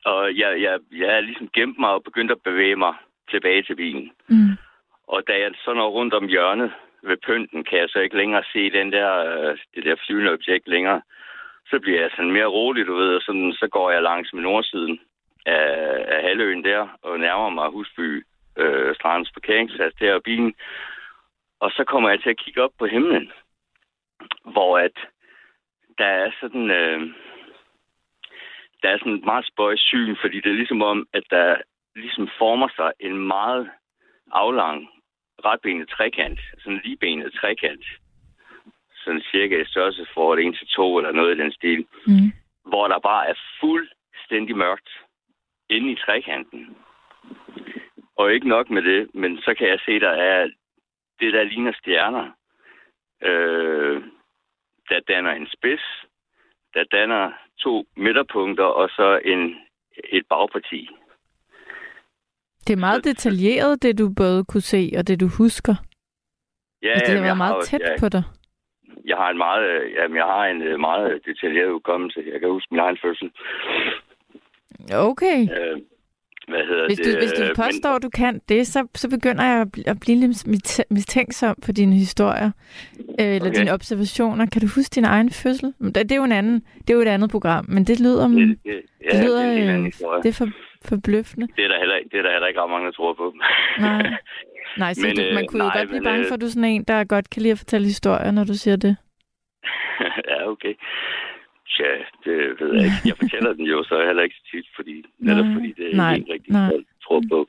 [0.05, 2.93] og jeg, jeg, jeg er ligesom gemt mig og begyndt at bevæge mig
[3.31, 4.11] tilbage til bilen.
[4.29, 4.51] Mm.
[5.07, 6.71] Og da jeg så når rundt om hjørnet
[7.03, 10.67] ved pynten, kan jeg så ikke længere se den der, øh, det der flyvende objekt
[10.67, 11.01] længere.
[11.69, 14.41] Så bliver jeg sådan mere rolig, du ved, og sådan, så går jeg langs med
[14.41, 14.99] nordsiden
[15.45, 18.25] af, af halvøen der, og nærmer mig Husby
[18.57, 20.53] øh, Strands parkeringsplads der og bilen.
[21.61, 23.31] Og så kommer jeg til at kigge op på himlen,
[24.53, 24.97] hvor at
[25.97, 26.71] der er sådan...
[26.71, 27.01] Øh,
[28.83, 31.61] der er sådan et meget spøjs syn, fordi det er ligesom om, at der
[31.95, 33.71] ligesom former sig en meget
[34.31, 34.89] aflang,
[35.45, 37.85] retbenet trekant, sådan en ligebenet trekant,
[39.03, 42.31] sådan cirka i størrelse for 1 til 2 eller noget i den stil, Mm.
[42.65, 44.89] hvor der bare er fuldstændig mørkt
[45.69, 46.77] inde i trekanten.
[48.15, 50.49] Og ikke nok med det, men så kan jeg se, der er
[51.21, 52.25] det, der ligner stjerner,
[53.23, 54.03] øh,
[54.89, 55.81] der danner en spids,
[56.73, 59.55] der danner to midterpunkter og så en,
[60.09, 60.89] et bagparti.
[62.67, 65.75] Det er meget detaljeret, det du både kunne se og det du husker.
[66.83, 68.23] Ja, Ja, det har jeg meget jo- tæt jeg, på dig.
[69.05, 72.23] Jeg har en meget, øh, jamen, jeg har en øh, meget detaljeret udkommelse.
[72.31, 73.31] Jeg kan huske min egen fødsel.
[74.93, 75.39] Okay.
[75.57, 75.81] Øh,
[76.47, 77.17] hvad hedder Hvis du, det?
[77.19, 79.99] hvis du øh, påstår, at du kan det, så, så begynder jeg at bl- at
[79.99, 82.51] blive lidt mis- mistænksom på dine historier.
[83.19, 83.59] Øh, eller Okay.
[83.59, 84.45] dine observationer.
[84.45, 85.73] Kan du huske din egen fødsel?
[85.79, 87.99] Men Det, det, er jo en anden, det er jo et andet program, men det
[87.99, 88.81] lyder, Det, det,
[89.11, 89.91] ja, det lyder det, er en øh,
[90.23, 90.47] det er for,
[90.85, 91.47] forbløffende.
[91.55, 93.33] Det er der heller, det er der heller ikke ret mange, der tror på.
[93.79, 94.09] Nej.
[94.77, 96.35] Nej, så Men, du, man øh, kunne jo nej, godt blive men, bange øh, for,
[96.35, 98.75] at du er sådan en, der godt kan lide at fortælle historier, når du siger
[98.75, 98.95] det.
[100.29, 100.73] ja, okay.
[101.75, 101.91] Tja,
[102.25, 103.03] det ved jeg ikke.
[103.05, 105.95] Jeg fortæller den jo så heller ikke så tit, fordi, netop Nej, fordi det er
[105.95, 106.69] nej, ikke rigtig, nej.
[106.71, 107.39] folk tror på.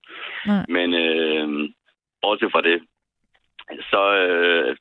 [0.46, 0.64] Nej.
[0.68, 1.70] Men øh,
[2.22, 2.78] bortset fra det,
[3.90, 4.76] så øh,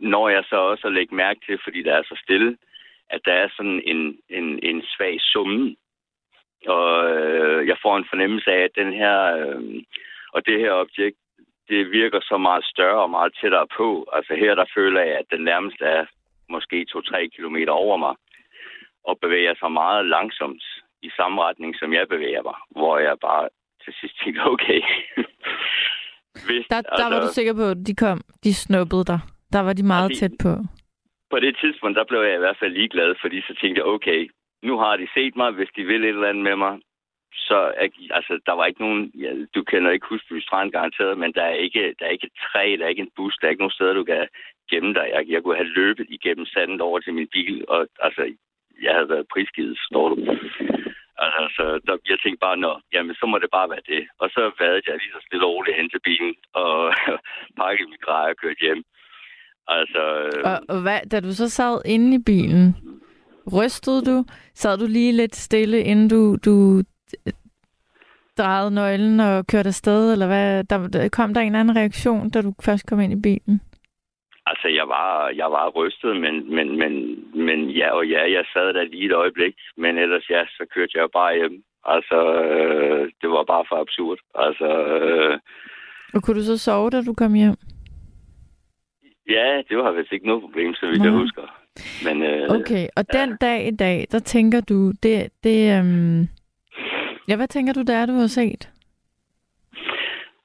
[0.00, 2.56] når jeg så også at lægge mærke til, fordi der er så stille,
[3.10, 5.76] at der er sådan en, en, en svag summen.
[6.66, 9.82] Og øh, jeg får en fornemmelse af, at den her, øh,
[10.32, 11.18] og det her objekt,
[11.68, 14.06] det virker så meget større og meget tættere på.
[14.12, 16.04] Altså her, der føler jeg, at den nærmest er
[16.48, 18.14] måske 2-3 kilometer over mig,
[19.04, 20.64] og bevæger sig meget langsomt
[21.02, 23.48] i samme retning, som jeg bevæger mig, hvor jeg bare
[23.84, 24.80] til sidst tænkte, okay.
[26.46, 29.20] Hvis, Der, der var du sikker på, at de kom, de snuppede dig.
[29.52, 30.52] Der var de meget Altså, tæt på.
[31.30, 34.30] på det tidspunkt, der blev jeg i hvert fald ligeglad, fordi så tænkte jeg, okay,
[34.62, 36.74] nu har de set mig, hvis de vil et eller andet med mig,
[37.34, 37.58] så
[38.18, 41.54] altså, der var ikke nogen, ja, du kender ikke Husby Strand garanteret, men der er,
[41.66, 43.78] ikke, der er ikke et træ, der er ikke en bus, der er ikke nogen
[43.78, 44.28] steder, du kan
[44.70, 45.06] gemme dig.
[45.14, 48.22] Jeg, jeg kunne have løbet igennem sandet over til min bil, og altså,
[48.84, 50.16] jeg havde været prisgivet, står du.
[51.42, 54.02] Altså, der, jeg tænkte bare, nå, jamen, så må det bare være det.
[54.22, 56.74] Og så vadede jeg lige så stille og roligt hen til bilen, og
[57.60, 58.82] pakkede min grej og kørte hjem.
[59.68, 62.76] Altså, øh, Og, og hvad, da du så sad inde i bilen,
[63.56, 64.24] rystede du?
[64.54, 66.82] Sad du lige lidt stille, inden du, du
[67.26, 67.32] øh,
[68.38, 70.12] drejede nøglen og kørte afsted?
[70.12, 70.64] Eller hvad?
[70.64, 73.60] Der, der, kom der en anden reaktion, da du først kom ind i bilen?
[74.52, 76.92] Altså, jeg var, jeg var rystet, men, men, men,
[77.46, 80.98] men ja og ja, jeg sad der lige et øjeblik, men ellers ja, så kørte
[80.98, 81.64] jeg bare hjem.
[81.84, 84.18] Altså, øh, det var bare for absurd.
[84.34, 85.38] Altså, øh,
[86.14, 87.56] Og kunne du så sove, da du kom hjem?
[89.28, 91.04] ja, det var vist ikke noget problem, så vidt Nå.
[91.04, 91.42] jeg husker.
[92.06, 96.28] Men, øh, Okay, og den dag i dag, der tænker du, det, det øhm...
[97.28, 98.70] Ja, hvad tænker du, der er, du har set?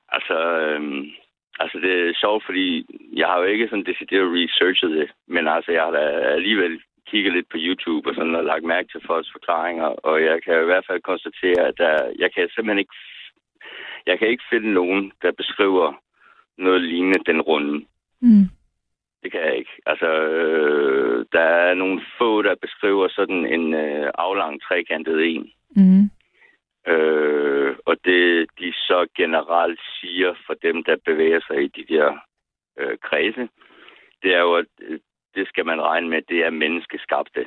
[0.09, 1.07] Altså, øh,
[1.59, 5.71] altså, det er sjovt, fordi jeg har jo ikke sådan decideret researchet det, men altså,
[5.71, 6.05] jeg har da
[6.37, 10.43] alligevel kigget lidt på YouTube og sådan og lagt mærke til folks forklaringer, og jeg
[10.43, 12.95] kan i hvert fald konstatere, at der, jeg kan simpelthen ikke,
[14.05, 15.93] jeg kan ikke finde nogen, der beskriver
[16.57, 17.85] noget lignende den runde.
[18.21, 18.45] Mm.
[19.23, 19.71] Det kan jeg ikke.
[19.85, 25.51] Altså, øh, der er nogle få, der beskriver sådan en øh, aflang trekantet en.
[25.75, 26.09] Mm.
[26.87, 32.07] Øh, og det, de så generelt siger for dem, der bevæger sig i de der
[32.79, 33.49] øh, kredse,
[34.23, 34.99] det er jo, at øh,
[35.35, 37.45] det skal man regne med, det er menneskeskabte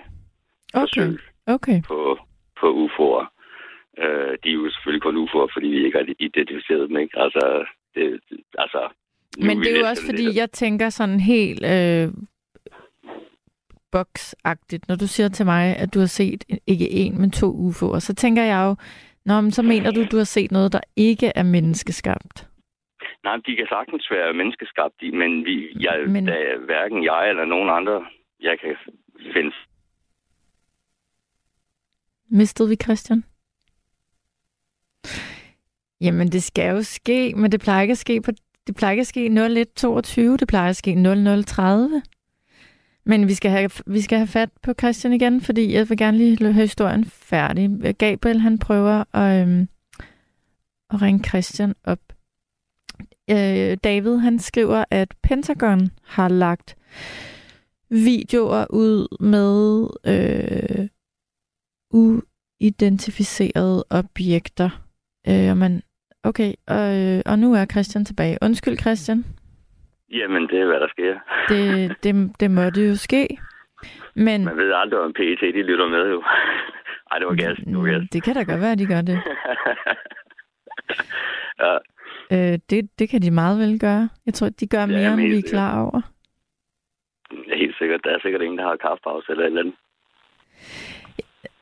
[0.75, 1.83] Okay, forsøg okay.
[1.89, 2.19] på,
[2.61, 3.27] på UFO'er.
[3.99, 7.19] Øh, de er jo selvfølgelig kun UFO'er, fordi vi ikke har identificeret dem, ikke?
[7.21, 7.65] Altså,
[7.95, 8.21] det,
[8.59, 8.89] altså
[9.39, 12.09] Men det er jo også fordi, lidt- jeg tænker sådan helt øh,
[13.93, 18.01] boksagtigt, når du siger til mig, at du har set ikke en, men to UFO'er,
[18.01, 18.77] så tænker jeg jo,
[19.25, 22.47] Nå, men så mener du, du har set noget, der ikke er menneskeskabt.
[23.25, 26.27] Nej, de kan sagtens være menneskeskabte, men, vi, jeg, men...
[26.27, 28.07] Da, hverken jeg eller nogen andre,
[28.41, 28.77] jeg kan
[29.35, 29.53] finde
[32.33, 33.25] Mistede vi Christian?
[36.01, 38.31] Jamen, det skal jo ske, men det plejer ikke at ske på
[38.67, 42.03] det plejer ikke at ske 0122, det plejer at ske 0030.
[43.11, 46.17] Men vi skal, have, vi skal have fat på Christian igen, fordi jeg vil gerne
[46.17, 47.95] lige have historien færdig.
[47.99, 49.69] Gabriel, han prøver at, øhm,
[50.91, 51.99] at ringe Christian op.
[53.31, 56.77] Øh, David, han skriver, at Pentagon har lagt
[57.89, 60.89] videoer ud med øh,
[61.91, 64.85] uidentificerede objekter.
[65.29, 65.83] Øh, og man,
[66.23, 68.39] okay, og, øh, og nu er Christian tilbage.
[68.43, 69.25] Undskyld, Christian.
[70.11, 71.15] Jamen, det er, hvad der sker.
[71.49, 73.39] Det, det, det måtte jo ske.
[74.15, 76.23] Men Man ved aldrig, om PET de lytter med, jo.
[77.11, 77.57] Ej, det var gas.
[77.65, 78.01] Det var gas.
[78.03, 79.19] mm, det kan da godt være, at de gør det.
[81.61, 81.77] ja,
[82.33, 82.91] Øh, det.
[82.99, 84.09] Det kan de meget vel gøre.
[84.27, 86.01] Jeg tror, de gør mere, end vi er klar over.
[87.57, 88.01] helt sikkert.
[88.05, 89.75] Der er sikkert ingen, der har kaffepause eller et eller andet.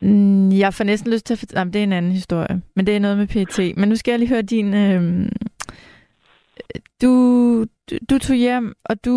[0.01, 1.73] Mm, Jeg får næsten lyst til at fortælle...
[1.73, 2.62] det er en anden historie.
[2.77, 3.77] Men det er noget med PT.
[3.79, 4.75] Men nu skal jeg lige høre din...
[4.75, 5.03] Øh,
[7.02, 7.12] du,
[8.10, 9.14] du, tog hjem, og du...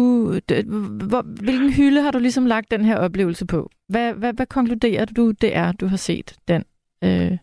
[1.10, 3.70] Hvor, hvilken hylde har du ligesom lagt den her oplevelse på?
[3.90, 6.64] Hvad, hvad, hvad konkluderer du, det er, du har set den?
[7.04, 7.38] Øh,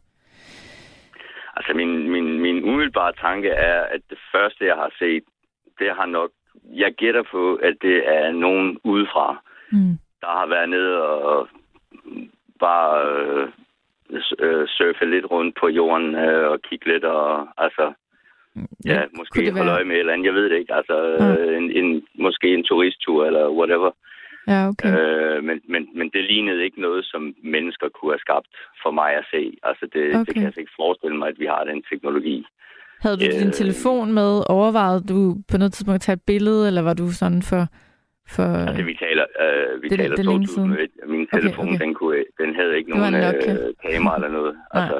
[1.58, 5.24] Altså, min, min, min umiddelbare tanke er, at det første, jeg har set,
[5.78, 6.30] det har nok...
[6.64, 9.42] Jeg gætter på, at det er nogen udefra,
[9.72, 11.48] mm, der har været nede og
[12.60, 13.48] bare øh,
[14.38, 17.92] øh, surfe lidt rundt på jorden øh, og kigge lidt og altså
[18.84, 21.34] ja, måske det holde øje med eller andet, jeg ved det ikke, altså Ja.
[21.34, 23.90] øh, en, en, måske en turisttur eller whatever.
[24.52, 24.88] Ja, okay.
[24.98, 27.22] Øh, men, men, men det lignede ikke noget, som
[27.54, 28.46] mennesker kunne have skabt
[28.82, 29.42] for mig at se.
[29.62, 30.14] Altså det, okay.
[30.14, 30.24] Okay.
[30.26, 32.36] det kan jeg altså ikke forestille mig, at vi har den teknologi.
[33.04, 34.30] Havde du din øh, telefon med?
[34.56, 35.18] Overvejede du
[35.50, 37.62] på noget tidspunkt at tage et billede, eller var du sådan for...
[38.36, 40.38] for Altså, vi taler, øh, vi det- taler det siden.
[40.46, 40.90] 2001.
[41.12, 41.78] Min Okay, telefon, okay.
[41.84, 44.54] Den, kunne, den havde ikke Det nogen øh, kamera eller noget.
[44.74, 44.82] Nej.
[44.82, 44.98] Altså,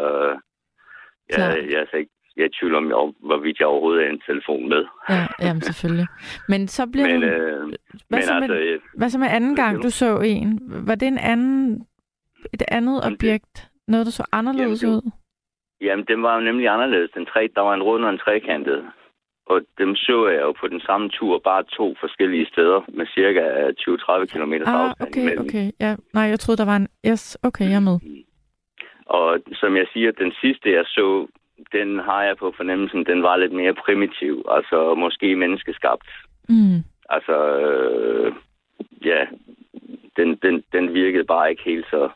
[1.32, 1.56] Klart.
[1.56, 4.10] jeg, jeg, er altså ikke, jeg er i tvivl om, jeg- hvorvidt jeg overhovedet er
[4.10, 4.84] en telefon med.
[5.10, 6.06] Ja, jamen selvfølgelig.
[6.48, 7.26] Men så bliver Men, du...
[7.26, 7.78] øh, hvad,
[8.10, 10.60] men så med, altså, øh, hvad så med anden gang, du så en?
[10.86, 11.86] Var det en anden,
[12.54, 13.68] et andet objekt?
[13.88, 15.10] Noget, der så anderledes Jamen, ud?
[15.80, 17.10] Jamen, den var jo nemlig anderledes.
[17.14, 18.84] Den tre, der var en rund og en trekantet.
[19.46, 23.42] Og dem så jeg jo på den samme tur, bare to forskellige steder, med cirka
[23.80, 25.44] 20-30 km Ah, afstand okay, imellem.
[25.46, 25.70] okay.
[25.80, 26.88] Ja, nej, jeg troede, der var en...
[27.06, 27.98] Yes, okay, jeg er med.
[29.06, 31.26] Og som jeg siger, den sidste, jeg så,
[31.72, 34.44] den har jeg på fornemmelsen, den var lidt mere primitiv.
[34.48, 36.08] Altså måske menneskeskabt.
[36.48, 36.78] Mm.
[37.08, 38.32] Altså, øh,
[39.04, 39.26] ja,
[40.16, 42.10] den, den, den virkede bare ikke helt så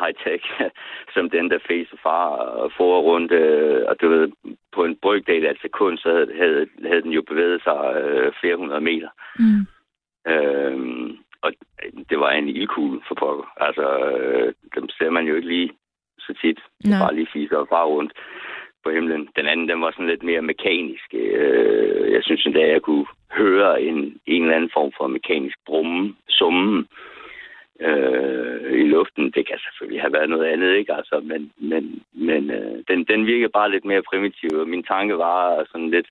[0.00, 0.44] high-tech,
[1.14, 2.28] som den, der face far
[2.62, 3.32] og for rundt.
[3.32, 4.32] Øh, og du ved,
[4.72, 8.32] på en brygdel af et sekund, så havde, havde, havde den jo bevæget sig øh,
[8.40, 9.08] flere hundrede meter.
[9.38, 9.60] Mm.
[10.32, 10.78] Øh,
[11.42, 11.52] og
[12.10, 13.46] det var en ildkugle for pokker.
[13.56, 15.70] Altså, øh, dem ser man jo ikke lige
[16.28, 16.58] så tit.
[16.84, 17.00] Nej.
[17.02, 18.12] Bare lige fiser og bare rundt
[18.84, 19.28] på himlen.
[19.36, 21.08] Den anden, den var sådan lidt mere mekanisk.
[21.14, 23.06] Øh, jeg synes endda, jeg kunne
[23.40, 26.88] høre en, en eller anden form for mekanisk brumme, summen
[27.80, 29.24] øh, i luften.
[29.36, 30.94] Det kan selvfølgelig have været noget andet, ikke?
[30.94, 35.14] Altså, men men, men øh, den, den virkede bare lidt mere primitiv, og min tanke
[35.18, 36.08] var sådan lidt,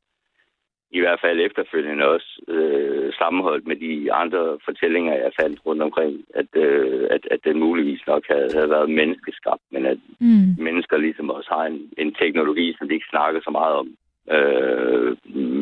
[0.97, 6.13] i hvert fald efterfølgende også, øh, sammenholdt med de andre fortællinger, jeg fandt rundt omkring,
[6.35, 10.63] at, øh, at, at den muligvis nok havde, havde været menneskeskabt, men at Mm.
[10.67, 13.87] mennesker ligesom også har en, en teknologi, som vi ikke snakker så meget om.
[14.35, 15.17] Øh,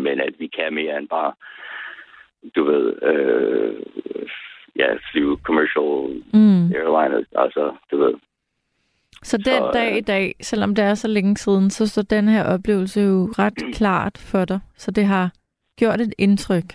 [0.06, 1.34] men at vi kan mere end bare,
[2.56, 3.74] du ved, øh,
[4.76, 6.66] ja, flyve commercial Mm.
[6.76, 8.14] airliners, altså, du ved.
[9.30, 12.02] Så den Så, dag øh, i dag, selvom det er så længe siden, så står
[12.02, 14.60] den her oplevelse jo ret klart for dig.
[14.77, 15.30] Så det har
[15.80, 16.69] gjort et indtryk.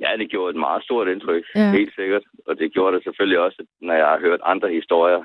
[0.00, 1.70] Ja, det gjorde et meget stort indtryk, Ja.
[1.72, 2.22] helt sikkert.
[2.46, 5.22] Og det gjorde det selvfølgelig også, når jeg har hørt andre historier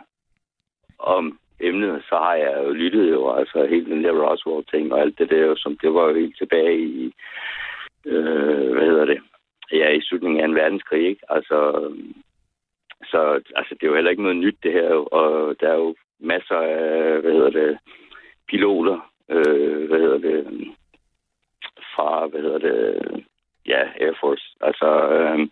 [0.99, 5.19] om emnet, så har jeg jo lyttet jo, altså hele den der Roswell-ting og alt
[5.19, 7.13] det der, som det var jo helt tilbage i,
[8.05, 9.19] øh, hvad hedder det,
[9.71, 11.21] ja, i slutningen af en verdenskrig, ikke?
[11.29, 11.57] Altså,
[13.11, 13.19] så
[13.55, 14.89] altså, det er jo heller ikke noget nyt, det her,
[15.19, 17.77] og der er jo masser af, hvad hedder det,
[18.47, 20.67] piloter, øh, hvad hedder det,
[21.95, 22.79] fra, hvad hedder det,
[23.67, 25.47] ja, Air Force, altså øh,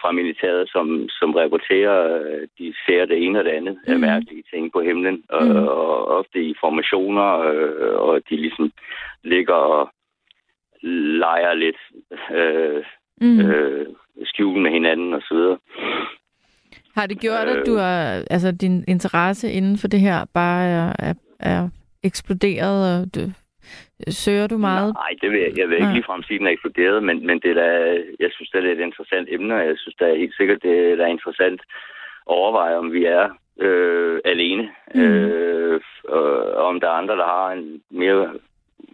[0.00, 4.00] fra militæret, som, som rapporterer, øh, de ser det ene og det andet af Mhm.
[4.00, 5.56] mærkelige ting på himlen, og, Mhm.
[5.56, 8.72] og ofte i formationer, øh, og de ligesom
[9.22, 9.90] ligger og
[11.22, 11.76] leger lidt
[12.34, 12.84] øh,
[13.20, 13.40] Mm.
[13.40, 13.86] øh,
[14.24, 15.58] skjul med hinanden og så videre.
[16.94, 20.64] Har det gjort, at øh, du er, altså din interesse inden for det her bare
[20.66, 21.68] er, er, er
[22.02, 23.20] eksploderet, og du,
[24.08, 24.94] søger du meget?
[24.94, 27.40] Nej, det vil jeg, jeg vil ikke ligefrem sige, at den er eksploderet, men, men
[27.40, 27.68] det er da,
[28.20, 30.96] jeg synes, det er et interessant emne, og jeg synes, er helt sikkert, det er
[30.96, 31.66] da interessant at
[32.26, 33.28] overveje, om vi er
[33.60, 35.00] øh, alene, Mm.
[35.00, 36.22] øh, og,
[36.58, 38.34] og om der er andre, der har en mere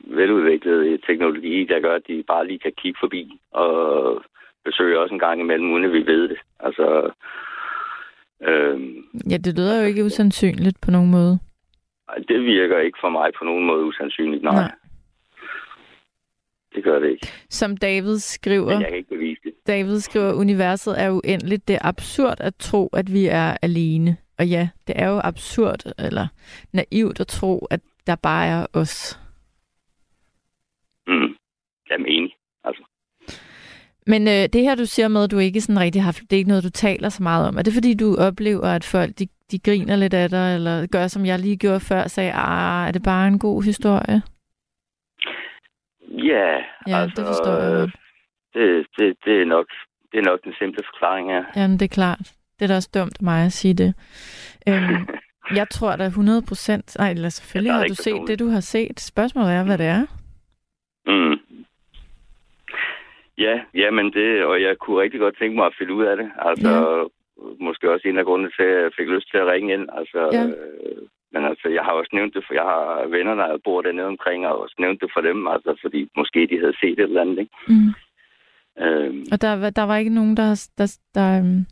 [0.04, 4.22] veludviklet teknologi, der gør, at de bare lige kan kigge forbi og
[4.64, 6.38] besøge os en gang imellem, uden at vi ved det.
[6.60, 7.10] Altså,
[8.48, 8.80] øh,
[9.30, 11.38] Ja, det lyder jo ikke usandsynligt på nogen måde.
[12.28, 14.54] det virker ikke for mig på nogen måde usandsynligt, nej.
[14.54, 14.72] Nej.
[16.74, 17.26] Det gør det ikke.
[17.50, 19.52] Som David skriver, Men jeg kan ikke bevise det.
[19.66, 21.68] David skriver, universet er uendeligt.
[21.68, 24.16] Det er absurd at tro, at vi er alene.
[24.38, 26.26] Og ja, det er jo absurd eller
[26.72, 29.20] naivt at tro, at der bare er os.
[31.06, 31.36] Mm.
[31.90, 32.29] Altså.
[34.12, 36.36] Men øh, det her, du siger med, at du ikke sådan rigtig har, det er
[36.42, 37.56] ikke noget, du taler så meget om.
[37.58, 41.06] Er det fordi, du oplever, at folk de, de griner lidt af dig, eller gør,
[41.06, 44.22] som jeg lige gjorde før, sagde, ah, er det bare en god historie?
[46.32, 46.56] Ja,
[46.88, 47.90] Ja, altså, det forstår jeg øh, godt.
[48.54, 49.66] Det, det, det, er nok,
[50.12, 51.44] det er nok den simple forklaring her.
[51.56, 52.32] Jamen, det er klart.
[52.58, 53.94] Det er da også dumt af mig at sige det.
[54.68, 55.06] Øhm,
[55.58, 56.96] jeg tror da 100 procent...
[56.98, 59.00] Nej, eller selvfølgelig Ja, har du set det, du har set.
[59.00, 60.06] Spørgsmålet er, hvad det er.
[61.06, 61.38] Mm.
[63.44, 66.16] Ja, ja, men det, og jeg kunne rigtig godt tænke mig at finde ud af
[66.16, 66.28] det.
[66.38, 67.04] Altså, Ja.
[67.66, 69.88] måske også en af grundene til, at jeg fik lyst til at ringe ind.
[69.98, 70.44] Altså, Ja.
[70.46, 71.02] øh,
[71.32, 74.46] men altså, jeg har også nævnt det, for jeg har venner, der bor dernede omkring,
[74.46, 77.38] og også nævnt det for dem, altså, fordi måske de havde set et eller andet,
[77.38, 77.56] ikke?
[77.68, 77.90] Mm.
[78.84, 81.66] Øhm, Og der, var- der var ikke nogen, der, der, der, øhm,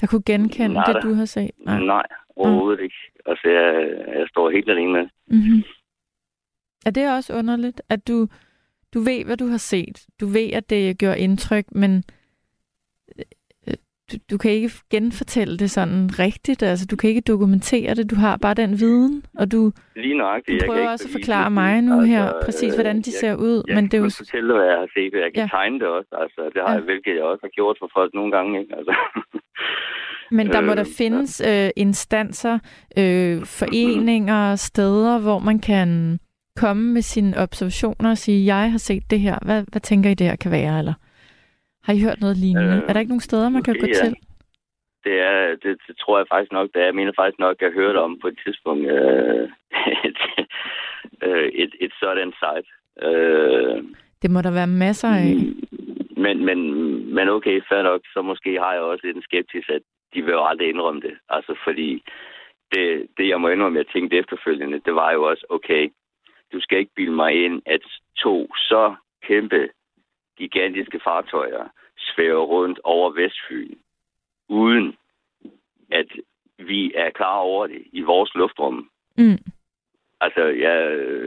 [0.00, 1.50] der kunne genkende Nej, det, du har set?
[1.58, 1.80] nej.
[1.84, 2.06] nej,
[2.36, 2.96] overhovedet ikke.
[3.26, 5.08] Altså, jeg, jeg står helt alene med.
[5.26, 5.62] Mm-hmm.
[6.86, 8.26] Er det også underligt, at du,
[8.94, 10.06] du ved, hvad du har set?
[10.20, 12.04] Du ved, at det gør indtryk, men
[13.18, 13.74] øh,
[14.12, 16.62] du, du kan ikke genfortælle det sådan rigtigt.
[16.62, 18.10] Altså, du kan ikke dokumentere det.
[18.10, 20.60] Du har bare den viden, og du, Lige nøjagtigt.
[20.62, 21.52] du prøver også at forklare det.
[21.52, 23.62] mig nu Altså, her, præcis hvordan de jeg- ser ud.
[23.68, 24.10] Jeg Men det er jo...
[24.16, 25.12] fortælle, hvad jeg har set.
[25.12, 25.48] Jeg kan Ja.
[25.50, 26.10] tegne det også.
[26.22, 26.74] Altså, det har Ja.
[26.76, 28.60] jeg, hvilket jeg også har gjort for folk nogle gange.
[28.60, 28.76] Ikke?
[28.76, 28.94] Altså.
[30.36, 32.58] Men der må Øh, der findes øh, instanser,
[32.98, 36.18] øh, foreninger, steder, hvor man kan
[36.60, 39.38] komme med sine observationer og sige, jeg har set det her.
[39.44, 40.78] Hvad, hvad tænker I, det her kan være?
[40.78, 40.94] Eller
[41.84, 42.76] har I hørt noget lignende?
[42.76, 43.92] Øh, er der ikke nogen steder, man kan gå ja.
[43.92, 44.16] til?
[45.04, 46.84] Det, er, det, det tror jeg faktisk nok, det er.
[46.84, 49.48] Jeg mener faktisk nok, at jeg hørte om på et tidspunkt øh,
[50.08, 50.20] et,
[51.26, 52.68] øh, et, et sådan site.
[53.06, 53.84] Øh,
[54.22, 55.34] Det må der være masser af.
[56.24, 56.58] men, men,
[57.14, 59.82] men okay, fair nok, så måske har jeg også lidt en skeptisk, at
[60.14, 61.14] de vil jo aldrig indrømme det.
[61.28, 62.02] Altså fordi
[62.72, 65.92] det, det jeg må indrømme, jeg tænkte efterfølgende, det var jo også, okay,
[66.52, 67.80] du skal ikke bilde mig ind, at
[68.16, 69.68] to så kæmpe,
[70.36, 71.68] gigantiske fartøjer
[71.98, 73.74] svæver rundt over Vestfyn,
[74.48, 74.96] uden
[75.90, 76.06] at
[76.58, 78.90] vi er klar over det i vores luftrum.
[79.16, 79.38] Mm.
[80.20, 80.76] Altså, jeg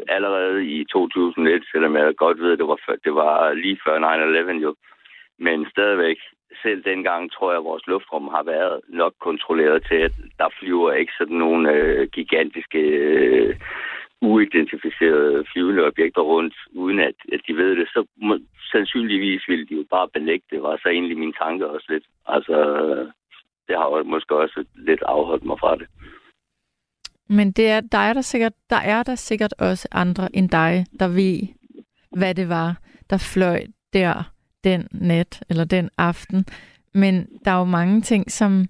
[0.07, 3.95] allerede i 2001, selvom jeg godt ved, det var, før, det var lige før
[4.55, 4.75] 9-11 jo,
[5.37, 6.17] men stadigvæk,
[6.61, 10.91] selv dengang tror jeg, at vores luftrum har været nok kontrolleret til, at der flyver
[10.93, 13.55] ikke sådan nogle øh, gigantiske, øh,
[14.33, 17.87] uidentificerede flyvende objekter rundt, uden at, at de ved det.
[17.87, 18.39] Så må,
[18.71, 22.05] sandsynligvis ville de jo bare belægge det, var så egentlig min tanke også lidt.
[22.27, 22.57] Altså,
[23.67, 25.87] det har måske også lidt afholdt mig fra det.
[27.29, 30.85] Men det er, der, er der, sikkert, der er der sikkert også andre end dig,
[30.99, 31.47] der ved,
[32.19, 32.77] hvad det var,
[33.09, 33.59] der fløj
[33.93, 34.23] der
[34.63, 36.45] den nat eller den aften.
[36.93, 38.65] Men der er jo mange ting, som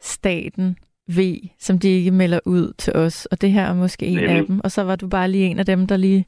[0.00, 0.76] staten
[1.06, 3.26] ved, som de ikke melder ud til os.
[3.26, 4.46] Og det her er måske en af Nemlig.
[4.48, 4.60] dem.
[4.64, 6.24] Og så var du bare lige en af dem, der lige,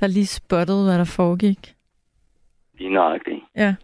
[0.00, 1.74] der lige spottede, hvad der foregik.
[2.78, 3.38] Lige nøjagtigt.
[3.56, 3.74] Ja.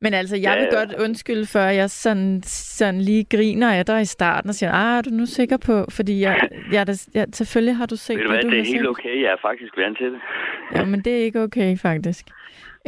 [0.00, 4.00] Men altså, jeg Ja, vil godt undskylde, før jeg sådan, sådan lige griner af dig
[4.02, 5.86] i starten og siger, ah, er du nu sikker på?
[5.90, 8.80] Fordi jeg, jeg, da, jeg, selvfølgelig har du set, du hvad du det er helt
[8.80, 8.88] set.
[8.88, 9.22] okay.
[9.22, 10.20] Jeg er faktisk vant til det.
[10.74, 12.26] Ja, men det er ikke okay, faktisk.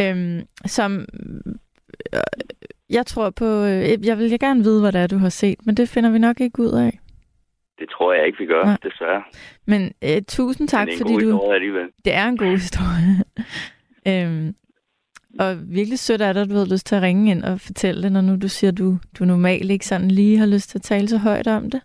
[0.01, 1.07] Øhm, som,
[2.91, 5.75] jeg tror på, øh, jeg vil gerne vide, hvad det er, du har set, men
[5.77, 6.99] det finder vi nok ikke ud af.
[7.79, 8.77] Det tror jeg ikke, vi gør, Nej.
[8.83, 9.23] desværre.
[9.67, 11.37] Men øh, tusind tak, Men det er en fordi god du...
[11.37, 11.87] historie alligevel.
[12.05, 13.15] Det er en god historie.
[14.11, 14.55] øhm,
[15.41, 18.03] og virkelig sødt er det, at du havde lyst til at ringe ind og fortælle
[18.03, 20.79] det, når nu du siger, at du, du normalt ikke sådan lige har lyst til
[20.79, 21.81] at tale så højt om det.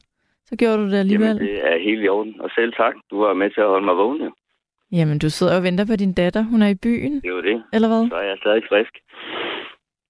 [0.46, 1.28] Så gjorde du det alligevel.
[1.28, 2.42] Jamen, det er helt i orden.
[2.42, 2.94] Og selv tak.
[3.12, 4.32] Du var med til at holde mig vågen, jo.
[4.92, 6.44] Jamen, du sidder og venter på din datter.
[6.44, 7.64] Hun er i byen, Det er jo det.
[7.74, 8.08] eller hvad?
[8.10, 8.94] Så er jeg stadig frisk.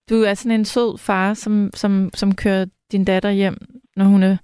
[0.09, 3.57] Du er sådan en sød far, som, som, som kører din datter hjem,
[3.95, 4.37] når hun er,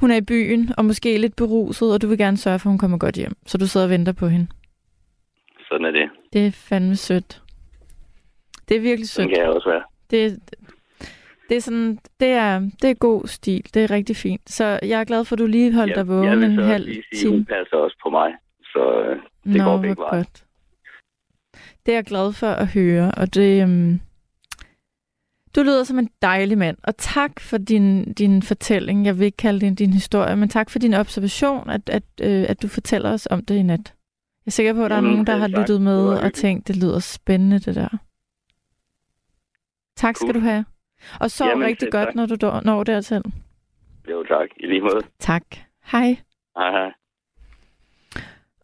[0.00, 2.72] hun er i byen, og måske lidt beruset, og du vil gerne sørge for, at
[2.72, 3.32] hun kommer godt hjem.
[3.46, 4.46] Så du sidder og venter på hende.
[5.68, 6.10] Sådan er det.
[6.32, 7.42] Det er fandme sødt.
[8.68, 9.28] Det er virkelig sødt.
[9.28, 9.82] kan jeg også være.
[10.10, 10.38] Det,
[11.48, 13.64] det er sådan, det er, det er god stil.
[13.74, 14.50] Det er rigtig fint.
[14.50, 17.32] Så jeg er glad for, at du lige holdt dig vågen en halv sige, hun
[17.32, 17.44] time.
[17.44, 18.32] passer også på mig.
[18.62, 20.16] Så øh, det Nå, går begge veje.
[20.16, 20.44] godt.
[21.86, 23.64] Det er jeg glad for at høre, og det...
[23.64, 24.00] Um,
[25.56, 29.06] du lyder som en dejlig mand, og tak for din, din fortælling.
[29.06, 32.46] Jeg vil ikke kalde det din historie, men tak for din observation, at, at, øh,
[32.48, 33.94] at du fortæller os om det i nat.
[34.46, 35.58] Jeg er sikker på, at der er nogen, der selv har tak.
[35.58, 37.88] lyttet med og tænkt, det lyder spændende, det der.
[39.96, 40.34] Tak skal Cool.
[40.34, 40.64] du have.
[41.20, 42.14] Og sov Jamen, rigtig godt, tak.
[42.14, 43.22] når du når dertil.
[44.10, 44.48] Jo, tak.
[44.56, 45.00] I lige måde.
[45.18, 45.42] Tak.
[45.84, 46.16] Hej.
[46.56, 46.92] Hej, hej.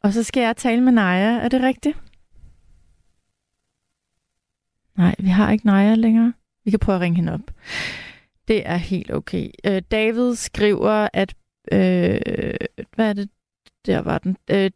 [0.02, 1.38] Og så skal jeg tale med Naja.
[1.38, 1.98] Er det rigtigt?
[4.96, 6.32] Nej, vi har ikke Naja længere.
[6.66, 7.40] Vi kan prøve at ringe hende op.
[8.48, 9.50] Det er helt okay.
[9.66, 11.34] Øh, David skriver, at...
[11.72, 12.20] Øh,
[12.94, 13.28] hvad er det?
[13.86, 14.36] Der var den.
[14.50, 14.70] Øh,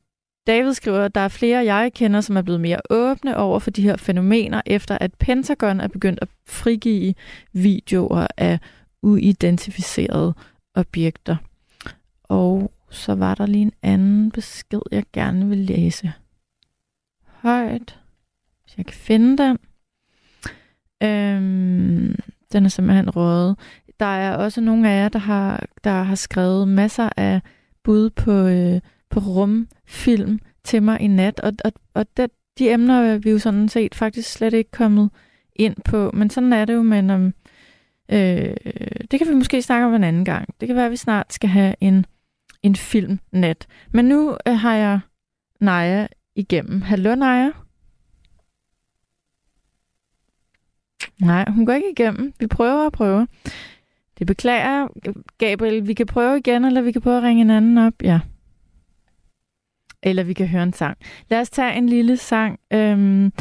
[0.46, 3.70] David skriver, at der er flere, jeg kender, som er blevet mere åbne over for
[3.70, 7.14] de her fænomener, efter at Pentagon er begyndt at frigive
[7.52, 8.58] videoer af
[9.02, 10.34] uidentificerede
[10.74, 11.36] objekter.
[12.22, 16.12] Og så var der lige en anden besked, jeg gerne vil læse.
[17.26, 17.98] Højt.
[18.64, 19.58] Hvis jeg kan finde den.
[21.02, 22.16] Øhm,
[22.52, 23.56] den er simpelthen røget.
[24.00, 27.40] Der er også nogle af jer, der har, der har skrevet masser af
[27.84, 33.02] bud på, øh, på rumfilm til mig i nat, og, og, og det, de emner
[33.02, 35.10] er vi jo sådan set faktisk slet ikke kommet
[35.56, 37.34] ind på, men sådan er det jo, men om,
[38.12, 38.54] øh,
[39.10, 40.54] det kan vi måske snakke om en anden gang.
[40.60, 42.06] Det kan være, at vi snart skal have en,
[42.62, 43.66] en filmnat.
[43.92, 45.00] Men nu øh, har jeg
[45.60, 46.82] Naja igennem.
[46.82, 47.50] Hallo Naja.
[51.20, 52.32] Nej, hun går ikke igennem.
[52.40, 53.26] Vi prøver og prøver.
[54.18, 54.88] Det beklager
[55.38, 55.86] Gabriel.
[55.86, 57.94] Vi kan prøve igen, eller vi kan prøve at ringe en anden op.
[58.02, 58.20] Ja.
[60.02, 60.98] Eller vi kan høre en sang.
[61.28, 62.60] Lad os tage en lille sang.
[62.72, 63.32] Øhm,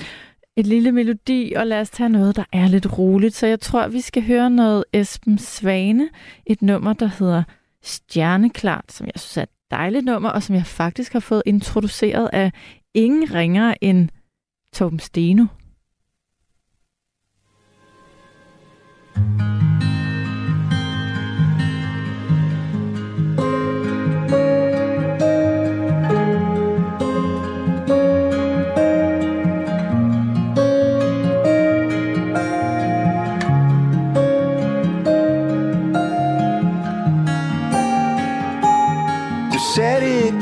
[0.56, 3.36] et lille melodi, og lad os tage noget, der er lidt roligt.
[3.36, 6.10] Så jeg tror, vi skal høre noget Esben Svane.
[6.46, 7.44] Et nummer, der hedder
[7.84, 12.30] Stjerneklart, som jeg synes er et dejligt nummer, og som jeg faktisk har fået introduceret
[12.34, 12.52] af
[12.94, 14.10] ingen ringer end
[14.74, 15.46] Torben Steno.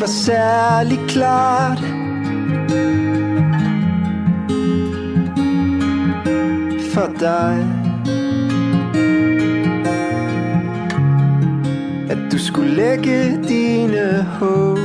[0.07, 1.79] Var særlig klart.
[6.93, 7.76] For dig
[12.09, 14.77] At du skulle lægge dine håb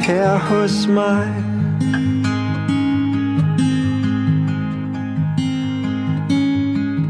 [0.00, 1.28] Her hos mig.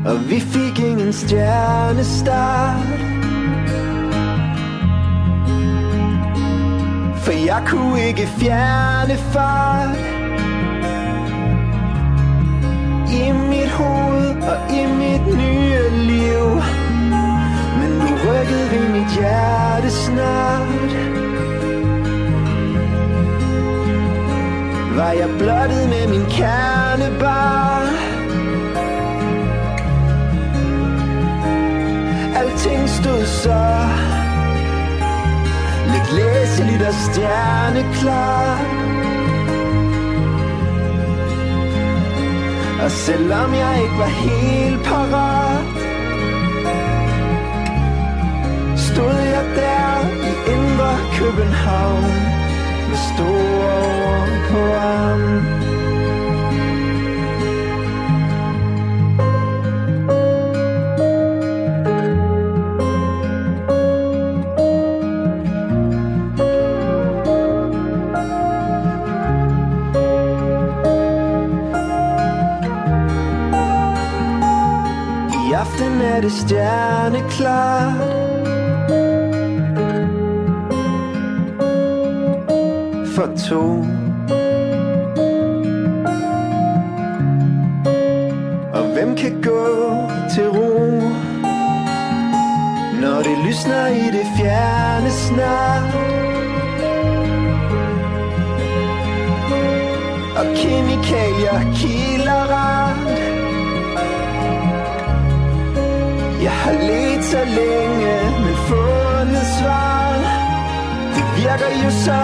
[0.06, 2.86] Og vi fik ingen stjernestart.
[7.24, 9.98] For jeg kunne ikke fjerne fart.
[13.12, 16.77] I mit hoved og i mit nye liv
[18.28, 20.92] rykket ved mit hjerte snart.
[24.96, 27.82] Var jeg blottet med min kernebar?
[32.38, 33.64] Alting stod så
[35.92, 38.58] Lidt læseligt og stjerneklar.
[42.84, 45.47] Og selvom jeg ikke var helt parat
[48.98, 50.00] Stod jeg der
[50.30, 52.02] i indre København
[52.88, 55.42] Med store ord på armen.
[75.48, 78.07] I aften er det stjerneklart
[83.48, 83.60] to
[88.78, 89.64] Og hvem kan gå
[90.34, 91.00] til ro
[93.00, 95.94] Når det lysner i det fjerne snart?
[100.38, 103.18] Og kemikalier kilder rart.
[106.42, 108.37] Jeg har let så længe,
[111.58, 112.20] Det virker jo så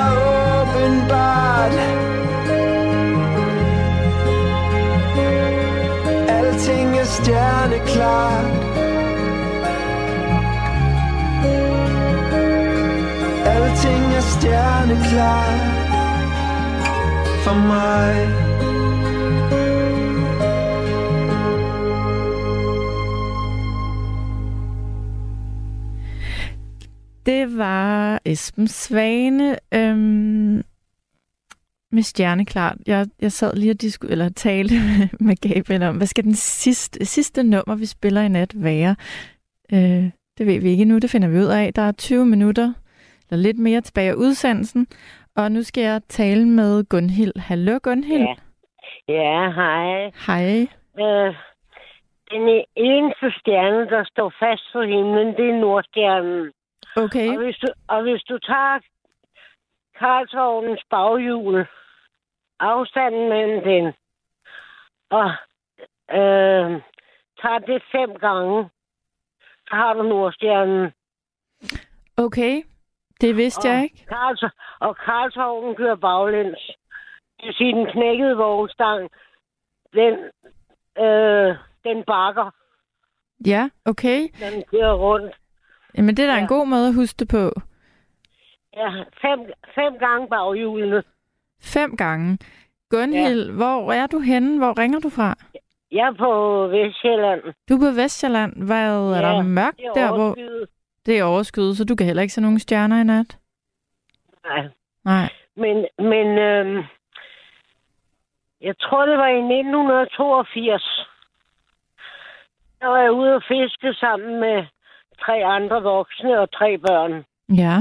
[0.60, 1.72] åbenbart.
[6.28, 8.44] Alting er stjerneklart.
[13.46, 15.60] Alting er stjerneklart
[17.44, 18.43] For mig.
[27.26, 30.62] Det var Esben Svane øhm,
[31.92, 32.76] med Stjerneklart.
[32.86, 36.34] Jeg, jeg sad lige og disku, eller talte med, med Gabriel om, hvad skal den
[36.34, 38.96] sidste, sidste nummer, vi spiller i nat være?
[39.72, 40.04] Øh,
[40.38, 41.74] det ved vi ikke nu, det finder vi ud af.
[41.74, 42.72] Der er 20 minutter,
[43.30, 44.86] eller lidt mere tilbage af udsendelsen,
[45.36, 47.38] og nu skal jeg tale med Gunhild.
[47.38, 48.22] Hallo Gunhild.
[48.22, 48.34] Ja.
[49.08, 50.10] Ja, hej.
[50.26, 50.66] Hej.
[51.02, 51.34] Øh,
[52.30, 56.52] den eneste stjerne, der står fast på himlen, det er Nordstjernen.
[56.96, 57.28] Okay.
[57.28, 58.78] Og hvis du, og hvis du tager
[59.98, 61.66] Karlsovnens baghjul.
[62.60, 63.92] Afstanden mellem den.
[65.10, 65.30] Og
[66.10, 66.82] øh,
[67.40, 68.68] tager det fem gange.
[69.68, 70.92] Så har du Nordstjernen.
[72.16, 72.62] Okay,
[73.20, 74.06] det vidste jeg ikke.
[74.06, 74.44] Karls,
[74.80, 76.70] og Karlshovnen kører baglæns.
[77.36, 79.10] Det vil sige, den knækkede vognstang,
[79.92, 80.14] den,
[81.04, 82.50] øh, den bakker,
[83.46, 84.20] Ja, okay.
[84.20, 85.34] den kører rundt.
[85.96, 86.40] Jamen, det er da Ja.
[86.40, 87.60] en god måde at huske det på.
[88.76, 88.88] Ja,
[89.22, 89.40] fem,
[89.74, 91.02] fem gange baghjulene.
[91.62, 92.38] Fem gange.
[92.90, 93.52] Gunhild, ja.
[93.52, 94.58] hvor er du henne?
[94.58, 95.34] Hvor ringer du fra?
[95.92, 96.30] Jeg er på
[96.68, 97.42] Vestjylland.
[97.68, 98.52] Du er på Vestjylland.
[98.66, 100.36] Hvad er Ja, der mørkt Det er der, hvor
[101.06, 103.38] det er overskyet, så du kan heller ikke se nogen stjerner i nat?
[104.44, 104.68] Nej.
[105.04, 105.28] Nej.
[105.56, 106.84] Men, men øh,
[108.60, 111.08] jeg tror, det var i 1982.
[112.80, 114.66] Der var jeg ude og fiske sammen med
[115.20, 117.24] tre andre voksne og tre børn.
[117.48, 117.76] Ja.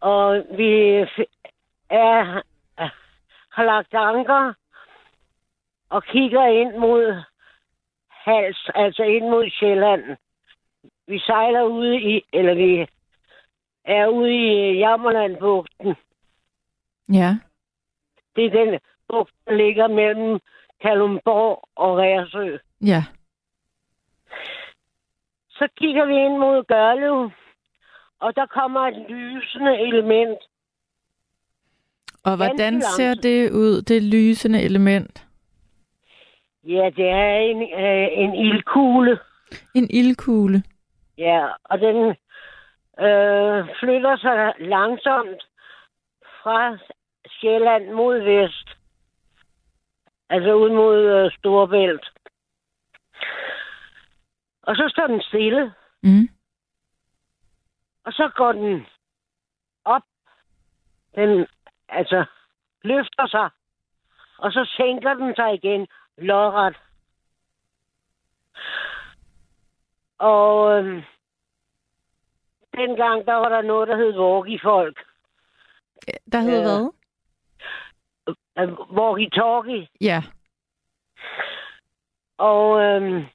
[0.00, 0.96] Og vi
[1.90, 2.42] er,
[3.50, 4.54] har lagt anker
[5.90, 7.22] og kigger ind mod
[8.10, 10.16] Hals, altså ind mod Sjælland.
[11.06, 12.86] Vi sejler ude i, eller vi
[13.84, 15.94] er ude i Jammerlandbugten.
[17.12, 17.36] Ja.
[18.36, 20.40] Det er den bugt, der ligger mellem
[20.80, 22.56] Kalundborg og Rærsø.
[22.80, 23.04] Ja.
[25.60, 27.30] Så kigger vi ind mod Gørlev,
[28.20, 30.38] og der kommer et lysende element.
[32.24, 35.26] Og hvordan ser det ud, det lysende element?
[36.64, 39.18] Ja, det er en, øh, en ildkugle.
[39.74, 40.62] En ildkugle.
[41.18, 41.96] Ja, og den
[43.06, 45.42] øh, flytter sig langsomt
[46.42, 46.78] fra
[47.40, 48.68] Sjælland mod vest.
[50.30, 52.10] Altså ud mod øh, Storbælt.
[54.70, 56.28] Og så står den stille, Mm.
[58.04, 58.86] og så går den
[59.84, 60.02] op.
[61.14, 61.46] Den
[61.88, 62.24] altså
[62.82, 63.50] løfter sig,
[64.38, 65.86] og så sænker den sig igen
[66.18, 66.76] lodret.
[70.18, 71.04] Og øh,
[72.76, 74.98] dengang, der var der noget, der hed walkie-folk.
[76.32, 76.62] Der hed Ja.
[76.62, 76.92] hvad?
[78.58, 79.86] Øh, Walkie-talkie.
[80.00, 80.22] Ja.
[82.38, 83.26] Og øh,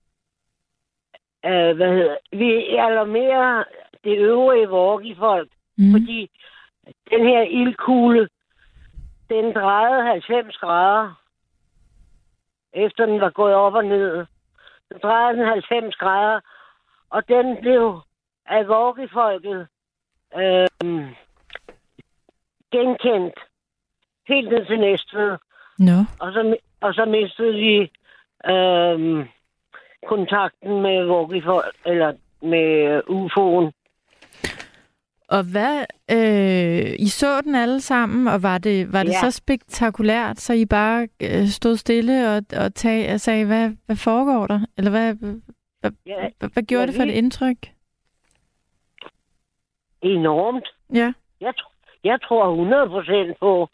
[1.45, 3.63] øh, hvad hedder vi alarmerer
[4.03, 5.91] det øvrige walkie-folk, Mm.
[5.91, 6.29] fordi
[7.09, 8.29] den her ildkugle,
[9.29, 11.21] den drejede 90 grader,
[12.73, 14.25] efter den var gået op og ned.
[14.89, 16.39] Den drejede den 90 grader,
[17.09, 17.99] og den blev
[18.45, 19.67] af walkie-folket
[20.37, 20.67] øh,
[22.71, 23.39] genkendt
[24.27, 25.37] helt ned til Næstved.
[25.79, 25.97] Nå.
[26.19, 27.91] Og så, og så mistede vi
[28.51, 29.25] øh,
[30.07, 31.43] kontakten med walkie
[31.85, 33.71] eller med UFO'en.
[35.29, 39.19] Og hvad, øh, I så den alle sammen, og var det, var det Ja.
[39.19, 43.95] så spektakulært, så I bare øh, stod stille og, og, tag, og sagde, hvad, hvad
[43.95, 44.59] foregår der?
[44.77, 47.57] Eller hvad, hvad, Ja, hvad, hvad gjorde ja, det for et indtryk?
[50.01, 50.67] enormt.
[50.93, 51.13] Ja.
[51.41, 51.53] Jeg,
[52.03, 52.43] jeg tror
[53.31, 53.67] 100% på,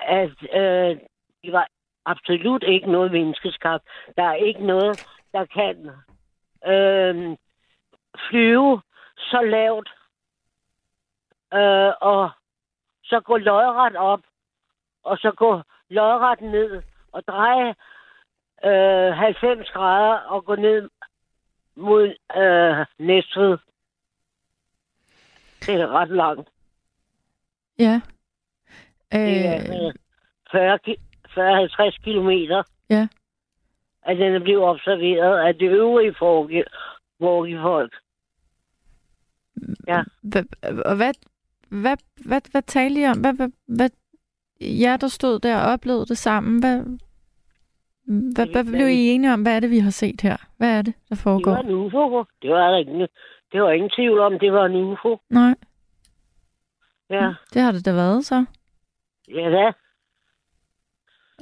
[0.00, 0.30] at
[0.60, 0.96] øh,
[1.42, 1.66] det var
[2.06, 3.84] absolut ikke noget menneskeskabt.
[4.16, 5.76] Der er ikke noget, der kan
[6.72, 7.36] øh,
[8.28, 8.82] flyve
[9.16, 9.88] så lavt
[11.54, 12.30] øh, og
[13.04, 14.20] så gå lodret op
[15.02, 16.82] og så gå lodret ned
[17.12, 17.74] og dreje
[18.64, 20.90] øh, 90 grader og gå ned
[21.76, 23.58] mod øh, Næstved.
[25.60, 26.48] Det er ret langt.
[27.78, 28.00] Ja.
[29.12, 29.94] Det er øh,
[31.88, 32.62] 40-50 kilometer.
[32.90, 33.08] Ja.
[34.06, 37.92] At den er blevet observeret af det øvrige folk.
[39.88, 40.02] Ja.
[40.84, 41.12] Og hvad,
[41.68, 41.96] hvad,
[42.26, 43.20] hvad, hvad talte I om?
[43.20, 43.90] Hvad, hvad, hvad,
[44.60, 46.82] jer, der stod der og oplevede det sammen, hvad,
[48.34, 49.42] hvad, hvad blev I enige om?
[49.42, 50.36] Hvad er det, vi har set her?
[50.56, 51.50] Hvad er det, der Det foregår?
[51.52, 52.24] var en UFO.
[52.42, 53.08] Det var der ingen,
[53.52, 55.16] det var ingen tvivl om, det var en UFO.
[55.30, 55.54] Nej,
[57.10, 58.44] Ja, det har det da været så.
[59.28, 59.72] ja da.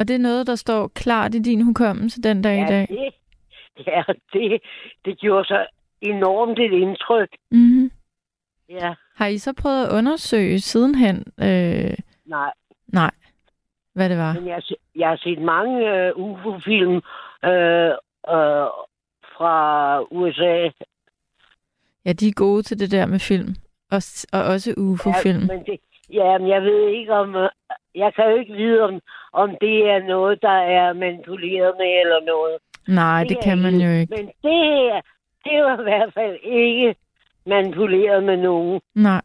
[0.01, 2.87] Og det er noget, der står klart i din hukommelse den dag i Ja, dag.
[2.89, 3.13] det,
[3.87, 4.03] ja,
[4.33, 4.63] det,
[5.05, 5.67] det gjorde så
[6.01, 7.29] enormt et indtryk.
[7.51, 7.91] Mm-hmm.
[8.69, 11.95] Ja, Har I så prøvet at undersøge sidenhen, øh,
[12.27, 12.53] nej.
[12.87, 13.11] nej,
[13.95, 14.33] hvad det var?
[14.35, 14.63] Men jeg,
[14.97, 16.95] jeg har set mange øh, UFO-film
[17.45, 17.91] øh,
[18.35, 18.67] øh,
[19.37, 20.69] fra USA.
[22.05, 23.55] Ja, de er gode til det der med film.
[23.91, 24.03] Og,
[24.33, 25.41] og også UFO-film.
[25.41, 25.81] Ja, men det,
[26.13, 27.37] ja, men jeg ved ikke om...
[27.95, 29.01] Jeg kan jo ikke vide, om,
[29.33, 32.57] om det er noget, der er manipuleret med eller noget.
[32.89, 34.15] Nej, det er kan man jo ikke.
[34.17, 35.01] Men det her,
[35.45, 36.95] det var i hvert fald ikke
[37.47, 38.81] manipuleret med nogen.
[38.95, 39.23] Nej.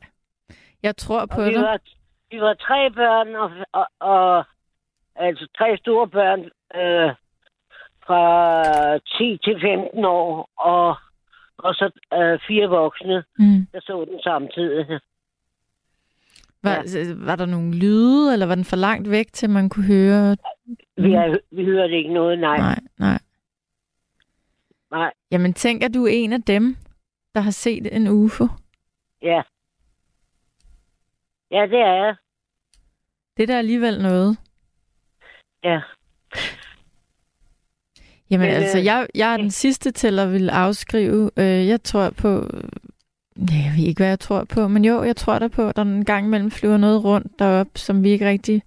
[0.84, 1.62] Jeg tror på Og vi dig.
[1.62, 1.80] var,
[2.32, 4.44] vi var tre børn, og, og, og
[5.16, 6.40] altså tre store børn
[6.76, 7.12] øh,
[8.08, 10.96] fra 10 til 15 år, og,
[11.58, 13.68] og så øh, fire voksne, Mm.
[13.74, 15.00] der så den samtidig.
[16.64, 20.38] Var, var der nogle lyde, eller var den for langt væk, til man kunne høre?
[20.98, 22.58] Vi, er, vi hørte ikke noget, nej.
[22.58, 23.20] Nej, nej.
[24.92, 26.76] Nej, Jamen, tænk, at du er en af dem,
[27.36, 28.48] der har set en UFO.
[29.22, 29.42] ja.
[31.52, 32.16] Ja, det er jeg.
[33.38, 34.38] Det er da alligevel noget.
[35.64, 35.82] Ja.
[38.32, 41.32] Jamen Men, altså, øh, jeg, jeg er den sidste til at vil afskrive.
[41.38, 42.50] Øh, jeg tror på...
[43.52, 45.76] Ja, jeg ved ikke, hvad jeg tror på, men jo, jeg tror der på, at
[45.76, 48.62] der en gang imellem flyver noget rundt deroppe, som vi ikke rigtig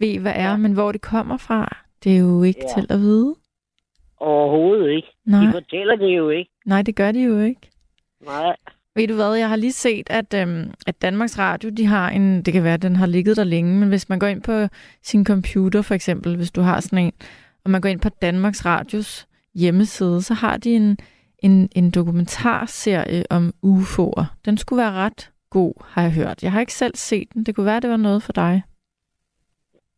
[0.00, 0.56] ved, hvad er, Ja.
[0.56, 2.80] men hvor det kommer fra, det er jo ikke Ja.
[2.80, 3.34] til at vide.
[4.20, 5.08] Overhovedet ikke.
[5.26, 6.50] Nej, De fortæller det jo ikke.
[6.66, 7.60] nej, det gør de jo ikke.
[8.26, 8.56] Nej.
[8.96, 12.42] Ved du hvad, jeg har lige set, at, øhm, at Danmarks Radio, de har en,
[12.42, 14.66] det kan være, at den har ligget der længe, men hvis man går ind på
[15.02, 17.12] sin computer for eksempel, hvis du har sådan en,
[17.64, 20.98] og man går ind på Danmarks Radios hjemmeside, så har de en,
[21.38, 24.24] en, en dokumentarserie om UFO'er.
[24.44, 26.42] Den skulle være ret god, har jeg hørt.
[26.42, 27.44] Jeg har ikke selv set den.
[27.44, 28.62] Det kunne være, det var noget for dig.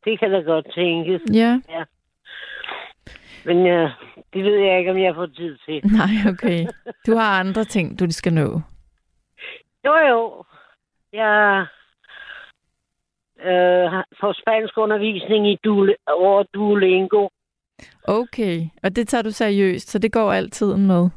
[0.04, 1.22] Det kan da godt tænkes.
[1.34, 1.60] Ja,
[3.44, 3.90] Men ja,
[4.32, 5.86] det ved jeg ikke, om jeg får tid til.
[6.00, 6.66] nej, okay.
[7.06, 8.60] Du har andre ting, du skal nå.
[9.84, 10.44] Jo, jo.
[11.12, 11.66] Jeg
[13.38, 17.28] øh, får spansk undervisning i Dule, over Duolingo.
[18.04, 21.10] Okay, og det tager du seriøst, så det går altid med.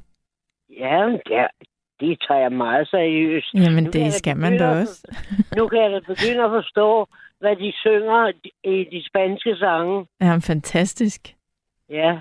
[0.79, 1.47] Ja, ja,
[1.99, 3.53] det tager jeg meget seriøst.
[3.53, 5.07] Jamen, Nu det skal man da også.
[5.57, 7.07] Nu kan jeg da begynde at forstå,
[7.39, 8.31] hvad de synger
[8.63, 10.05] i de spanske sange.
[10.21, 11.35] Jamen, fantastisk.
[11.89, 12.19] Ja.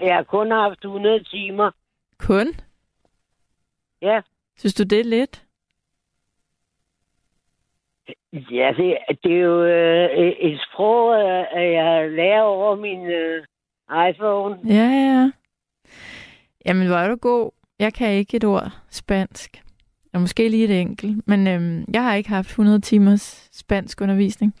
[0.00, 1.70] Jeg har kun haft 100 timer.
[2.18, 2.46] Kun?
[4.02, 4.20] Ja.
[4.58, 5.44] Synes du, det er lidt?
[8.32, 13.44] Ja, det, det er jo øh, et sprog, øh, jeg lærer over min øh,
[14.10, 14.58] iPhone.
[14.64, 15.30] Ja, ja.
[16.66, 17.50] Jamen, hvor er du god.
[17.78, 19.62] Jeg kan ikke et ord spansk.
[20.14, 21.28] Og måske lige et enkelt.
[21.28, 24.54] Men øhm, jeg har ikke haft 100 timers spansk undervisning.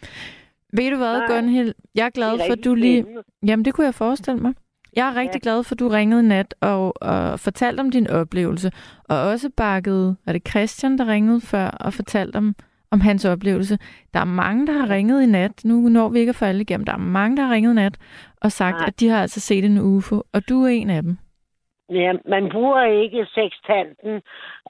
[0.72, 1.26] Ved du hvad, Nej.
[1.26, 1.74] Gunhild?
[1.94, 3.06] Jeg er glad er for, at du lige...
[3.46, 4.54] Jamen, det kunne jeg forestille mig.
[4.96, 5.50] Jeg er rigtig Ja.
[5.50, 8.70] glad for, at du ringede nat og, og fortalte om din oplevelse.
[9.04, 10.16] Og også bakkede...
[10.26, 12.54] Var det Christian, der ringede før og fortalte om,
[12.90, 13.78] om hans oplevelse?
[14.14, 15.52] Der er mange, der har ringet i nat.
[15.64, 16.84] Nu når vi ikke at få alle igennem.
[16.84, 17.96] Der er mange, der har ringet i nat
[18.40, 18.84] og sagt, Nej.
[18.86, 20.22] at de har altså set en UFO.
[20.32, 21.16] Og du er en af dem.
[21.94, 24.22] Ja, man bruger ikke sekstanten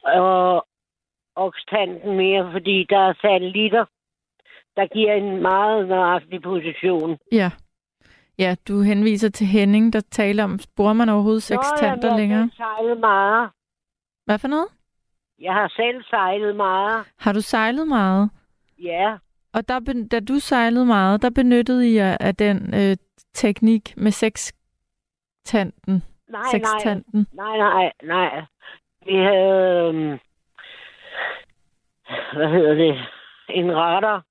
[0.03, 0.65] og
[1.35, 3.85] okstanten mere, fordi der er satellitter,
[4.75, 7.17] der giver en meget nøjagtig position.
[7.31, 7.51] Ja.
[8.39, 12.39] Ja, du henviser til Henning, der taler om, bruger man overhovedet sekstanter Nå, længere?
[12.39, 13.49] Jeg har sejlet meget.
[14.25, 14.67] Hvad for noget?
[15.39, 17.05] Jeg har selv sejlet meget.
[17.19, 18.29] Har du sejlet meget?
[18.83, 19.17] Ja,
[19.53, 19.79] Og der,
[20.11, 22.97] da du sejlede meget, der benyttede I jer af den øh,
[23.33, 26.03] teknik med sekstanten.
[26.33, 27.27] Nej, nej, Sekstanten.
[27.33, 28.41] nej, nej, nej.
[29.05, 30.19] Vi havde, øhm,
[32.33, 32.93] hvad hedder det,
[33.49, 34.23] en radar.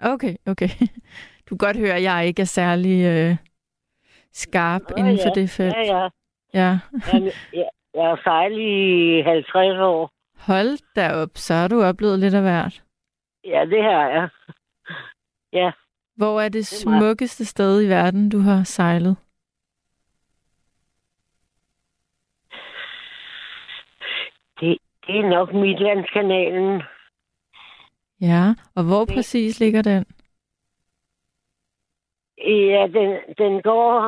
[0.00, 0.68] Okay, okay.
[1.48, 3.36] Du kan godt høre, at jeg ikke er særlig øh,
[4.32, 5.40] skarp Nå, inden for ja.
[5.40, 5.74] det felt.
[5.76, 6.08] Ja, ja.
[6.54, 6.78] ja.
[7.12, 10.10] Jamen, jeg, jeg har sejlet i 50 år.
[10.38, 12.82] Hold da op, så har du oplevet lidt af hvert.
[13.44, 14.28] Ja, det har jeg.
[15.52, 15.70] Ja,
[16.16, 19.16] Hvor er det er meget- smukkeste sted i verden, du har sejlet?
[24.60, 26.82] Det, det er nok Midtlandskanalen.
[28.20, 30.04] Ja, og hvor Det- præcis ligger den?
[32.38, 34.00] Ja, den, den går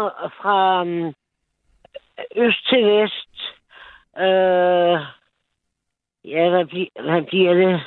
[0.43, 1.15] fra um,
[2.37, 3.37] øst til vest.
[4.19, 4.97] Øh,
[6.25, 7.81] ja, hvad, bli, hvad bliver det?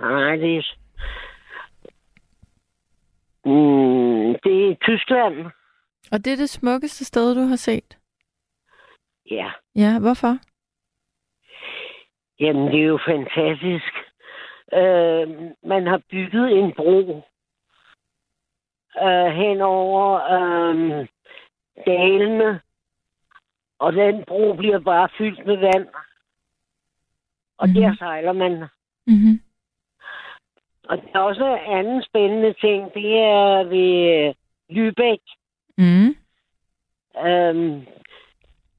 [0.00, 0.62] Nej, det er...
[3.46, 5.46] Mm, det er Tyskland.
[6.12, 7.98] Og det er det smukkeste sted, du har set?
[9.30, 10.38] Ja, Ja, hvorfor?
[12.40, 13.92] Jamen det er jo fantastisk.
[14.72, 15.28] Øh,
[15.62, 17.22] man har bygget en bro
[19.02, 21.06] øh, hen over øh,
[21.86, 22.60] dalene,
[23.78, 25.88] og den bro bliver bare fyldt med vand.
[27.58, 27.74] Og Mhm.
[27.74, 28.52] der sejler man.
[29.06, 29.40] Mm-hmm.
[30.88, 34.34] Og der er også en anden spændende ting, det er ved
[34.70, 35.24] Lübeck.
[35.78, 36.16] Mm.
[37.26, 37.86] Øhm,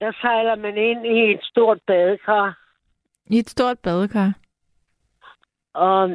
[0.01, 2.59] der sejler man ind i et stort badekar,
[3.29, 4.33] I et stort badekar.
[5.73, 6.09] og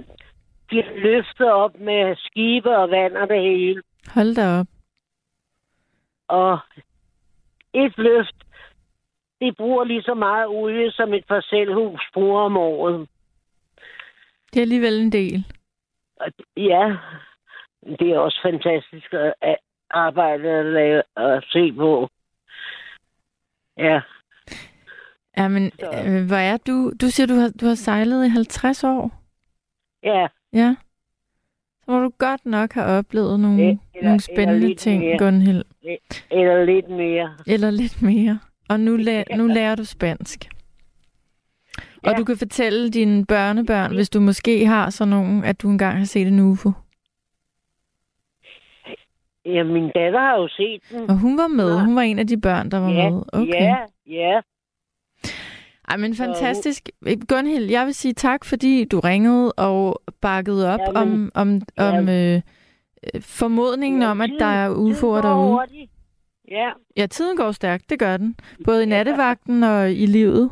[0.71, 3.83] de løftet op med skibe og vand og det hele.
[4.15, 4.67] Hold da op.
[6.29, 6.59] Og
[7.75, 8.37] et løft,
[9.41, 13.09] det bruger lige så meget olie, som et parcelhus bruger om året.
[14.53, 15.45] Det er alligevel en del.
[16.17, 16.97] Og ja,
[17.99, 19.57] det er også fantastisk at at
[19.91, 22.09] arbejde og, lave, og se på.
[23.77, 24.01] Ja,
[25.43, 26.93] Ja, men Så- øh, hvor er du?
[27.01, 29.13] Du siger, du har, du har sejlet i 50 år.
[30.05, 30.27] ja.
[30.53, 30.77] Ja.
[31.85, 35.19] Så må du godt nok have oplevet nogle, Eller- nogle spændende eller ting, mere.
[35.19, 35.65] Gunhild.
[36.31, 37.35] Eller lidt mere.
[37.47, 38.39] Eller lidt mere.
[38.69, 40.49] Og nu, læ- nu lærer du spansk.
[42.05, 42.17] Og Ja.
[42.19, 46.05] du kan fortælle dine børnebørn, hvis du måske har sådan nogen, at du engang har
[46.05, 46.73] set en UFO.
[49.45, 51.11] Ja, min datter har jo set den.
[51.11, 51.77] Og hun var med.
[51.77, 51.85] Ja.
[51.85, 53.23] Hun var en af de børn, der var ja, med.
[53.33, 53.53] Okay.
[53.53, 53.77] ja,
[54.07, 54.41] ja.
[55.91, 56.89] Ej, men fantastisk.
[57.29, 62.09] Gunhild, jeg vil sige tak, fordi du ringede og bakkede op Jamen, om, om, om
[62.09, 62.41] øh,
[63.15, 65.53] øh, formodningen om, at der er UFO'er derude.
[65.53, 65.91] hurtigt.
[66.51, 68.37] Ja, Ja, tiden går stærkt, det gør den.
[68.65, 70.51] Både i nattevagten og i livet.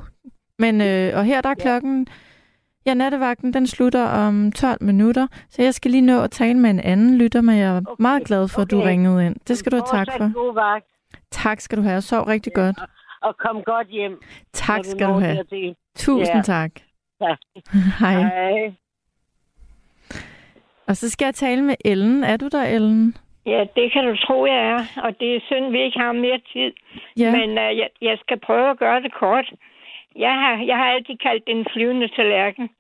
[0.59, 2.07] Men, øh, og her der er klokken...
[2.87, 6.71] Ja, nattevagten, den slutter om 12 minutter, så jeg skal lige nå at tale med
[6.71, 8.89] en anden lytter, men jeg er Okay, meget glad for, at du okay.
[8.89, 9.37] ringede ind.
[9.49, 10.33] Det skal du have tak for.
[10.35, 10.85] god vagt,
[11.31, 12.79] Tak skal du have, sov rigtig godt.
[13.21, 14.21] Og kom godt hjem.
[14.53, 15.37] Tak når skal du have.
[15.37, 15.75] dertil.
[15.97, 16.43] Tusind Ja.
[16.43, 16.71] tak.
[17.21, 17.39] Tak.
[18.01, 18.15] Hej.
[18.23, 18.73] Hej.
[20.87, 22.25] Og så skal jeg tale med Ellen.
[22.25, 23.15] Er du der, Ellen?
[23.47, 24.81] Ja, det kan du tro, jeg er.
[25.05, 26.73] Og det er synd, vi ikke har mere tid.
[27.19, 27.31] Ja.
[27.37, 29.53] Men uh, jeg, jeg skal prøve at gøre det kort.
[30.17, 32.71] Jeg har, jeg har altid kaldt den flyvende tallerken.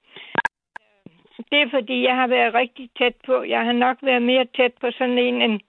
[1.51, 3.43] Det er fordi, jeg har været rigtig tæt på.
[3.43, 5.60] Jeg har nok været mere tæt på sådan en end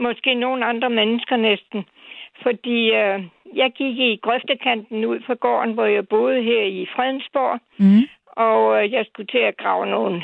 [0.00, 1.84] måske nogle andre mennesker næsten.
[2.42, 3.20] Fordi øh,
[3.54, 7.60] jeg gik i grøftekanten ud fra gården, hvor jeg boede her i Fredensborg.
[7.78, 8.08] Mm.
[8.26, 10.22] Og øh, jeg skulle til at grave nogle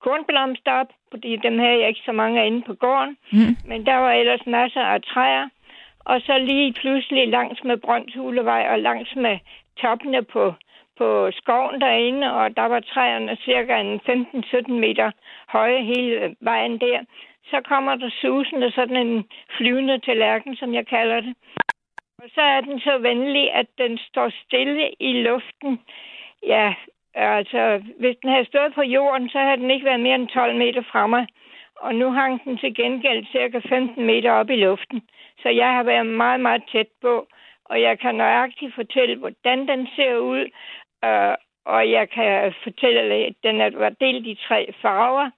[0.00, 3.16] kornblomster op, fordi dem havde jeg ikke så mange af inde på gården.
[3.32, 3.56] Mm.
[3.68, 5.48] Men der var ellers masser af træer.
[6.10, 9.38] Og så lige pludselig langs med Brøndshulevej og langs med
[9.80, 10.54] toppene på,
[10.98, 15.10] på skoven derinde, og der var træerne cirka en 15-17 meter
[15.48, 16.98] høje hele vejen der.
[17.50, 19.24] Så kommer der susende sådan en
[19.56, 21.34] flyvende tallerken, som jeg kalder det.
[22.22, 25.80] Og så er den så venlig, at den står stille i luften.
[26.42, 26.74] Ja,
[27.14, 30.56] altså, hvis den havde stået på jorden, så havde den ikke været mere end 12
[30.56, 31.26] meter fra mig.
[31.80, 35.02] Og nu hang den til gengæld cirka 15 meter op i luften.
[35.42, 37.26] Så jeg har været meget, meget tæt på.
[37.64, 40.44] Og jeg kan nøjagtigt fortælle, hvordan den ser ud.
[41.04, 41.34] Øh,
[41.64, 45.30] og jeg kan fortælle, at den er var delt i tre farver.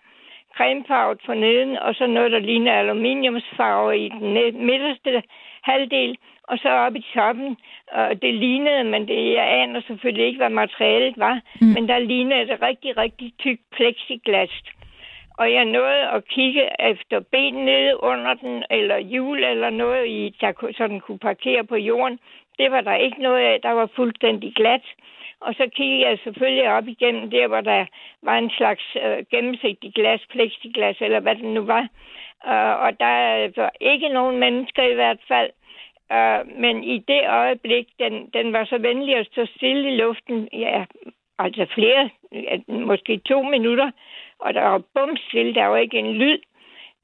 [0.57, 5.23] Cremefarvet for neden, og så noget, der ligner aluminiumsfarve i den midterste
[5.71, 6.17] halvdel.
[6.43, 7.57] Og så oppe i toppen,
[7.93, 11.67] og det lignede, men det, jeg aner selvfølgelig ikke, hvad materialet var, mm.
[11.67, 14.51] men der lignede et rigtig, rigtig tykt plexiglas.
[15.39, 20.37] Og jeg nåede at kigge efter ben nede under den, eller hjul eller noget, i,
[20.41, 22.19] der, så den kunne parkere på jorden.
[22.59, 24.83] Det var der ikke noget af, der var fuldstændig glat.
[25.41, 27.87] Og så kiggede jeg selvfølgelig op igennem der, hvor der
[28.23, 31.89] var en slags øh, gennemsigtig glas, plexiglas, eller hvad det nu var.
[32.45, 35.51] Uh, og der var altså ikke nogen mennesker i hvert fald.
[36.11, 40.49] Uh, men i det øjeblik, den, den var så venlig at stå stille i luften,
[40.53, 40.85] ja,
[41.39, 43.91] altså flere, ja, måske to minutter,
[44.39, 46.39] og der var bums stille, der var ikke en lyd.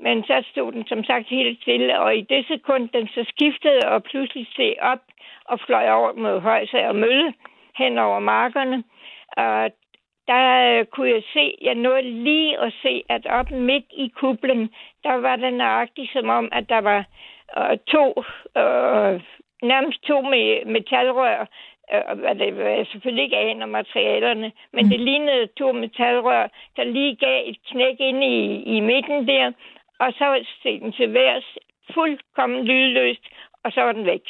[0.00, 3.88] Men så stod den som sagt helt stille, og i det sekund, den så skiftede
[3.88, 5.02] og pludselig se op
[5.44, 7.34] og fløj over mod Højse og Mølle
[7.78, 8.84] hen over markerne.
[9.38, 9.70] Uh,
[10.26, 14.70] der øh, kunne jeg se, jeg nåede lige at se, at op midt i kublen,
[15.04, 17.04] der var det nøjagtigt som om, at der var
[17.58, 18.06] øh, to,
[18.60, 19.20] øh,
[19.62, 21.46] nærmest to med metalrør,
[21.92, 27.42] øh, det jeg selvfølgelig ikke aner materialerne, men det lignede to metalrør, der lige gav
[27.46, 29.52] et knæk ind i, i midten der,
[29.98, 31.58] og så steg den til værs,
[31.94, 33.24] fuldkommen lydløst,
[33.64, 34.22] og så var den væk.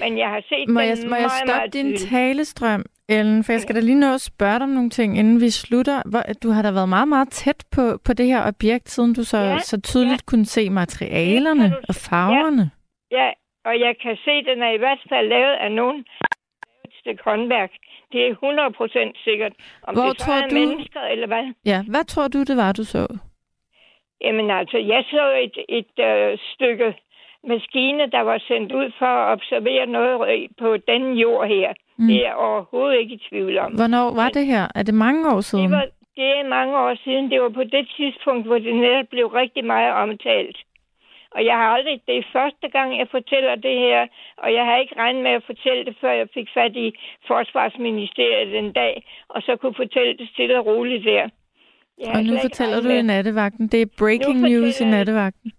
[0.00, 2.10] Men jeg har set Må den jeg, må jeg meget, stoppe meget din tydeligt.
[2.10, 3.44] talestrøm, Ellen?
[3.44, 6.02] For jeg skal da lige nå at spørge dig om nogle ting, inden vi slutter.
[6.42, 9.38] Du har da været meget, meget tæt på, på det her objekt, siden du så,
[9.38, 10.30] Ja, så tydeligt ja.
[10.30, 12.70] kunne se materialerne du- og farverne.
[13.10, 13.28] Ja,
[13.64, 15.98] og jeg kan se, at den er i hvert fald lavet af nogen
[16.84, 17.70] et stykke håndværk.
[18.12, 19.52] Det er 100 procent sikkert.
[19.82, 21.44] Om Hvor det så tror er du- mennesker, eller hvad?
[21.64, 23.06] Ja, hvad tror du, det var, du så?
[24.20, 26.94] Jamen altså, jeg så et, et øh, stykke
[27.48, 31.72] maskine, der var sendt ud for at observere noget på den jord her.
[31.98, 32.06] Mm.
[32.06, 33.72] Det er jeg overhovedet ikke i tvivl om.
[33.72, 34.64] Hvornår var det her?
[34.74, 35.64] Er det mange år siden?
[35.64, 37.30] Det, var, det er mange år siden.
[37.30, 40.56] Det var på det tidspunkt, hvor det netop blev rigtig meget omtalt.
[41.36, 44.00] Og jeg har aldrig, det er første gang, jeg fortæller det her,
[44.36, 46.94] og jeg har ikke regnet med at fortælle det, før jeg fik fat i
[47.26, 48.94] Forsvarsministeriet den dag,
[49.28, 51.28] og så kunne fortælle det stille og roligt der.
[51.98, 53.68] Jeg Og nu fortæller du i nattevagten.
[53.68, 55.52] Det er breaking news i nattevagten.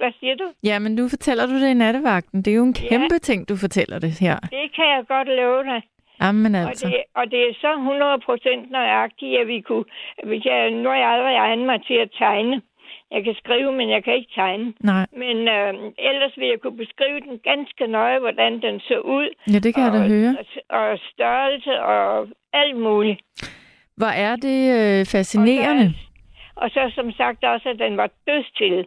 [0.00, 0.46] Hvad siger du?
[0.70, 2.42] Ja, men nu fortæller du det i nattevagten.
[2.42, 2.88] Det er jo en Ja.
[2.88, 4.36] kæmpe ting, du fortæller det her.
[4.58, 5.80] Det kan jeg godt love dig.
[6.22, 6.86] Jamen Og altså.
[6.86, 7.70] det, og det er så
[8.66, 9.84] 100% nøjagtigt, at vi kunne...
[10.24, 12.62] Hvis jeg, nu har jeg aldrig egnet mig til at tegne.
[13.10, 14.72] Jeg kan skrive, men jeg kan ikke tegne.
[14.80, 15.06] Nej.
[15.22, 19.28] Men øh, ellers vil jeg kunne beskrive den ganske nøje, hvordan den så ud.
[19.52, 20.36] Ja, det kan jeg da og, høre.
[20.40, 23.20] Og, og størrelse og alt muligt.
[23.96, 25.94] Hvor er det øh, fascinerende.
[26.56, 28.84] Og så som sagt også, at den var dødstille.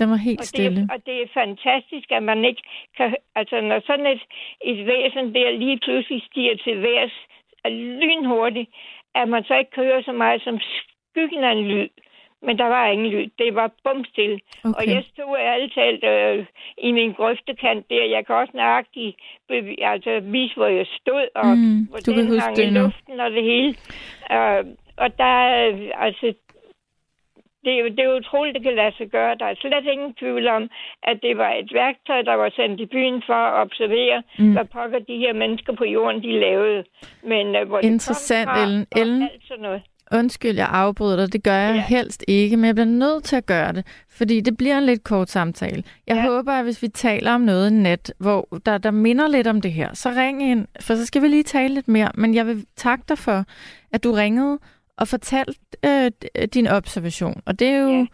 [0.00, 0.80] Den var helt Og stille.
[0.80, 2.62] det, og det er fantastisk, at man ikke
[2.96, 3.16] kan...
[3.34, 4.22] Altså, når sådan et,
[4.70, 7.16] et væsen der lige pludselig stiger til værs
[8.00, 8.70] lynhurtigt,
[9.14, 10.58] at man så ikke kan høre så meget som
[11.10, 11.88] skyggen af en lyd.
[12.42, 13.28] Men der var ingen lyd.
[13.38, 14.40] Det var bumstille.
[14.64, 14.74] Okay.
[14.78, 16.46] Og jeg stod ærligt talt øh,
[16.78, 18.04] i min grøftekant der.
[18.04, 19.16] Jeg kan også nøjagtigt
[19.82, 23.20] altså, vise, hvor jeg stod, og Mm, hvor du kan huske hang det i luften
[23.20, 23.74] og det hele.
[24.32, 24.64] Øh,
[24.96, 26.34] og der er, øh, altså,
[27.64, 29.34] det, er det er utroligt, det kan lade sig gøre.
[29.40, 30.62] Der er slet ingen tvivl om,
[31.02, 34.52] at det var et værktøj, der var sendt i byen for at observere, Mm.
[34.52, 36.84] hvad pokker de her mennesker på jorden, de lavede.
[37.32, 38.86] Men uh, hvor Interessant, det kom fra, Ellen.
[38.92, 39.22] og Ellen?
[39.22, 39.82] alt sådan noget.
[40.12, 41.32] Undskyld, jeg afbryder dig.
[41.32, 41.96] Det gør jeg ja.
[41.96, 43.86] helst ikke, men jeg bliver nødt til at gøre det,
[44.18, 45.82] fordi det bliver en lidt kort samtale.
[46.06, 46.22] Jeg ja.
[46.22, 49.60] håber, at hvis vi taler om noget i nat, hvor der, der minder lidt om
[49.60, 52.10] det her, så ring ind, for så skal vi lige tale lidt mere.
[52.14, 53.44] Men jeg vil takke dig for,
[53.92, 54.58] at du ringede
[55.00, 57.42] og fortalte øh, d- din observation.
[57.46, 58.06] Og det er jo,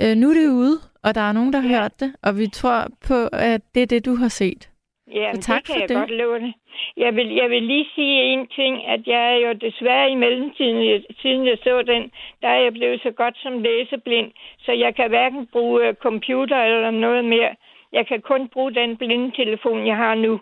[0.00, 0.10] ja.
[0.10, 2.46] øh, nu er det ude, og der er nogen, der har hørt det, og vi
[2.46, 4.68] tror på, at det er det, du har set.
[5.14, 5.96] Ja, tak det kan for jeg det.
[5.96, 6.54] godt det.
[6.96, 10.78] Jeg vil, jeg vil lige sige en ting, at jeg er jo desværre i mellemtiden,
[10.90, 12.02] jeg- siden jeg så den,
[12.42, 14.30] der er jeg blevet så godt som læseblind,
[14.64, 17.50] så jeg kan hverken bruge øh, computer eller noget mere.
[17.92, 20.40] Jeg kan kun bruge den blinde telefon, jeg har nu.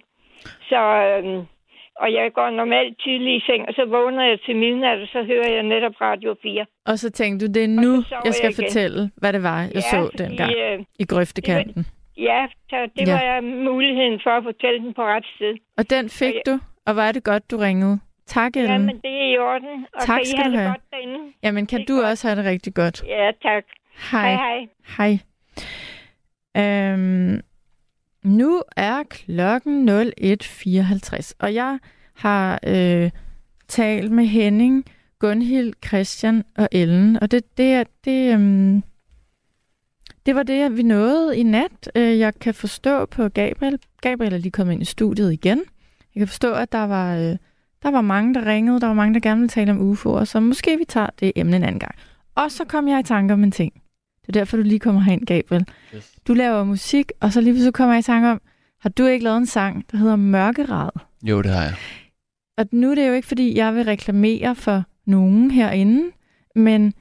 [0.68, 1.42] Så, øhm,
[2.02, 5.22] og jeg går normalt tidlig i seng, og så vågner jeg til midnat, og så
[5.30, 6.66] hører jeg netop Radio 4.
[6.86, 7.92] Og så tænkte du, det er nu,
[8.24, 8.64] jeg skal jeg igen.
[8.64, 11.86] fortælle, hvad det var, jeg Ja, så dengang øh, i grøftekanten.
[12.28, 13.12] Ja, så det Ja.
[13.12, 15.54] var jeg muligheden for at fortælle den på ret sted.
[15.78, 18.00] Og den fik Og du, og var det godt, du ringede.
[18.26, 18.70] Tak, Ellen.
[18.70, 19.86] Ja, men det er i orden.
[19.94, 20.68] Og Tak kan I skal have du det have.
[20.70, 21.18] godt derinde?
[21.42, 23.02] Jamen, kan du også have det rigtig godt?
[23.06, 23.64] Ja, tak.
[24.12, 24.32] Hej.
[24.34, 24.66] Hej,
[24.98, 25.18] Hej.
[26.56, 27.40] Øhm,
[28.24, 31.78] nu er klokken 01.54, og jeg
[32.14, 33.10] har øh,
[33.68, 34.84] talt med Henning,
[35.18, 38.82] Gunhild, Christian og Ellen, og det, det, er- det, øhm,
[40.26, 41.90] det var det, vi nåede i nat.
[41.94, 45.58] Øh, jeg kan forstå på Gabriel, Gabriel er lige kommet ind i studiet igen.
[46.14, 47.36] Jeg kan forstå, at der var, øh,
[47.82, 50.40] der var mange, der ringede, der var mange, der gerne ville tale om UFO'er, så
[50.40, 51.94] måske vi tager det emne en anden gang.
[52.34, 53.72] Og så kom jeg i tanke om en ting.
[54.20, 55.66] Det er derfor, du lige kommer herind, Gabriel.
[55.94, 56.09] Yes.
[56.30, 58.40] Du laver musik, og så lige så kommer jeg i tanke om,
[58.80, 60.90] har du ikke lavet en sang, der hedder Mørkerad?
[61.22, 61.74] Jo, det har jeg.
[62.58, 66.10] Og nu er det jo ikke, fordi jeg vil reklamere for nogen herinde,
[66.54, 66.94] men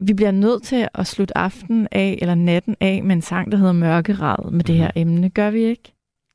[0.00, 3.58] vi bliver nødt til at slutte aftenen af, eller natten af, med en sang, der
[3.58, 5.30] hedder Mørkerad med det her emne.
[5.30, 5.92] Gør vi ikke?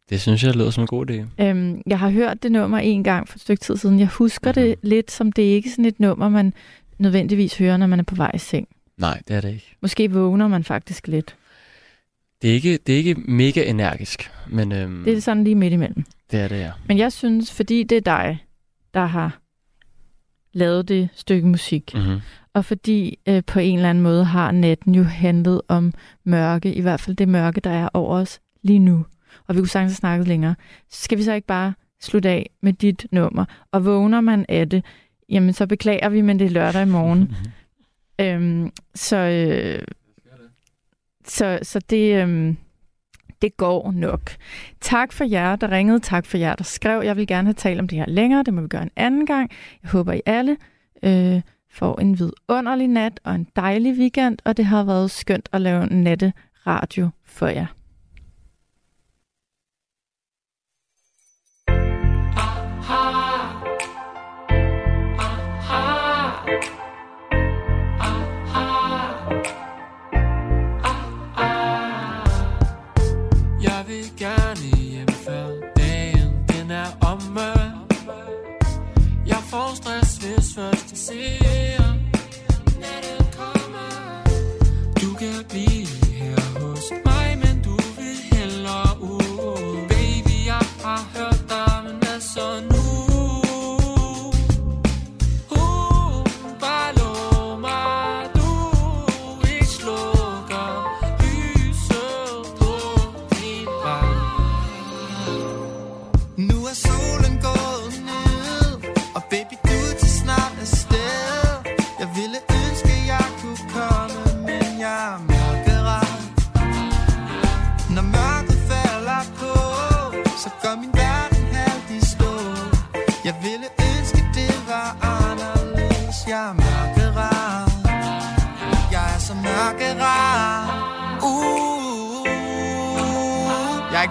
[0.09, 1.43] Det synes jeg lyder som en god idé.
[1.43, 3.99] Øhm, jeg har hørt det nummer en gang for et stykke tid siden.
[3.99, 6.53] Jeg husker det lidt som, det er ikke sådan et nummer, man
[6.99, 8.67] nødvendigvis hører, når man er på vej i seng.
[8.97, 9.75] Nej, det er det ikke.
[9.81, 11.35] Måske vågner man faktisk lidt.
[12.41, 15.73] Det er ikke, det er ikke mega energisk, men øhm, Det er sådan lige midt
[15.73, 16.03] imellem.
[16.31, 16.71] det er det, ja.
[16.87, 18.45] Men jeg synes, fordi det er dig,
[18.93, 19.39] der har
[20.53, 22.19] lavet det stykke musik, Mhm.
[22.53, 25.93] og fordi øh, på en eller anden måde har natten jo handlet om
[26.23, 29.05] mørke, i hvert fald det mørke, der er over os lige nu,
[29.47, 30.55] og vi kunne sagtens have snakket længere,
[30.89, 34.69] så skal vi så ikke bare slutte af med dit nummer, og vågner man af
[34.69, 34.85] det,
[35.29, 37.35] jamen så beklager vi, men det er lørdag i morgen.
[38.21, 39.83] øhm, så, øh,
[41.25, 42.57] så, så det, øhm,
[43.41, 44.31] det går nok.
[44.81, 45.99] Tak for jer, der ringede.
[45.99, 47.01] Tak for jer, der skrev.
[47.03, 48.43] Jeg vil gerne have talt om det her længere.
[48.43, 49.51] Det må vi gøre en anden gang.
[49.83, 50.57] Jeg håber, I alle
[51.03, 51.41] øh,
[51.71, 54.37] får en vidunderlig nat og en dejlig weekend.
[54.43, 56.33] Og det har været skønt at lave natte
[56.67, 57.80] radio for jer.
[80.51, 81.90] Stress, hvis først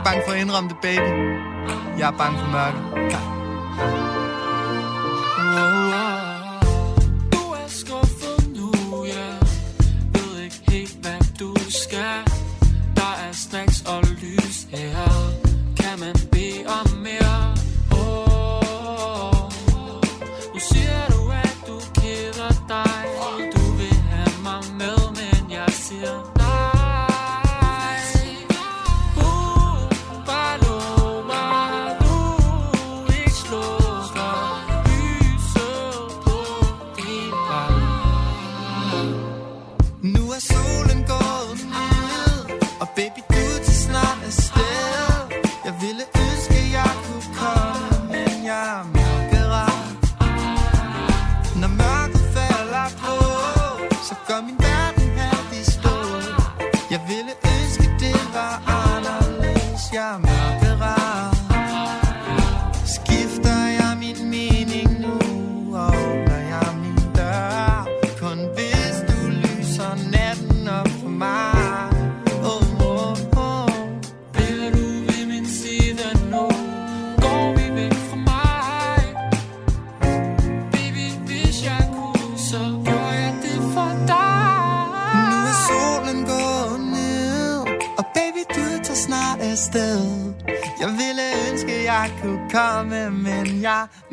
[0.00, 1.10] ikke bange for at indrømme det, baby.
[1.98, 3.39] Jeg er bange for mørke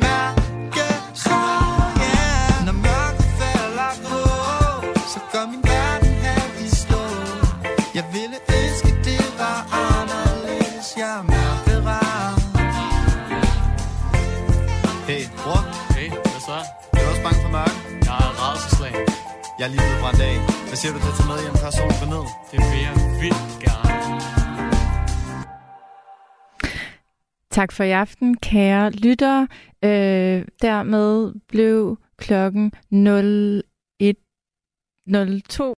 [0.04, 0.94] Mærker
[1.26, 1.40] så,
[2.08, 4.22] yeah Når mørket falder på
[5.14, 7.04] Så går min verden halv i stå
[7.98, 11.48] Jeg ville ønske, det var anderledes Jeg er
[15.08, 15.62] Hey, bror
[15.96, 16.58] Hey, hvad så?
[16.94, 17.78] Jeg er også bange for mørke
[18.08, 18.94] Jeg er rædselslag.
[19.60, 20.36] Jeg er lige blevet brændt af
[20.68, 22.26] Hvad siger du til at tage med hjem, før solen går ned?
[22.52, 23.88] Det vil jeg vildt gerne.
[27.52, 29.48] Tak for i aften, kære lyttere.
[29.88, 35.78] Øh, dermed blev klokken 01.02.